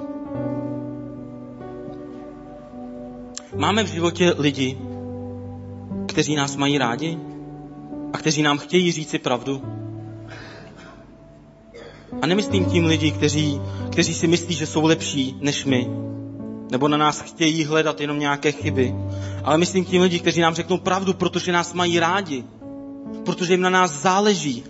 Máme 3.55 3.84
v 3.84 3.88
životě 3.88 4.34
lidi, 4.38 4.78
kteří 6.16 6.36
nás 6.36 6.55
mají 6.55 6.78
rádi 6.78 7.18
a 8.13 8.18
kteří 8.18 8.41
nám 8.41 8.57
chtějí 8.57 8.91
říci 8.91 9.20
pravdu. 9.20 9.61
A 12.22 12.28
nemyslím 12.28 12.66
tím 12.66 12.86
lidi, 12.86 13.11
kteří, 13.11 13.61
kteří 13.91 14.13
si 14.13 14.28
myslí, 14.28 14.55
že 14.55 14.68
jsou 14.68 14.86
lepší 14.86 15.36
než 15.41 15.66
my, 15.66 15.89
nebo 16.72 16.88
na 16.88 16.97
nás 16.97 17.22
chtějí 17.22 17.63
hledat 17.63 18.01
jenom 18.01 18.20
nějaké 18.20 18.51
chyby. 18.51 18.95
Ale 19.43 19.57
myslím 19.57 19.86
tím 19.86 20.01
lidi, 20.01 20.20
kteří 20.20 20.41
nám 20.41 20.55
řeknou 20.55 20.78
pravdu, 20.78 21.13
protože 21.13 21.51
nás 21.51 21.74
mají 21.74 21.99
rádi, 21.99 22.43
protože 23.26 23.53
jim 23.53 23.61
na 23.61 23.70
nás 23.70 24.01
záleží, 24.01 24.63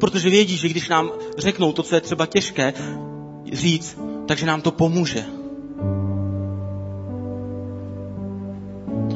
protože 0.00 0.30
vědí, 0.30 0.56
že 0.56 0.68
když 0.68 0.88
nám 0.88 1.10
řeknou 1.38 1.72
to, 1.72 1.82
co 1.82 1.94
je 1.94 2.00
třeba 2.00 2.26
těžké 2.26 2.74
říct, 3.52 3.98
takže 4.26 4.46
nám 4.46 4.60
to 4.60 4.70
pomůže. 4.70 5.41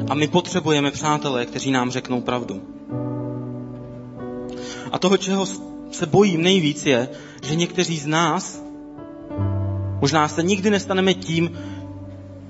A 0.09 0.13
my 0.13 0.27
potřebujeme 0.27 0.91
přátelé, 0.91 1.45
kteří 1.45 1.71
nám 1.71 1.91
řeknou 1.91 2.21
pravdu. 2.21 2.61
A 4.91 4.99
toho, 4.99 5.17
čeho 5.17 5.45
se 5.91 6.05
bojím 6.05 6.41
nejvíc, 6.41 6.85
je, 6.85 7.09
že 7.43 7.55
někteří 7.55 7.99
z 7.99 8.05
nás 8.05 8.63
možná 10.01 10.27
se 10.27 10.43
nikdy 10.43 10.69
nestaneme 10.69 11.13
tím, 11.13 11.57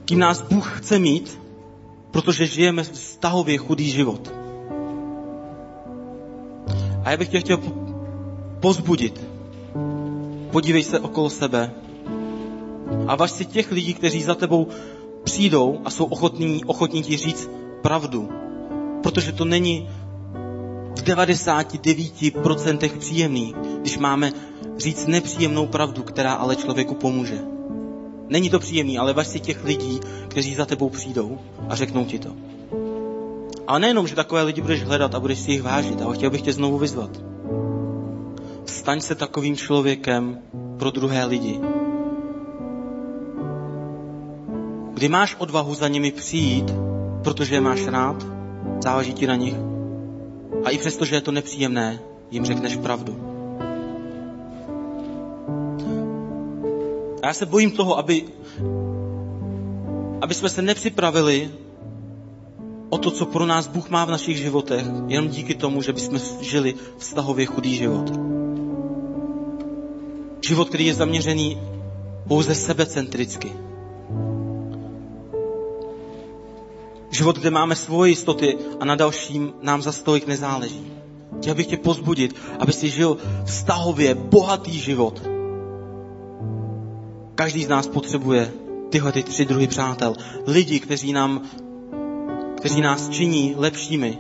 kým 0.05 0.19
nás 0.19 0.41
Bůh 0.41 0.79
chce 0.79 0.99
mít, 0.99 1.39
protože 2.11 2.47
žijeme 2.47 2.83
vztahově 2.83 3.57
chudý 3.57 3.91
život. 3.91 4.33
A 7.03 7.11
já 7.11 7.17
bych 7.17 7.29
tě 7.29 7.39
chtěl 7.39 7.59
pozbudit. 8.59 9.27
Podívej 10.51 10.83
se 10.83 10.99
okolo 10.99 11.29
sebe 11.29 11.71
a 13.07 13.15
važ 13.15 13.31
si 13.31 13.45
těch 13.45 13.71
lidí, 13.71 13.93
kteří 13.93 14.23
za 14.23 14.35
tebou 14.35 14.67
přijdou 15.27 15.79
a 15.85 15.89
jsou 15.89 16.05
ochotní, 16.05 16.65
ochotní 16.65 17.03
ti 17.03 17.17
říct 17.17 17.49
pravdu. 17.81 18.29
Protože 19.03 19.31
to 19.31 19.45
není 19.45 19.89
v 20.95 21.03
99% 21.03 22.97
příjemný, 22.97 23.55
když 23.81 23.97
máme 23.97 24.31
říct 24.77 25.07
nepříjemnou 25.07 25.67
pravdu, 25.67 26.03
která 26.03 26.33
ale 26.33 26.55
člověku 26.55 26.95
pomůže. 26.95 27.39
Není 28.29 28.49
to 28.49 28.59
příjemný, 28.59 28.97
ale 28.97 29.13
važ 29.13 29.27
si 29.27 29.39
těch 29.39 29.63
lidí, 29.63 29.99
kteří 30.27 30.55
za 30.55 30.65
tebou 30.65 30.89
přijdou 30.89 31.37
a 31.69 31.75
řeknou 31.75 32.05
ti 32.05 32.19
to. 32.19 32.31
Ale 33.67 33.79
nejenom, 33.79 34.07
že 34.07 34.15
takové 34.15 34.43
lidi 34.43 34.61
budeš 34.61 34.83
hledat 34.83 35.15
a 35.15 35.19
budeš 35.19 35.39
si 35.39 35.51
jich 35.51 35.63
vážit, 35.63 36.01
ale 36.01 36.15
chtěl 36.15 36.29
bych 36.29 36.41
tě 36.41 36.53
znovu 36.53 36.77
vyzvat. 36.77 37.11
Staň 38.65 39.01
se 39.01 39.15
takovým 39.15 39.55
člověkem 39.55 40.39
pro 40.79 40.91
druhé 40.91 41.25
lidi. 41.25 41.59
Kdy 44.97 45.09
máš 45.09 45.35
odvahu 45.39 45.75
za 45.75 45.87
nimi 45.87 46.11
přijít, 46.11 46.73
protože 47.23 47.55
je 47.55 47.61
máš 47.61 47.87
rád, 47.87 48.25
záleží 48.83 49.13
ti 49.13 49.27
na 49.27 49.35
nich, 49.35 49.55
a 50.63 50.69
i 50.69 50.77
přesto, 50.77 51.05
že 51.05 51.15
je 51.15 51.21
to 51.21 51.31
nepříjemné, 51.31 51.99
jim 52.31 52.45
řekneš 52.45 52.77
pravdu. 52.77 53.15
A 57.21 57.27
já 57.27 57.33
se 57.33 57.45
bojím 57.45 57.71
toho, 57.71 57.97
aby, 57.97 58.25
aby 60.21 60.33
jsme 60.33 60.49
se 60.49 60.61
nepřipravili 60.61 61.51
o 62.89 62.97
to, 62.97 63.11
co 63.11 63.25
pro 63.25 63.45
nás 63.45 63.67
Bůh 63.67 63.89
má 63.89 64.05
v 64.05 64.11
našich 64.11 64.37
životech, 64.37 64.85
jenom 65.07 65.29
díky 65.29 65.55
tomu, 65.55 65.81
že 65.81 65.93
bychom 65.93 66.19
žili 66.41 66.75
vztahově 66.97 67.45
chudý 67.45 67.75
život. 67.75 68.11
Život, 70.47 70.67
který 70.67 70.85
je 70.85 70.93
zaměřený 70.93 71.61
pouze 72.27 72.55
sebecentricky. 72.55 73.66
Život, 77.09 77.39
kde 77.39 77.49
máme 77.49 77.75
svoje 77.75 78.09
jistoty 78.11 78.57
a 78.79 78.85
na 78.85 78.95
dalším 78.95 79.53
nám 79.61 79.81
za 79.81 79.91
stolik 79.91 80.27
nezáleží. 80.27 80.91
Chtěl 81.37 81.55
bych 81.55 81.67
tě 81.67 81.77
pozbudit, 81.77 82.35
aby 82.59 82.73
si 82.73 82.89
žil 82.89 83.17
vztahově 83.45 84.15
bohatý 84.15 84.79
život, 84.79 85.21
Každý 87.37 87.63
z 87.63 87.67
nás 87.67 87.87
potřebuje 87.87 88.51
tyhle 88.89 89.11
ty 89.11 89.23
tři 89.23 89.45
druhy 89.45 89.67
přátel. 89.67 90.13
Lidi, 90.47 90.79
kteří, 90.79 91.13
nám, 91.13 91.41
kteří 92.57 92.81
nás 92.81 93.09
činí 93.09 93.53
lepšími, 93.57 94.17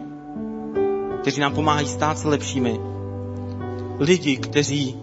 kteří 1.21 1.41
nám 1.41 1.53
pomáhají 1.53 1.87
stát 1.87 2.17
se 2.17 2.27
lepšími. 2.27 2.79
Lidi, 3.99 4.37
kteří 4.37 4.97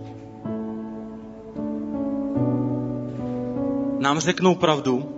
nám 3.98 4.20
řeknou 4.20 4.54
pravdu 4.54 5.08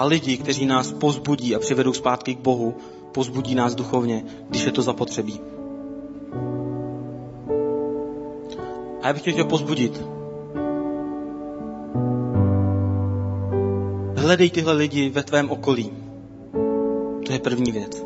a 0.00 0.04
lidi, 0.04 0.36
kteří 0.36 0.66
nás 0.66 0.92
pozbudí 0.92 1.54
a 1.54 1.58
přivedou 1.58 1.92
zpátky 1.92 2.34
k 2.34 2.40
Bohu, 2.40 2.74
pozbudí 3.12 3.54
nás 3.54 3.74
duchovně, 3.74 4.24
když 4.48 4.64
je 4.64 4.72
to 4.72 4.82
zapotřebí. 4.82 5.40
A 9.02 9.06
já 9.06 9.12
bych 9.12 9.22
tě 9.22 9.32
chtěl 9.32 9.44
pozbudit. 9.44 10.04
Hledej 14.16 14.50
tyhle 14.50 14.72
lidi 14.72 15.10
ve 15.10 15.22
tvém 15.22 15.50
okolí. 15.50 15.92
To 17.26 17.32
je 17.32 17.38
první 17.38 17.72
věc. 17.72 18.04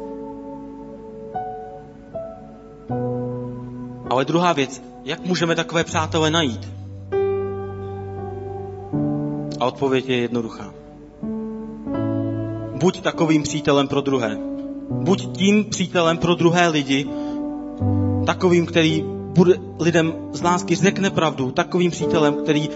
Ale 4.11 4.25
druhá 4.25 4.53
věc, 4.53 4.83
jak 5.05 5.27
můžeme 5.27 5.55
takové 5.55 5.85
přátelé 5.85 6.31
najít? 6.31 6.73
A 9.61 9.67
odpověď 9.67 10.09
je 10.09 10.17
jednoduchá. 10.17 10.84
Buď 12.75 13.01
takovým 13.01 13.43
přítelem 13.43 13.89
pro 13.89 14.01
druhé. 14.01 14.39
Buď 14.91 15.37
tím 15.37 15.64
přítelem 15.64 16.18
pro 16.18 16.35
druhé 16.35 16.68
lidi, 16.68 17.07
takovým, 18.27 18.66
který 18.66 19.05
bude 19.35 19.55
lidem 19.81 20.14
z 20.33 20.43
lásky 20.43 20.75
řekne 20.75 21.11
pravdu, 21.11 21.51
takovým 21.51 21.91
přítelem, 21.91 22.35
který 22.35 22.68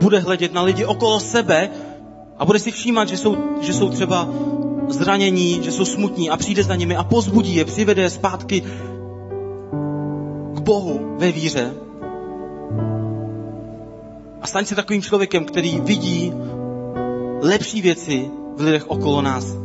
bude 0.00 0.18
hledět 0.18 0.52
na 0.52 0.62
lidi 0.62 0.84
okolo 0.84 1.20
sebe 1.20 1.70
a 2.38 2.44
bude 2.44 2.58
si 2.58 2.70
všímat, 2.70 3.08
že 3.08 3.16
jsou, 3.16 3.36
že 3.60 3.74
jsou 3.74 3.88
třeba 3.88 4.28
zranění, 4.88 5.60
že 5.62 5.72
jsou 5.72 5.84
smutní 5.84 6.30
a 6.30 6.36
přijde 6.36 6.64
za 6.64 6.76
nimi 6.76 6.96
a 6.96 7.04
pozbudí 7.04 7.56
je, 7.56 7.64
přivede 7.64 8.02
je 8.02 8.10
zpátky 8.10 8.60
k 10.54 10.60
Bohu 10.60 11.16
ve 11.18 11.32
víře. 11.32 11.74
A 14.42 14.46
staň 14.46 14.64
se 14.64 14.74
takovým 14.74 15.02
člověkem, 15.02 15.44
který 15.44 15.80
vidí 15.80 16.32
lepší 17.40 17.82
věci 17.82 18.30
v 18.56 18.60
lidech 18.60 18.90
okolo 18.90 19.22
nás. 19.22 19.56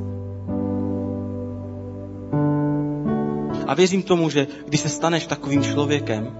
A 3.68 3.74
věřím 3.74 4.04
tomu, 4.04 4.30
že 4.30 4.48
když 4.66 4.82
se 4.82 4.90
staneš 4.90 5.28
takovým 5.28 5.64
člověkem, 5.64 6.38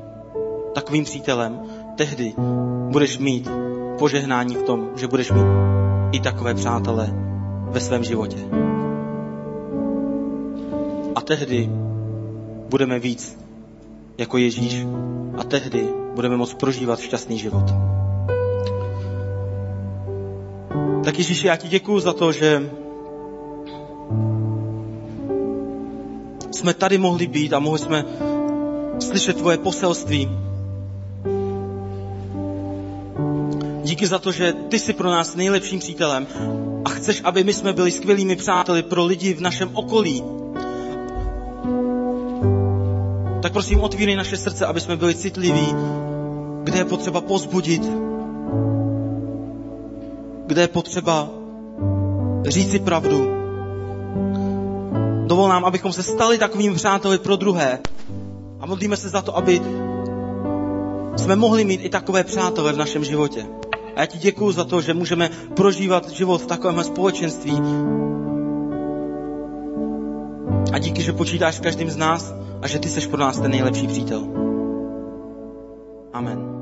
takovým 0.74 1.04
přítelem, 1.04 1.60
tehdy 1.96 2.34
budeš 2.92 3.18
mít 3.18 3.50
požehnání 4.00 4.56
v 4.56 4.64
tom, 4.64 4.90
že 4.96 5.08
budeš 5.08 5.32
mít 5.32 5.48
i 6.12 6.20
takové 6.20 6.54
přátelé 6.54 7.10
ve 7.70 7.80
svém 7.80 8.04
životě. 8.04 8.38
A 11.16 11.22
tehdy 11.22 11.70
budeme 12.70 13.00
víc 13.00 13.38
jako 14.18 14.38
Ježíš 14.38 14.86
a 15.38 15.44
tehdy 15.44 15.88
budeme 16.16 16.38
moct 16.38 16.54
prožívat 16.54 17.00
šťastný 17.00 17.38
život. 17.38 17.87
Tak 21.08 21.18
Ježíši, 21.18 21.48
já 21.48 21.56
ti 21.56 21.68
děkuju 21.68 22.00
za 22.00 22.14
to, 22.14 22.32
že 22.32 22.70
jsme 26.52 26.74
tady 26.74 26.98
mohli 26.98 27.28
být 27.28 27.54
a 27.54 27.60
mohli 27.60 27.80
jsme 27.80 28.06
slyšet 29.00 29.38
tvoje 29.38 29.58
poselství. 29.58 30.30
Díky 33.84 34.08
za 34.08 34.20
to, 34.20 34.32
že 34.32 34.54
ty 34.54 34.80
jsi 34.80 34.94
pro 34.94 35.10
nás 35.10 35.36
nejlepším 35.36 35.80
přítelem 35.80 36.28
a 36.86 36.90
chceš, 36.90 37.22
aby 37.24 37.44
my 37.44 37.54
jsme 37.54 37.74
byli 37.74 37.92
skvělými 37.92 38.36
přáteli 38.36 38.84
pro 38.84 39.06
lidi 39.06 39.34
v 39.34 39.42
našem 39.42 39.70
okolí. 39.74 40.24
Tak 43.42 43.54
prosím, 43.54 43.80
otvírej 43.80 44.16
naše 44.16 44.38
srdce, 44.38 44.66
aby 44.66 44.82
jsme 44.82 44.96
byli 44.96 45.16
citliví, 45.16 45.68
kde 46.64 46.78
je 46.78 46.86
potřeba 46.86 47.22
pozbudit, 47.22 48.08
kde 50.48 50.62
je 50.62 50.68
potřeba 50.68 51.30
říci 52.48 52.80
pravdu. 52.80 53.28
Dovol 55.28 55.50
nám, 55.50 55.66
abychom 55.66 55.94
se 55.94 56.04
stali 56.04 56.38
takovým 56.38 56.76
přáteli 56.76 57.18
pro 57.18 57.36
druhé. 57.36 57.80
A 58.60 58.66
modlíme 58.66 58.98
se 58.98 59.10
za 59.10 59.22
to, 59.22 59.38
aby 59.38 59.62
jsme 61.18 61.36
mohli 61.36 61.66
mít 61.66 61.82
i 61.84 61.90
takové 61.90 62.24
přátelé 62.24 62.74
v 62.74 62.78
našem 62.78 63.04
životě. 63.04 63.46
A 63.96 64.00
já 64.00 64.06
ti 64.06 64.18
děkuju 64.18 64.52
za 64.52 64.64
to, 64.64 64.82
že 64.82 64.94
můžeme 64.94 65.30
prožívat 65.56 66.10
život 66.10 66.42
v 66.42 66.48
takovém 66.48 66.84
společenství. 66.84 67.62
A 70.74 70.80
díky, 70.80 71.02
že 71.04 71.14
počítáš 71.14 71.56
s 71.56 71.60
každým 71.60 71.90
z 71.90 71.98
nás 71.98 72.34
a 72.62 72.68
že 72.68 72.80
ty 72.80 72.90
jsi 72.90 73.08
pro 73.08 73.20
nás 73.20 73.40
ten 73.40 73.52
nejlepší 73.52 73.88
přítel. 73.88 74.28
Amen. 76.14 76.57